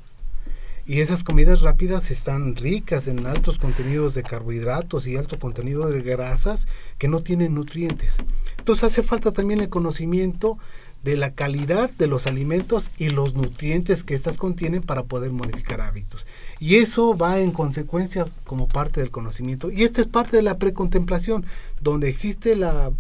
Y 0.89 1.01
esas 1.01 1.25
comidas 1.25 1.63
rápidas 1.63 2.13
están 2.13 2.55
ricas 2.55 3.09
en 3.09 3.27
altos 3.27 3.59
contenidos 3.59 4.15
de 4.15 4.23
carbohidratos 4.23 5.09
y 5.09 5.17
alto 5.17 5.37
contenido 5.37 5.89
de 5.89 6.01
grasas 6.01 6.69
que 6.97 7.09
no 7.09 7.23
tienen 7.23 7.55
nutrientes. 7.55 8.19
Entonces 8.57 8.85
hace 8.85 9.03
falta 9.03 9.33
también 9.33 9.61
el 9.61 9.69
conocimiento 9.69 10.59
de 11.03 11.17
la 11.17 11.35
calidad 11.35 11.91
de 11.91 12.07
los 12.07 12.29
alimentos 12.29 12.93
y 12.99 13.11
los 13.11 13.35
nutrientes 13.35 14.05
que 14.05 14.15
éstas 14.15 14.39
contienen 14.39 14.81
para 14.81 15.05
poder 15.05 15.33
modificar 15.33 15.81
hábitos. 15.81 16.25
Y 16.61 16.77
eso 16.77 17.17
va 17.17 17.41
en 17.41 17.51
consecuencia 17.51 18.27
como 18.45 18.69
parte 18.69 19.01
del 19.01 19.11
conocimiento. 19.11 19.73
Y 19.73 19.83
esta 19.83 20.01
es 20.01 20.07
parte 20.07 20.37
de 20.37 20.43
la 20.45 20.59
precontemplación, 20.59 21.45
donde 21.81 22.09
existe 22.09 22.55
la 22.55 22.93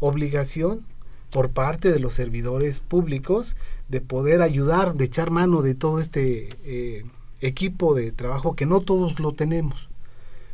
obligación 0.00 0.86
por 1.30 1.50
parte 1.50 1.90
de 1.90 2.00
los 2.00 2.14
servidores 2.14 2.80
públicos 2.80 3.56
de 3.88 4.00
poder 4.00 4.40
ayudar, 4.40 4.94
de 4.94 5.04
echar 5.04 5.30
mano 5.30 5.62
de 5.62 5.74
todo 5.74 6.00
este 6.00 6.50
eh, 6.64 7.04
equipo 7.40 7.94
de 7.94 8.12
trabajo 8.12 8.54
que 8.54 8.66
no 8.66 8.80
todos 8.80 9.20
lo 9.20 9.32
tenemos, 9.32 9.88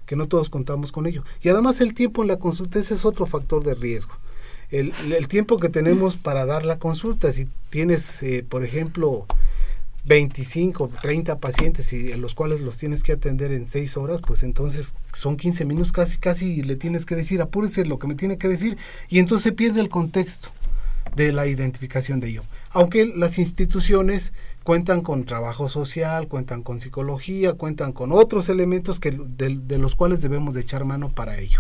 que 0.07 0.17
no 0.17 0.29
todos 0.29 0.51
contamos 0.51 0.93
con 0.93 1.07
ello. 1.07 1.25
Y 1.43 1.49
además 1.49 1.81
el 1.81 1.95
tiempo 1.95 2.23
en 2.23 2.29
la 2.29 2.39
consulta 2.39 2.79
ese 2.79 2.95
es 2.95 3.05
otro 3.05 3.27
factor 3.27 3.63
de 3.63 3.75
riesgo. 3.75 4.15
El, 4.71 4.93
tiempo 5.27 5.59
que 5.59 5.69
tenemos 5.69 6.17
para 6.17 6.47
dar 6.47 6.65
la 6.65 6.79
consulta, 6.79 7.33
si 7.33 7.49
tienes, 7.71 8.23
eh, 8.23 8.45
por 8.49 8.63
ejemplo, 8.65 9.27
25, 10.05 10.91
30 11.03 11.39
pacientes 11.39 11.93
y 11.93 12.15
los 12.15 12.35
cuales 12.35 12.61
los 12.61 12.79
tienes 12.79 13.03
que 13.03 13.13
atender 13.13 13.53
en 13.53 13.67
6 13.67 13.97
horas, 13.97 14.21
pues 14.25 14.43
entonces 14.43 14.95
son 15.13 15.37
15 15.37 15.65
minutos 15.65 15.93
casi, 15.93 16.19
casi 16.19 16.63
le 16.63 16.77
tienes 16.77 17.05
que 17.05 17.17
decir, 17.17 17.43
apúrese 17.43 17.85
lo 17.85 17.99
que 17.99 18.07
me 18.07 18.15
tiene 18.15 18.39
que 18.39 18.49
decir, 18.49 18.79
y 19.09 19.19
entonces 19.19 19.45
se 19.45 19.53
pierde 19.53 19.81
el 19.81 19.89
contexto 19.89 20.51
de 21.17 21.33
la 21.33 21.47
identificación 21.47 22.21
de 22.21 22.29
ello. 22.29 22.45
Aunque 22.71 23.07
las 23.07 23.39
instituciones 23.39 24.33
cuentan 24.71 25.01
con 25.01 25.25
trabajo 25.25 25.69
social, 25.69 26.29
cuentan 26.29 26.63
con 26.63 26.79
psicología, 26.79 27.55
cuentan 27.55 27.93
con 27.93 28.13
otros 28.13 28.49
elementos 28.49 29.01
que, 29.01 29.11
de, 29.11 29.59
de 29.61 29.79
los 29.79 29.97
cuales 29.97 30.23
debemos 30.23 30.55
de 30.55 30.61
echar 30.61 30.85
mano 30.85 31.09
para 31.09 31.41
ello. 31.41 31.59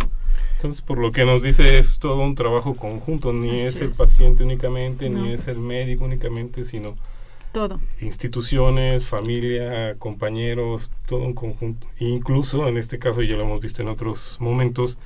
Entonces, 0.55 0.81
por 0.81 0.97
lo 0.99 1.11
que 1.11 1.25
nos 1.25 1.43
dice, 1.43 1.77
es 1.77 1.99
todo 1.99 2.23
un 2.23 2.37
trabajo 2.37 2.77
conjunto, 2.77 3.33
ni 3.33 3.49
Así 3.51 3.67
es 3.67 3.81
el 3.81 3.89
es. 3.89 3.97
paciente 3.97 4.45
únicamente, 4.45 5.11
No. 5.11 5.25
ni 5.25 5.33
es 5.33 5.49
el 5.49 5.59
médico 5.59 6.05
únicamente, 6.05 6.65
sino 6.65 6.95
Todo. 7.51 7.81
instituciones, 8.01 9.07
familia, 9.07 9.97
compañeros, 9.99 10.93
todo 11.07 11.25
un 11.25 11.35
conjunto. 11.35 11.89
Incluso, 11.99 12.69
en 12.69 12.77
este 12.77 13.01
caso, 13.01 13.23
ya 13.23 13.35
lo 13.35 13.43
hemos 13.43 13.61
visto 13.61 13.83
en 13.83 13.89
otros 13.89 14.37
momentos, 14.39 14.99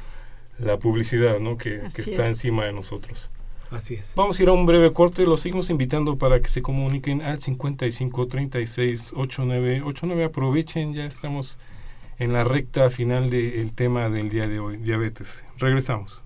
la 0.59 0.79
publicidad, 0.79 1.39
¿no? 1.41 1.57
Que, 1.57 1.77
está 1.87 2.25
es. 2.25 2.29
encima 2.29 2.67
de 2.67 2.75
nosotros. 2.75 3.31
Así 3.75 3.95
es. 3.95 4.15
Vamos 4.15 4.39
a 4.39 4.43
ir 4.43 4.49
a 4.49 4.53
un 4.53 4.67
breve 4.67 4.93
corte 4.93 5.27
los 5.27 5.41
seguimos 5.41 5.69
invitando 5.69 6.17
para 6.17 6.41
que 6.41 6.49
se 6.49 6.63
comuniquen 6.63 7.23
al 7.23 7.41
55 7.41 8.29
36 8.29 9.13
89 9.17 9.83
89. 9.83 10.25
Aprovechen, 10.25 10.95
ya 10.95 11.05
estamos 11.05 11.59
en 12.19 12.33
la 12.33 12.45
recta 12.45 12.89
final 12.91 13.31
del 13.31 13.73
tema 13.73 14.09
del 14.09 14.31
día 14.31 14.47
de 14.47 14.61
hoy, 14.61 14.77
diabetes. 14.77 15.45
Regresamos. 15.59 16.23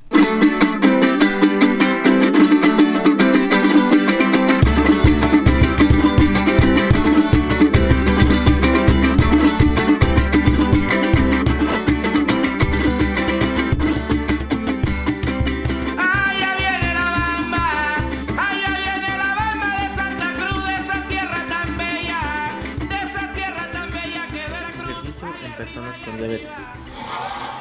Personas 25.58 25.96
con 26.04 26.16
diabetes. 26.16 26.48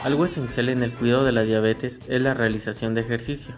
Algo 0.04 0.26
esencial 0.26 0.70
en 0.70 0.84
el 0.84 0.94
cuidado 0.94 1.26
de 1.26 1.32
la 1.32 1.42
diabetes 1.42 2.00
es 2.08 2.22
la 2.22 2.36
realización 2.36 2.94
de 2.94 3.02
ejercicio. 3.02 3.56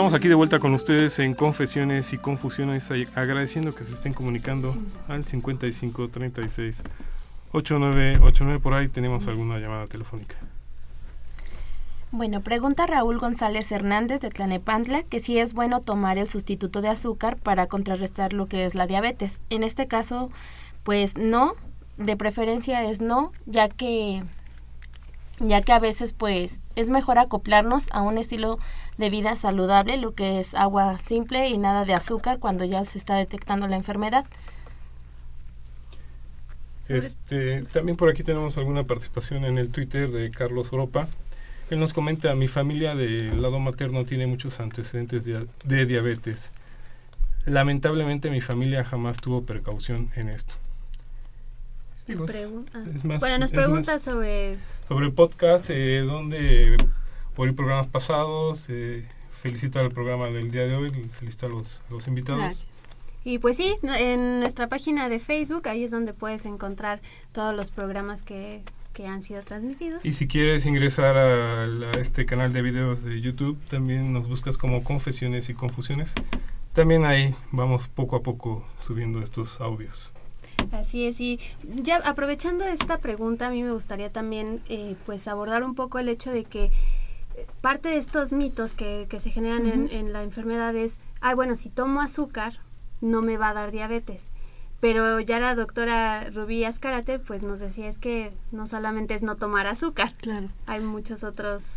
Estamos 0.00 0.14
aquí 0.14 0.28
de 0.28 0.34
vuelta 0.34 0.60
con 0.60 0.72
ustedes 0.72 1.18
en 1.18 1.34
Confesiones 1.34 2.14
y 2.14 2.16
Confusiones, 2.16 2.90
agradeciendo 3.14 3.74
que 3.74 3.84
se 3.84 3.92
estén 3.92 4.14
comunicando 4.14 4.74
al 5.08 5.26
55 5.26 6.08
36 6.08 6.82
8989. 7.52 8.60
Por 8.60 8.72
ahí 8.72 8.88
tenemos 8.88 9.28
alguna 9.28 9.58
llamada 9.58 9.88
telefónica. 9.88 10.36
Bueno, 12.12 12.40
pregunta 12.40 12.86
Raúl 12.86 13.18
González 13.18 13.70
Hernández 13.72 14.20
de 14.20 14.30
Tlanepantla 14.30 15.02
que 15.02 15.20
si 15.20 15.38
es 15.38 15.52
bueno 15.52 15.82
tomar 15.82 16.16
el 16.16 16.28
sustituto 16.28 16.80
de 16.80 16.88
azúcar 16.88 17.36
para 17.36 17.66
contrarrestar 17.66 18.32
lo 18.32 18.46
que 18.46 18.64
es 18.64 18.74
la 18.74 18.86
diabetes. 18.86 19.42
En 19.50 19.62
este 19.62 19.86
caso, 19.86 20.30
pues 20.82 21.18
no, 21.18 21.56
de 21.98 22.16
preferencia 22.16 22.88
es 22.88 23.02
no, 23.02 23.32
ya 23.44 23.68
que 23.68 24.22
ya 25.40 25.60
que 25.62 25.72
a 25.72 25.78
veces 25.78 26.12
pues 26.12 26.60
es 26.76 26.90
mejor 26.90 27.18
acoplarnos 27.18 27.88
a 27.92 28.02
un 28.02 28.18
estilo 28.18 28.58
de 28.98 29.10
vida 29.10 29.34
saludable, 29.34 29.96
lo 29.96 30.14
que 30.14 30.38
es 30.38 30.54
agua 30.54 30.98
simple 30.98 31.48
y 31.48 31.58
nada 31.58 31.84
de 31.84 31.94
azúcar 31.94 32.38
cuando 32.38 32.64
ya 32.64 32.84
se 32.84 32.98
está 32.98 33.16
detectando 33.16 33.66
la 33.66 33.76
enfermedad. 33.76 34.26
Este, 36.88 37.62
también 37.62 37.96
por 37.96 38.10
aquí 38.10 38.22
tenemos 38.22 38.58
alguna 38.58 38.84
participación 38.84 39.44
en 39.44 39.58
el 39.58 39.70
Twitter 39.70 40.10
de 40.10 40.30
Carlos 40.30 40.72
Oropa. 40.72 41.08
Él 41.70 41.78
nos 41.78 41.92
comenta, 41.92 42.34
mi 42.34 42.48
familia 42.48 42.94
del 42.94 43.40
lado 43.40 43.60
materno 43.60 44.04
tiene 44.04 44.26
muchos 44.26 44.60
antecedentes 44.60 45.24
de, 45.24 45.46
de 45.64 45.86
diabetes. 45.86 46.50
Lamentablemente 47.46 48.28
mi 48.28 48.40
familia 48.40 48.84
jamás 48.84 49.18
tuvo 49.18 49.42
precaución 49.42 50.08
en 50.16 50.28
esto. 50.28 50.56
Digo, 52.10 52.26
más- 53.04 53.20
bueno, 53.20 53.38
nos 53.38 53.50
pregunta 53.50 53.94
más- 53.94 54.02
sobre 54.02 54.56
sobre 54.88 55.06
el 55.06 55.12
podcast, 55.12 55.70
eh, 55.70 56.00
donde 56.00 56.76
por 57.36 57.54
programas 57.54 57.86
pasados, 57.86 58.66
eh, 58.68 59.06
felicita 59.40 59.80
al 59.80 59.90
programa 59.90 60.26
del 60.28 60.50
día 60.50 60.66
de 60.66 60.74
hoy, 60.76 60.90
felicita 61.12 61.46
a 61.46 61.48
los, 61.50 61.80
a 61.88 61.94
los 61.94 62.06
invitados. 62.08 62.40
Gracias. 62.42 62.66
Y 63.24 63.38
pues 63.38 63.56
sí, 63.58 63.76
en 63.82 64.40
nuestra 64.40 64.68
página 64.68 65.08
de 65.08 65.18
Facebook, 65.18 65.68
ahí 65.68 65.84
es 65.84 65.90
donde 65.90 66.12
puedes 66.14 66.44
encontrar 66.46 67.00
todos 67.32 67.54
los 67.54 67.70
programas 67.70 68.22
que, 68.22 68.62
que 68.94 69.06
han 69.06 69.22
sido 69.22 69.42
transmitidos. 69.42 70.04
Y 70.04 70.14
si 70.14 70.26
quieres 70.26 70.64
ingresar 70.66 71.16
a, 71.18 71.64
a 71.64 71.90
este 72.00 72.24
canal 72.26 72.52
de 72.52 72.62
videos 72.62 73.04
de 73.04 73.20
YouTube, 73.20 73.58
también 73.68 74.12
nos 74.12 74.26
buscas 74.26 74.56
como 74.58 74.82
Confesiones 74.82 75.48
y 75.50 75.54
Confusiones. 75.54 76.14
También 76.72 77.04
ahí 77.04 77.34
vamos 77.52 77.88
poco 77.88 78.16
a 78.16 78.22
poco 78.22 78.64
subiendo 78.80 79.20
estos 79.22 79.60
audios. 79.60 80.12
Así 80.72 81.06
es, 81.06 81.20
y 81.20 81.38
ya 81.62 81.96
aprovechando 81.98 82.64
esta 82.64 82.98
pregunta, 82.98 83.48
a 83.48 83.50
mí 83.50 83.62
me 83.62 83.72
gustaría 83.72 84.10
también 84.10 84.60
eh, 84.68 84.96
pues 85.06 85.26
abordar 85.28 85.62
un 85.64 85.74
poco 85.74 85.98
el 85.98 86.08
hecho 86.08 86.30
de 86.30 86.44
que 86.44 86.64
eh, 86.64 87.46
parte 87.60 87.88
de 87.88 87.96
estos 87.98 88.32
mitos 88.32 88.74
que, 88.74 89.06
que 89.10 89.20
se 89.20 89.30
generan 89.30 89.66
en, 89.66 89.90
en 89.90 90.12
la 90.12 90.22
enfermedad 90.22 90.74
es, 90.76 91.00
ay, 91.20 91.34
bueno, 91.34 91.56
si 91.56 91.68
tomo 91.70 92.00
azúcar, 92.00 92.60
no 93.00 93.22
me 93.22 93.36
va 93.36 93.50
a 93.50 93.54
dar 93.54 93.70
diabetes. 93.70 94.30
Pero 94.80 95.20
ya 95.20 95.38
la 95.38 95.54
doctora 95.54 96.30
Rubí 96.30 96.64
Azcárate 96.64 97.18
pues 97.18 97.42
nos 97.42 97.60
decía 97.60 97.86
es 97.88 97.98
que 97.98 98.32
no 98.50 98.66
solamente 98.66 99.12
es 99.14 99.22
no 99.22 99.36
tomar 99.36 99.66
azúcar, 99.66 100.14
Claro. 100.16 100.48
hay 100.66 100.80
muchos 100.80 101.22
otros 101.22 101.76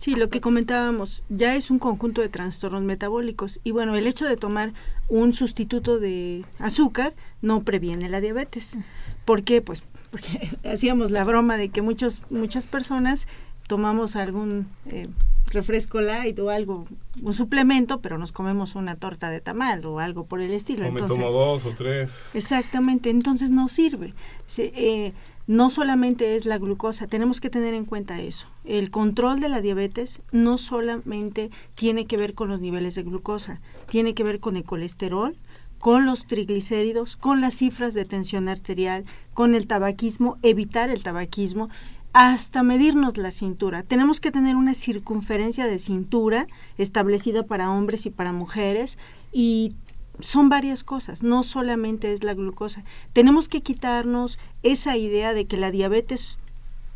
Sí, 0.00 0.14
lo 0.14 0.28
que 0.28 0.40
comentábamos, 0.40 1.24
ya 1.28 1.56
es 1.56 1.70
un 1.70 1.78
conjunto 1.78 2.22
de 2.22 2.30
trastornos 2.30 2.80
metabólicos 2.80 3.60
y 3.64 3.72
bueno, 3.72 3.96
el 3.96 4.06
hecho 4.06 4.24
de 4.24 4.38
tomar 4.38 4.72
un 5.10 5.34
sustituto 5.34 5.98
de 5.98 6.46
azúcar 6.58 7.12
no 7.42 7.64
previene 7.64 8.08
la 8.08 8.22
diabetes. 8.22 8.78
¿Por 9.26 9.42
qué? 9.42 9.60
Pues 9.60 9.82
porque 10.10 10.56
hacíamos 10.64 11.10
la 11.10 11.22
broma 11.24 11.58
de 11.58 11.68
que 11.68 11.82
muchos, 11.82 12.22
muchas 12.30 12.66
personas 12.66 13.28
tomamos 13.68 14.16
algún 14.16 14.68
eh, 14.86 15.06
refresco 15.50 16.00
light 16.00 16.38
o 16.38 16.50
algo, 16.50 16.86
un 17.22 17.32
suplemento, 17.32 18.00
pero 18.00 18.18
nos 18.18 18.32
comemos 18.32 18.74
una 18.74 18.94
torta 18.94 19.30
de 19.30 19.40
tamal 19.40 19.84
o 19.84 19.98
algo 20.00 20.24
por 20.24 20.40
el 20.40 20.52
estilo. 20.52 20.80
O 20.86 20.92
me 20.92 21.00
Entonces, 21.00 21.16
tomo 21.18 21.30
dos 21.30 21.66
o 21.66 21.70
tres. 21.74 22.30
Exactamente, 22.34 23.10
entonces 23.10 23.50
no 23.50 23.68
sirve. 23.68 24.14
Se- 24.46 24.72
eh, 24.74 25.12
no 25.46 25.68
solamente 25.68 26.36
es 26.36 26.46
la 26.46 26.58
glucosa, 26.58 27.08
tenemos 27.08 27.40
que 27.40 27.50
tener 27.50 27.74
en 27.74 27.84
cuenta 27.84 28.20
eso. 28.20 28.46
El 28.64 28.90
control 28.92 29.40
de 29.40 29.48
la 29.48 29.60
diabetes 29.60 30.20
no 30.30 30.58
solamente 30.58 31.50
tiene 31.74 32.06
que 32.06 32.16
ver 32.16 32.34
con 32.34 32.48
los 32.48 32.60
niveles 32.60 32.94
de 32.94 33.02
glucosa, 33.02 33.60
tiene 33.88 34.14
que 34.14 34.22
ver 34.22 34.38
con 34.38 34.56
el 34.56 34.62
colesterol, 34.64 35.36
con 35.80 36.04
los 36.06 36.26
triglicéridos, 36.26 37.16
con 37.16 37.40
las 37.40 37.54
cifras 37.54 37.94
de 37.94 38.04
tensión 38.04 38.48
arterial, 38.48 39.04
con 39.34 39.54
el 39.54 39.66
tabaquismo, 39.66 40.36
evitar 40.42 40.90
el 40.90 41.02
tabaquismo, 41.02 41.68
hasta 42.12 42.62
medirnos 42.62 43.16
la 43.16 43.30
cintura. 43.30 43.82
Tenemos 43.82 44.20
que 44.20 44.32
tener 44.32 44.56
una 44.56 44.74
circunferencia 44.74 45.66
de 45.66 45.78
cintura 45.78 46.46
establecida 46.76 47.44
para 47.44 47.70
hombres 47.70 48.06
y 48.06 48.10
para 48.10 48.32
mujeres 48.32 48.98
y 49.32 49.74
son 50.18 50.48
varias 50.48 50.84
cosas, 50.84 51.22
no 51.22 51.42
solamente 51.42 52.12
es 52.12 52.24
la 52.24 52.34
glucosa. 52.34 52.84
Tenemos 53.12 53.48
que 53.48 53.62
quitarnos 53.62 54.38
esa 54.62 54.96
idea 54.96 55.32
de 55.32 55.46
que 55.46 55.56
la 55.56 55.70
diabetes, 55.70 56.38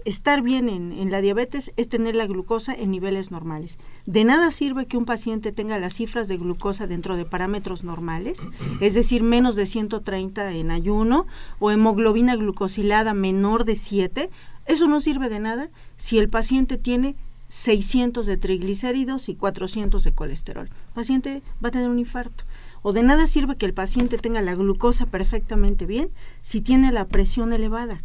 estar 0.05 0.43
bien 0.43 0.69
en, 0.69 1.11
la 1.11 1.23
diabetes 1.23 1.73
es 1.77 1.89
tener 1.89 2.15
la 2.17 2.27
glucosa 2.27 2.75
en 2.75 2.91
niveles 2.91 3.31
normales. 3.31 3.79
De 4.05 4.25
nada 4.25 4.51
sirve 4.51 4.87
que 4.87 4.99
un 4.99 5.07
paciente 5.07 5.53
tenga 5.53 5.79
las 5.79 5.95
cifras 5.95 6.29
de 6.29 6.37
glucosa 6.37 6.87
dentro 6.87 7.17
de 7.17 7.25
parámetros 7.25 7.85
normales, 7.85 8.41
es 8.81 8.95
decir, 8.95 9.23
menos 9.23 9.57
de 9.57 9.67
130 9.67 10.53
en 10.53 10.71
ayuno 10.71 11.27
o 11.59 11.71
hemoglobina 11.71 12.37
glucosilada 12.37 13.15
menor 13.15 13.65
de 13.65 13.77
7. 13.77 14.31
Eso 14.67 14.89
no 14.89 15.01
sirve 15.01 15.29
de 15.29 15.41
nada 15.41 15.69
si 15.97 16.19
el 16.19 16.29
paciente 16.29 16.79
tiene 16.79 17.17
600 17.49 18.27
de 18.27 18.37
triglicéridos 18.37 19.29
y 19.29 19.35
400 19.35 20.03
de 20.03 20.13
colesterol. 20.13 20.67
El 20.67 20.95
paciente 20.95 21.43
va 21.63 21.69
a 21.69 21.73
tener 21.73 21.89
un 21.89 21.99
infarto. 21.99 22.45
O 22.83 22.93
de 22.93 23.03
nada 23.03 23.27
sirve 23.27 23.57
que 23.57 23.67
el 23.67 23.75
paciente 23.75 24.19
tenga 24.19 24.43
la 24.43 24.55
glucosa 24.55 25.07
perfectamente 25.07 25.87
bien 25.87 26.11
si 26.43 26.61
tiene 26.61 26.93
la 26.93 27.07
presión 27.07 27.53
elevada. 27.53 28.01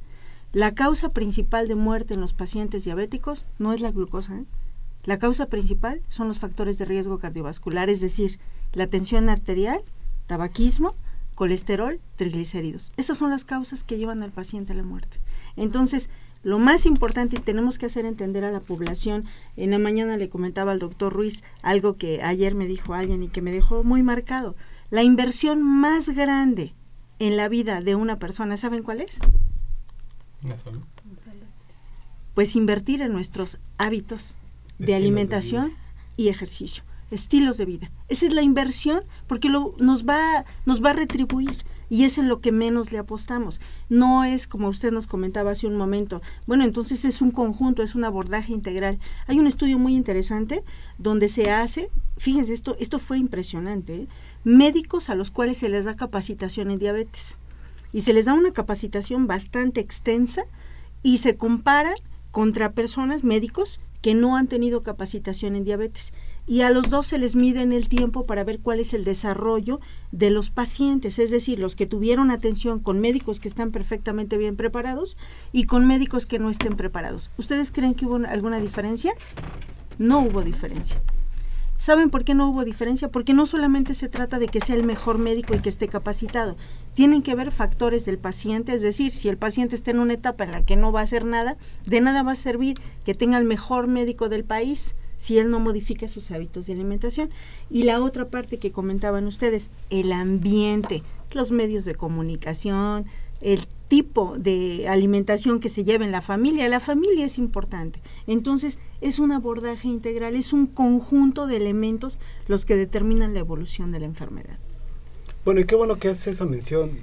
La 0.53 0.73
causa 0.73 1.09
principal 1.09 1.67
de 1.67 1.75
muerte 1.75 2.13
en 2.13 2.21
los 2.21 2.33
pacientes 2.33 2.83
diabéticos 2.83 3.45
no 3.57 3.73
es 3.73 3.81
la 3.81 3.91
glucosa. 3.91 4.37
¿eh? 4.37 4.45
La 5.03 5.19
causa 5.19 5.47
principal 5.47 5.99
son 6.09 6.27
los 6.27 6.39
factores 6.39 6.77
de 6.77 6.85
riesgo 6.85 7.19
cardiovascular, 7.19 7.89
es 7.89 8.01
decir, 8.01 8.39
la 8.73 8.87
tensión 8.87 9.29
arterial, 9.29 9.81
tabaquismo, 10.27 10.95
colesterol, 11.35 11.99
triglicéridos. 12.17 12.91
Esas 12.97 13.17
son 13.17 13.29
las 13.29 13.45
causas 13.45 13.83
que 13.83 13.97
llevan 13.97 14.23
al 14.23 14.31
paciente 14.31 14.73
a 14.73 14.75
la 14.75 14.83
muerte. 14.83 15.19
Entonces, 15.55 16.09
lo 16.43 16.59
más 16.59 16.85
importante 16.85 17.37
y 17.37 17.41
tenemos 17.41 17.77
que 17.77 17.85
hacer 17.85 18.05
entender 18.05 18.43
a 18.43 18.51
la 18.51 18.61
población, 18.61 19.25
en 19.57 19.71
la 19.71 19.79
mañana 19.79 20.17
le 20.17 20.29
comentaba 20.29 20.71
al 20.71 20.79
doctor 20.79 21.13
Ruiz 21.13 21.43
algo 21.61 21.97
que 21.97 22.23
ayer 22.23 22.55
me 22.55 22.67
dijo 22.67 22.93
alguien 22.93 23.23
y 23.23 23.27
que 23.27 23.41
me 23.41 23.51
dejó 23.51 23.83
muy 23.83 24.03
marcado. 24.03 24.55
La 24.89 25.03
inversión 25.03 25.61
más 25.61 26.09
grande 26.09 26.73
en 27.19 27.35
la 27.35 27.49
vida 27.49 27.81
de 27.81 27.95
una 27.95 28.19
persona, 28.19 28.57
¿saben 28.57 28.83
cuál 28.83 29.01
es? 29.01 29.19
La 30.47 30.57
salud. 30.57 30.81
Pues 32.33 32.55
invertir 32.55 33.01
en 33.01 33.11
nuestros 33.11 33.57
hábitos 33.77 34.37
de 34.77 34.95
alimentación 34.95 35.73
y 36.15 36.29
ejercicio, 36.29 36.83
estilos 37.11 37.57
de 37.57 37.65
vida. 37.65 37.91
Esa 38.07 38.25
es 38.25 38.33
la 38.33 38.41
inversión 38.41 39.03
porque 39.27 39.49
lo, 39.49 39.73
nos, 39.79 40.07
va, 40.07 40.45
nos 40.65 40.83
va 40.83 40.91
a 40.91 40.93
retribuir 40.93 41.65
y 41.89 42.03
es 42.03 42.17
en 42.17 42.27
lo 42.27 42.39
que 42.39 42.51
menos 42.51 42.91
le 42.91 42.97
apostamos. 42.97 43.59
No 43.89 44.23
es 44.23 44.47
como 44.47 44.67
usted 44.67 44.91
nos 44.91 45.07
comentaba 45.07 45.51
hace 45.51 45.67
un 45.67 45.75
momento. 45.75 46.21
Bueno, 46.47 46.63
entonces 46.63 47.05
es 47.05 47.21
un 47.21 47.31
conjunto, 47.31 47.83
es 47.83 47.95
un 47.95 48.05
abordaje 48.05 48.53
integral. 48.53 48.99
Hay 49.27 49.39
un 49.39 49.47
estudio 49.47 49.77
muy 49.79 49.95
interesante 49.95 50.63
donde 50.97 51.29
se 51.29 51.51
hace, 51.51 51.89
fíjense, 52.17 52.53
esto, 52.53 52.75
esto 52.79 52.99
fue 52.99 53.17
impresionante, 53.17 53.93
¿eh? 53.93 54.07
médicos 54.43 55.09
a 55.09 55.15
los 55.15 55.31
cuales 55.31 55.57
se 55.57 55.69
les 55.69 55.85
da 55.85 55.95
capacitación 55.95 56.71
en 56.71 56.79
diabetes 56.79 57.37
y 57.91 58.01
se 58.01 58.13
les 58.13 58.25
da 58.25 58.33
una 58.33 58.53
capacitación 58.53 59.27
bastante 59.27 59.81
extensa 59.81 60.43
y 61.01 61.17
se 61.17 61.37
comparan 61.37 61.95
contra 62.31 62.73
personas 62.73 63.23
médicos 63.23 63.79
que 64.01 64.13
no 64.13 64.37
han 64.37 64.47
tenido 64.47 64.81
capacitación 64.81 65.55
en 65.55 65.63
diabetes 65.63 66.13
y 66.49 66.61
a 66.61 66.71
los 66.71 66.89
dos 66.89 67.05
se 67.05 67.19
les 67.19 67.35
mide 67.35 67.61
en 67.61 67.71
el 67.71 67.87
tiempo 67.87 68.23
para 68.23 68.43
ver 68.43 68.59
cuál 68.59 68.79
es 68.79 68.95
el 68.95 69.03
desarrollo 69.03 69.79
de 70.11 70.31
los 70.31 70.49
pacientes, 70.49 71.19
es 71.19 71.29
decir, 71.29 71.59
los 71.59 71.75
que 71.75 71.85
tuvieron 71.85 72.31
atención 72.31 72.79
con 72.79 72.99
médicos 72.99 73.39
que 73.39 73.47
están 73.47 73.69
perfectamente 73.69 74.35
bien 74.35 74.55
preparados 74.55 75.15
y 75.51 75.65
con 75.65 75.85
médicos 75.85 76.25
que 76.25 76.39
no 76.39 76.49
estén 76.49 76.75
preparados. 76.75 77.29
¿Ustedes 77.37 77.71
creen 77.71 77.93
que 77.93 78.07
hubo 78.07 78.15
alguna 78.15 78.57
diferencia? 78.59 79.13
No 79.99 80.21
hubo 80.21 80.41
diferencia. 80.41 80.99
¿Saben 81.77 82.09
por 82.09 82.23
qué 82.23 82.33
no 82.33 82.49
hubo 82.49 82.65
diferencia? 82.65 83.11
Porque 83.11 83.35
no 83.35 83.45
solamente 83.45 83.93
se 83.93 84.09
trata 84.09 84.39
de 84.39 84.47
que 84.47 84.59
sea 84.59 84.75
el 84.75 84.83
mejor 84.83 85.19
médico 85.19 85.53
y 85.53 85.59
que 85.59 85.69
esté 85.69 85.87
capacitado. 85.87 86.57
Tienen 86.95 87.21
que 87.21 87.35
ver 87.35 87.51
factores 87.51 88.05
del 88.05 88.17
paciente, 88.17 88.73
es 88.73 88.81
decir, 88.81 89.11
si 89.11 89.29
el 89.29 89.37
paciente 89.37 89.75
está 89.75 89.91
en 89.91 89.99
una 89.99 90.13
etapa 90.13 90.45
en 90.45 90.51
la 90.53 90.63
que 90.63 90.75
no 90.75 90.91
va 90.91 91.01
a 91.01 91.03
hacer 91.03 91.25
nada, 91.25 91.57
de 91.85 92.01
nada 92.01 92.23
va 92.23 92.31
a 92.31 92.35
servir 92.35 92.75
que 93.05 93.13
tenga 93.13 93.37
el 93.37 93.45
mejor 93.45 93.85
médico 93.85 94.29
del 94.29 94.45
país 94.45 94.95
si 95.19 95.37
él 95.37 95.51
no 95.51 95.59
modifica 95.59 96.07
sus 96.07 96.31
hábitos 96.31 96.65
de 96.65 96.73
alimentación. 96.73 97.29
Y 97.69 97.83
la 97.83 98.01
otra 98.01 98.29
parte 98.29 98.57
que 98.57 98.71
comentaban 98.71 99.27
ustedes, 99.27 99.69
el 99.91 100.11
ambiente, 100.11 101.03
los 101.33 101.51
medios 101.51 101.85
de 101.85 101.93
comunicación, 101.93 103.05
el 103.41 103.67
tipo 103.87 104.35
de 104.37 104.87
alimentación 104.87 105.59
que 105.59 105.69
se 105.69 105.83
lleva 105.83 106.05
en 106.05 106.11
la 106.11 106.21
familia. 106.21 106.69
La 106.69 106.79
familia 106.79 107.25
es 107.25 107.37
importante. 107.37 107.99
Entonces, 108.27 108.79
es 109.01 109.19
un 109.19 109.31
abordaje 109.31 109.87
integral, 109.87 110.35
es 110.35 110.53
un 110.53 110.67
conjunto 110.67 111.47
de 111.47 111.57
elementos 111.57 112.17
los 112.47 112.65
que 112.65 112.75
determinan 112.75 113.33
la 113.33 113.41
evolución 113.41 113.91
de 113.91 113.99
la 113.99 114.05
enfermedad. 114.05 114.57
Bueno, 115.43 115.61
y 115.61 115.65
qué 115.65 115.75
bueno 115.75 115.99
que 115.99 116.09
hace 116.09 116.31
esa 116.31 116.45
mención, 116.45 116.97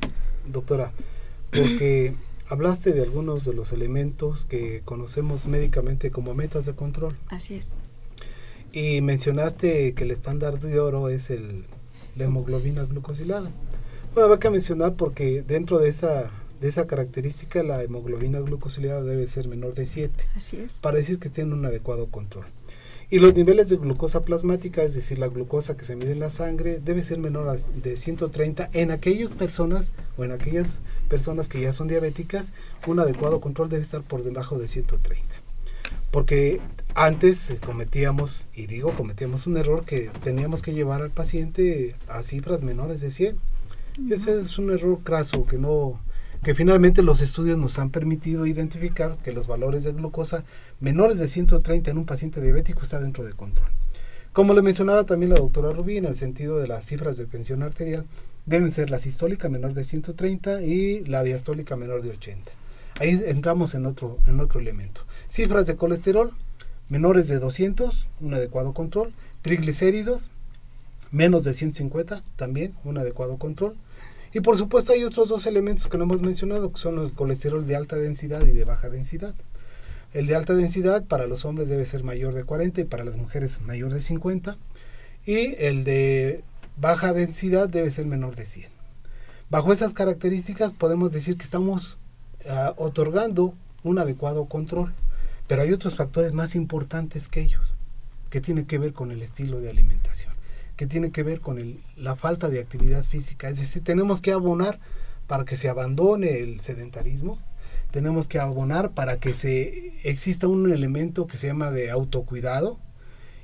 doctora, 0.47 0.93
porque 1.51 2.15
hablaste 2.49 2.93
de 2.93 3.03
algunos 3.03 3.45
de 3.45 3.55
los 3.55 3.73
elementos 3.73 4.45
que 4.45 4.83
conocemos 4.85 5.47
médicamente 5.47 6.11
como 6.11 6.35
metas 6.35 6.67
de 6.67 6.75
control. 6.75 7.17
Así 7.29 7.55
es. 7.55 7.75
Y 8.77 9.01
mencionaste 9.01 9.95
que 9.95 10.05
el 10.05 10.11
estándar 10.11 10.61
de 10.61 10.79
oro 10.81 11.09
es 11.09 11.31
el, 11.31 11.65
la 12.15 12.25
hemoglobina 12.25 12.83
glucosilada. 12.83 13.51
Bueno, 14.13 14.27
habrá 14.27 14.39
que 14.39 14.51
mencionar 14.51 14.97
porque 14.97 15.41
dentro 15.41 15.79
de 15.79 15.89
esa, 15.89 16.31
de 16.61 16.69
esa 16.69 16.87
característica 16.87 17.63
la 17.63 17.83
hemoglobina 17.83 18.39
glucosilada 18.41 19.03
debe 19.03 19.29
ser 19.29 19.49
menor 19.49 19.73
de 19.73 19.87
7 19.87 20.29
Así 20.37 20.59
es. 20.59 20.75
para 20.81 20.99
decir 20.99 21.19
que 21.19 21.31
tiene 21.31 21.55
un 21.55 21.65
adecuado 21.65 22.09
control. 22.09 22.45
Y 23.09 23.19
los 23.19 23.35
niveles 23.35 23.71
de 23.71 23.77
glucosa 23.77 24.27
plasmática, 24.27 24.83
es 24.83 24.93
decir, 24.93 25.19
la 25.19 25.29
glucosa 25.29 25.79
que 25.79 25.87
se 25.87 25.97
mide 25.97 26.13
en 26.13 26.21
la 26.21 26.29
sangre, 26.29 26.79
debe 26.79 27.03
ser 27.03 27.19
menor 27.19 27.59
de 27.59 27.97
130 27.97 28.69
en 28.75 28.91
aquellas 28.91 29.33
personas 29.33 29.95
o 30.19 30.25
en 30.25 30.33
aquellas 30.33 30.81
personas 31.09 31.49
que 31.49 31.63
ya 31.63 31.73
son 31.73 31.89
diabéticas, 31.89 32.53
un 32.87 33.01
adecuado 33.01 33.41
control 33.41 33.71
debe 33.71 33.81
estar 33.81 34.03
por 34.03 34.23
debajo 34.23 34.59
de 34.59 34.69
130. 34.69 35.25
Porque 36.11 36.61
antes 36.95 37.51
eh, 37.51 37.59
cometíamos, 37.65 38.47
y 38.55 38.67
digo 38.67 38.93
cometíamos 38.95 39.47
un 39.47 39.57
error 39.57 39.85
que 39.85 40.11
teníamos 40.23 40.63
que 40.63 40.73
llevar 40.73 41.03
al 41.03 41.11
paciente 41.11 41.95
a 42.09 42.23
cifras 42.23 42.63
menores 42.63 43.01
de 43.01 43.11
100. 43.11 43.37
Y 44.09 44.13
ese 44.13 44.41
es 44.41 44.59
un 44.59 44.71
error 44.71 45.01
craso 45.03 45.45
que 45.45 45.59
no 45.59 46.01
que 46.43 46.55
finalmente 46.55 47.03
los 47.03 47.23
estudios 47.23 47.59
nos 47.59 47.79
han 47.79 47.91
permitido 47.91 48.47
identificar 48.47 49.17
que 49.19 49.33
los 49.33 49.47
valores 49.47 49.85
de 49.85 49.93
glucosa 49.93 50.45
menores 50.81 51.19
de 51.19 51.29
130 51.29 51.91
en 51.91 51.99
un 51.99 52.07
paciente 52.07 52.41
diabético 52.41 52.83
está 52.83 53.01
dentro 53.01 53.25
de 53.25 53.33
control. 53.33 53.69
Como 54.33 54.53
le 54.53 54.61
mencionaba 54.61 55.05
también 55.05 55.31
la 55.31 55.41
doctora 55.41 55.73
Rubí, 55.73 55.97
en 55.97 56.05
el 56.05 56.15
sentido 56.15 56.59
de 56.59 56.69
las 56.69 56.85
cifras 56.85 57.17
de 57.17 57.25
tensión 57.25 57.63
arterial, 57.63 58.05
deben 58.45 58.71
ser 58.71 58.91
la 58.91 58.99
sistólica 58.99 59.49
menor 59.49 59.73
de 59.73 59.83
130 59.83 60.61
y 60.63 61.05
la 61.07 61.23
diastólica 61.23 61.75
menor 61.75 62.03
de 62.03 62.11
80. 62.11 62.53
Ahí 63.01 63.23
entramos 63.27 63.75
en 63.75 63.87
otro, 63.87 64.19
en 64.27 64.39
otro 64.41 64.61
elemento. 64.61 65.06
Cifras 65.29 65.67
de 65.67 65.77
colesterol 65.77 66.33
menores 66.89 67.29
de 67.29 67.39
200, 67.39 68.07
un 68.21 68.35
adecuado 68.35 68.73
control. 68.73 69.13
Triglicéridos 69.43 70.31
menos 71.11 71.45
de 71.45 71.55
150, 71.55 72.23
también 72.37 72.75
un 72.85 72.99
adecuado 72.99 73.37
control. 73.39 73.77
Y 74.33 74.41
por 74.41 74.57
supuesto 74.59 74.93
hay 74.93 75.05
otros 75.05 75.29
dos 75.29 75.47
elementos 75.47 75.89
que 75.89 75.97
no 75.99 76.05
hemos 76.05 76.21
mencionado, 76.21 76.73
que 76.73 76.79
son 76.79 76.99
el 76.99 77.13
colesterol 77.13 77.67
de 77.67 77.77
alta 77.77 77.97
densidad 77.97 78.45
y 78.45 78.51
de 78.51 78.65
baja 78.65 78.89
densidad. 78.89 79.35
El 80.13 80.27
de 80.27 80.35
alta 80.35 80.55
densidad 80.55 81.05
para 81.05 81.27
los 81.27 81.45
hombres 81.45 81.69
debe 81.69 81.85
ser 81.85 82.05
mayor 82.05 82.35
de 82.35 82.45
40 82.45 82.81
y 82.81 82.85
para 82.85 83.05
las 83.05 83.17
mujeres 83.17 83.61
mayor 83.63 83.93
de 83.93 84.01
50. 84.01 84.57
Y 85.25 85.55
el 85.59 85.85
de 85.85 86.43
baja 86.77 87.13
densidad 87.13 87.69
debe 87.69 87.91
ser 87.91 88.07
menor 88.07 88.37
de 88.37 88.47
100. 88.47 88.69
Bajo 89.49 89.73
esas 89.73 89.95
características 89.95 90.73
podemos 90.73 91.13
decir 91.13 91.37
que 91.37 91.45
estamos 91.45 91.99
uh, 92.45 92.83
otorgando 92.83 93.55
un 93.85 93.99
adecuado 93.99 94.47
control. 94.47 94.93
Pero 95.47 95.63
hay 95.63 95.73
otros 95.73 95.95
factores 95.95 96.33
más 96.33 96.55
importantes 96.55 97.29
que 97.29 97.41
ellos, 97.41 97.75
que 98.31 98.41
tienen 98.41 98.67
que 98.67 98.79
ver 98.79 98.93
con 98.93 99.11
el 99.11 99.23
estilo 99.23 99.61
de 99.61 99.71
alimentación 99.71 100.37
que 100.77 100.87
tiene 100.87 101.11
que 101.11 101.23
ver 101.23 101.41
con 101.41 101.79
la 101.97 102.17
falta 102.17 102.49
de 102.49 102.61
actividad 102.61 103.03
física. 103.05 103.49
Es 103.49 103.59
decir, 103.59 103.83
tenemos 103.83 104.21
que 104.21 104.33
abonar 104.33 104.79
para 105.27 105.45
que 105.45 105.57
se 105.57 105.69
abandone 105.69 106.39
el 106.41 106.61
sedentarismo, 106.61 107.39
tenemos 107.91 108.29
que 108.29 108.39
abonar 108.39 108.93
para 108.93 109.17
que 109.17 109.33
se 109.33 109.95
exista 110.05 110.47
un 110.47 110.71
elemento 110.71 111.27
que 111.27 111.39
se 111.39 111.47
llama 111.47 111.71
de 111.71 111.91
autocuidado 111.91 112.79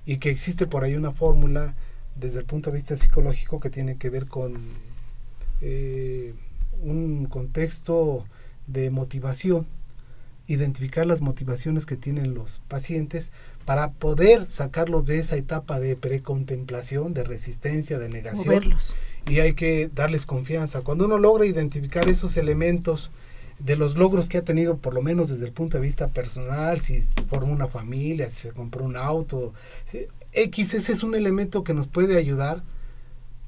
y 0.05 0.18
que 0.18 0.30
existe 0.30 0.66
por 0.66 0.84
ahí 0.84 0.94
una 0.94 1.12
fórmula 1.12 1.74
desde 2.16 2.40
el 2.40 2.44
punto 2.44 2.70
de 2.70 2.76
vista 2.76 2.96
psicológico 2.96 3.61
que 3.61 3.70
tiene 3.70 3.96
que 3.96 4.11
ver 4.11 4.26
con 4.26 4.59
eh, 5.62 6.34
un 6.82 7.26
contexto 7.26 8.26
de 8.66 8.90
motivación, 8.90 9.66
identificar 10.53 11.07
las 11.07 11.20
motivaciones 11.20 11.86
que 11.86 11.96
tienen 11.96 12.34
los 12.34 12.61
pacientes 12.68 13.32
para 13.64 13.90
poder 13.92 14.46
sacarlos 14.46 15.07
de 15.07 15.18
esa 15.18 15.36
etapa 15.36 15.80
de 15.80 15.96
precontemplación, 15.96 17.14
de 17.14 17.24
resistencia, 17.24 17.98
de 17.98 18.09
negación. 18.09 18.46
Moverlos. 18.46 18.94
Y 19.28 19.38
hay 19.38 19.55
que 19.55 19.88
darles 19.94 20.26
confianza. 20.26 20.80
Cuando 20.80 21.07
uno 21.07 21.18
logra 21.18 21.46
identificar 21.46 22.09
esos 22.09 22.36
elementos 22.36 23.11
de 23.59 23.76
los 23.76 23.96
logros 23.96 24.28
que 24.28 24.38
ha 24.38 24.44
tenido, 24.44 24.78
por 24.78 24.94
lo 24.94 25.03
menos 25.03 25.28
desde 25.28 25.46
el 25.46 25.53
punto 25.53 25.78
de 25.78 25.82
vista 25.82 26.09
personal, 26.09 26.80
si 26.80 27.00
formó 27.28 27.53
una 27.53 27.68
familia, 27.68 28.28
si 28.28 28.48
se 28.48 28.50
compró 28.50 28.84
un 28.84 28.96
auto, 28.96 29.55
X, 30.32 30.74
ese 30.74 30.92
es 30.92 31.03
un 31.03 31.14
elemento 31.14 31.62
que 31.62 31.74
nos 31.74 31.86
puede 31.86 32.18
ayudar 32.18 32.62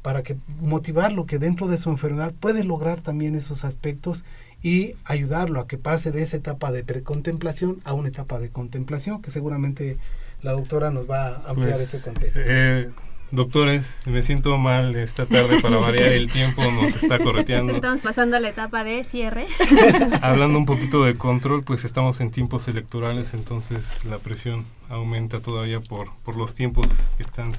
para 0.03 0.23
que 0.23 0.37
motivarlo 0.61 1.27
que 1.27 1.39
dentro 1.39 1.67
de 1.67 1.79
su 1.79 1.89
enfermedad 1.91 2.33
puede 2.39 2.63
lograr 2.63 3.01
también 3.01 3.35
esos 3.35 3.65
aspectos 3.65 4.25
y 4.65 4.95
ayudarlo 5.05 5.61
a 5.61 5.69
que 5.69 5.79
pase 5.79 6.11
de 6.11 6.23
esa 6.23 6.39
etapa 6.39 6.73
de 6.73 6.83
precontemplación 6.83 7.81
a 7.85 7.93
una 7.93 8.09
etapa 8.09 8.41
de 8.41 8.49
contemplación, 8.51 9.23
que 9.23 9.31
seguramente 9.31 9.99
la 10.43 10.53
doctora 10.53 10.91
nos 10.91 11.09
va 11.09 11.27
a 11.37 11.51
ampliar 11.51 11.75
Pues, 11.77 11.95
ese 11.95 12.03
contexto. 12.03 12.41
eh, 12.45 12.91
doctores, 13.31 13.97
me 14.07 14.23
siento 14.23 14.57
mal 14.57 14.97
esta 14.97 15.27
tarde 15.27 15.61
para 15.61 15.77
variar 15.77 16.09
el 16.13 16.31
tiempo, 16.33 16.63
nos 16.71 16.97
está 16.97 17.19
correteando. 17.19 17.75
Estamos 17.75 18.01
pasando 18.01 18.37
a 18.37 18.41
la 18.41 18.49
etapa 18.49 18.85
de 18.85 19.05
cierre. 19.05 19.47
Hablando 20.23 20.59
un 20.59 20.67
poquito 20.67 21.05
de 21.05 21.15
control, 21.17 21.63
pues 21.63 21.85
estamos 21.85 22.21
en 22.23 22.31
tiempos 22.31 22.67
electorales, 22.69 23.35
entonces 23.35 24.05
la 24.07 24.19
presión 24.19 24.65
aumenta 24.89 25.41
todavía 25.41 25.81
por, 25.81 26.09
por 26.25 26.37
los 26.37 26.55
tiempos 26.55 26.87
que 27.17 27.23
están 27.23 27.53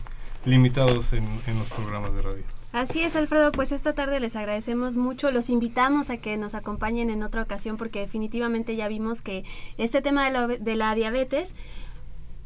limitados 0.45 1.13
en, 1.13 1.23
en 1.47 1.59
los 1.59 1.69
programas 1.69 2.13
de 2.15 2.21
radio. 2.21 2.43
Así 2.75 2.99
es, 2.99 3.15
Alfredo, 3.15 3.53
pues 3.53 3.71
esta 3.71 3.93
tarde 3.93 4.19
les 4.19 4.35
agradecemos 4.35 4.97
mucho, 4.97 5.31
los 5.31 5.49
invitamos 5.49 6.09
a 6.09 6.17
que 6.17 6.35
nos 6.35 6.55
acompañen 6.55 7.09
en 7.09 7.23
otra 7.23 7.41
ocasión 7.41 7.77
porque 7.77 8.01
definitivamente 8.01 8.75
ya 8.75 8.89
vimos 8.89 9.21
que 9.21 9.45
este 9.77 10.01
tema 10.01 10.25
de 10.25 10.31
la, 10.31 10.47
de 10.47 10.75
la 10.75 10.93
diabetes, 10.93 11.55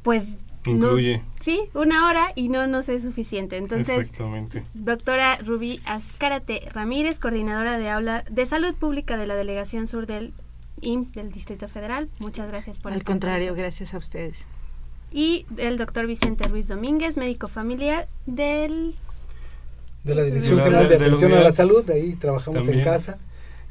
pues... 0.03 0.35
Incluye. 0.65 1.17
No, 1.17 1.23
sí, 1.39 1.61
una 1.73 2.07
hora 2.07 2.31
y 2.35 2.49
no 2.49 2.67
nos 2.67 2.89
es 2.89 3.01
suficiente. 3.01 3.57
Entonces, 3.57 3.97
Exactamente. 3.97 4.65
doctora 4.75 5.37
Rubí 5.37 5.79
Azcárate 5.85 6.59
Ramírez, 6.73 7.19
coordinadora 7.19 7.79
de 7.79 7.89
aula 7.89 8.23
de 8.29 8.45
salud 8.45 8.75
pública 8.75 9.17
de 9.17 9.25
la 9.25 9.33
Delegación 9.33 9.87
Sur 9.87 10.05
del 10.05 10.31
IMSS 10.81 11.13
del 11.13 11.31
Distrito 11.31 11.67
Federal, 11.67 12.07
muchas 12.19 12.47
gracias 12.49 12.77
por 12.77 12.91
Al 12.91 12.99
estar 12.99 13.13
contrario, 13.13 13.55
gracias 13.55 13.95
a 13.95 13.97
ustedes. 13.97 14.45
Y 15.11 15.47
el 15.57 15.77
doctor 15.77 16.05
Vicente 16.05 16.47
Ruiz 16.47 16.67
Domínguez, 16.67 17.17
médico 17.17 17.47
familiar 17.47 18.07
del 18.27 18.95
De 20.03 20.15
la 20.15 20.23
Dirección 20.23 20.55
De 20.57 20.61
la- 20.61 20.63
General 20.65 20.89
de 20.89 20.97
de 20.97 21.05
Atención 21.05 21.33
a 21.33 21.41
la 21.41 21.51
Salud, 21.51 21.83
de 21.85 21.93
ahí 21.93 22.13
trabajamos 22.15 22.59
También 22.65 22.79
en 22.79 22.85
casa. 22.85 23.19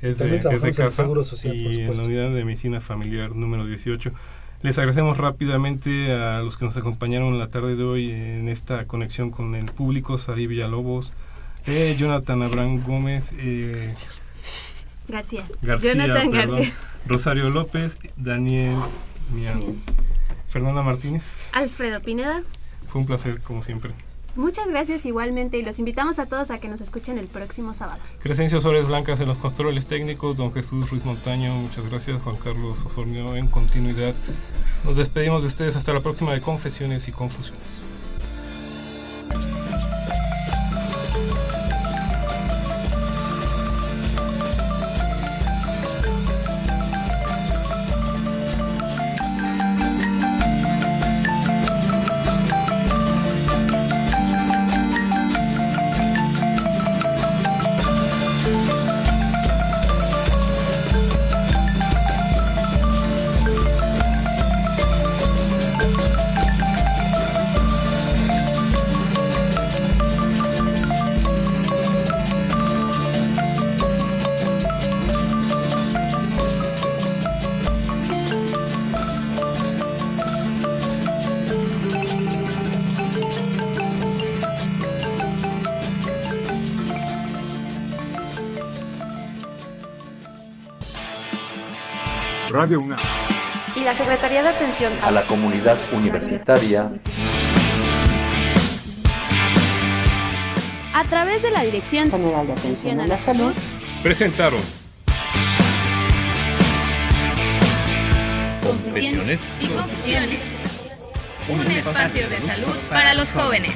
Es 0.01 0.19
También 0.19 0.43
de, 0.43 0.49
en 0.51 0.65
el 0.67 0.91
Seguro 0.93 1.25
Social, 1.25 1.57
y 1.57 1.65
por 1.87 1.95
en 1.95 1.97
la 1.99 2.05
unidad 2.05 2.31
de 2.35 2.45
medicina 2.45 2.81
familiar 2.81 3.35
número 3.35 3.67
18. 3.67 4.13
Les 4.63 4.77
agradecemos 4.79 5.17
rápidamente 5.19 6.13
a 6.13 6.41
los 6.41 6.57
que 6.57 6.65
nos 6.65 6.77
acompañaron 6.77 7.39
la 7.39 7.49
tarde 7.49 7.77
de 7.77 7.83
hoy 7.85 8.11
en 8.11 8.49
esta 8.49 8.85
conexión 8.87 9.31
con 9.31 9.55
el 9.55 9.67
público, 9.67 10.19
Sari 10.19 10.47
Villalobos, 10.47 11.13
eh, 11.67 11.95
Jonathan 11.99 12.43
Abraham 12.43 12.83
Gómez, 12.85 13.33
eh, 13.39 13.89
García. 15.09 15.45
García, 15.63 15.93
Jonathan 15.95 16.31
perdón, 16.31 16.57
García. 16.57 16.75
Rosario 17.07 17.51
López, 17.51 17.99
Daniel 18.17 18.77
Mian, 19.33 19.63
Fernanda 20.49 20.83
Martínez. 20.83 21.49
Alfredo 21.53 22.01
Pineda. 22.01 22.43
Fue 22.89 23.01
un 23.01 23.07
placer, 23.07 23.41
como 23.41 23.63
siempre. 23.63 23.93
Muchas 24.39 24.69
gracias 24.69 25.05
igualmente 25.05 25.59
y 25.59 25.63
los 25.63 25.81
invitamos 25.81 26.21
a 26.21 26.27
todos 26.27 26.53
a 26.53 26.59
que 26.61 26.69
nos 26.69 26.81
escuchen 26.81 27.19
el 27.19 27.27
próximo 27.27 27.75
sábado. 27.75 28.01
Crescencio 28.21 28.61
Suárez 28.61 28.87
Blancas 28.87 29.19
en 29.19 29.27
los 29.27 29.37
controles 29.37 29.89
técnicos, 29.89 30.37
don 30.37 30.53
Jesús 30.53 30.89
Ruiz 30.89 31.05
Montaño, 31.05 31.53
muchas 31.57 31.91
gracias, 31.91 32.23
Juan 32.23 32.37
Carlos 32.37 32.87
Osornio 32.87 33.35
en 33.35 33.49
continuidad. 33.49 34.15
Nos 34.85 34.95
despedimos 34.95 35.43
de 35.43 35.49
ustedes 35.49 35.75
hasta 35.75 35.93
la 35.93 35.99
próxima 35.99 36.33
de 36.35 36.41
Confesiones 36.41 37.09
y 37.09 37.11
Confusiones. 37.11 37.88
Radio 92.69 92.81
UNAM. 92.81 92.99
Y 93.77 93.81
la 93.81 93.97
Secretaría 93.97 94.43
de 94.43 94.51
Atención 94.51 94.93
A 95.03 95.11
la 95.11 95.27
comunidad 95.27 95.79
universitaria. 95.95 96.93
a 100.93 101.05
través 101.05 101.43
de 101.43 101.51
la 101.51 101.63
Dirección 101.63 102.11
General 102.11 102.47
de 102.47 102.53
Atención 102.53 103.01
a 103.01 103.07
la 103.07 103.17
Salud 103.17 103.55
Presentaron 104.03 104.61
Confesiones 108.63 109.41
y 109.61 109.67
Confusiones. 109.69 110.41
Un 111.49 111.61
espacio 111.63 112.29
de 112.29 112.39
salud 112.41 112.77
para 112.91 113.15
los 113.15 113.31
jóvenes. 113.31 113.73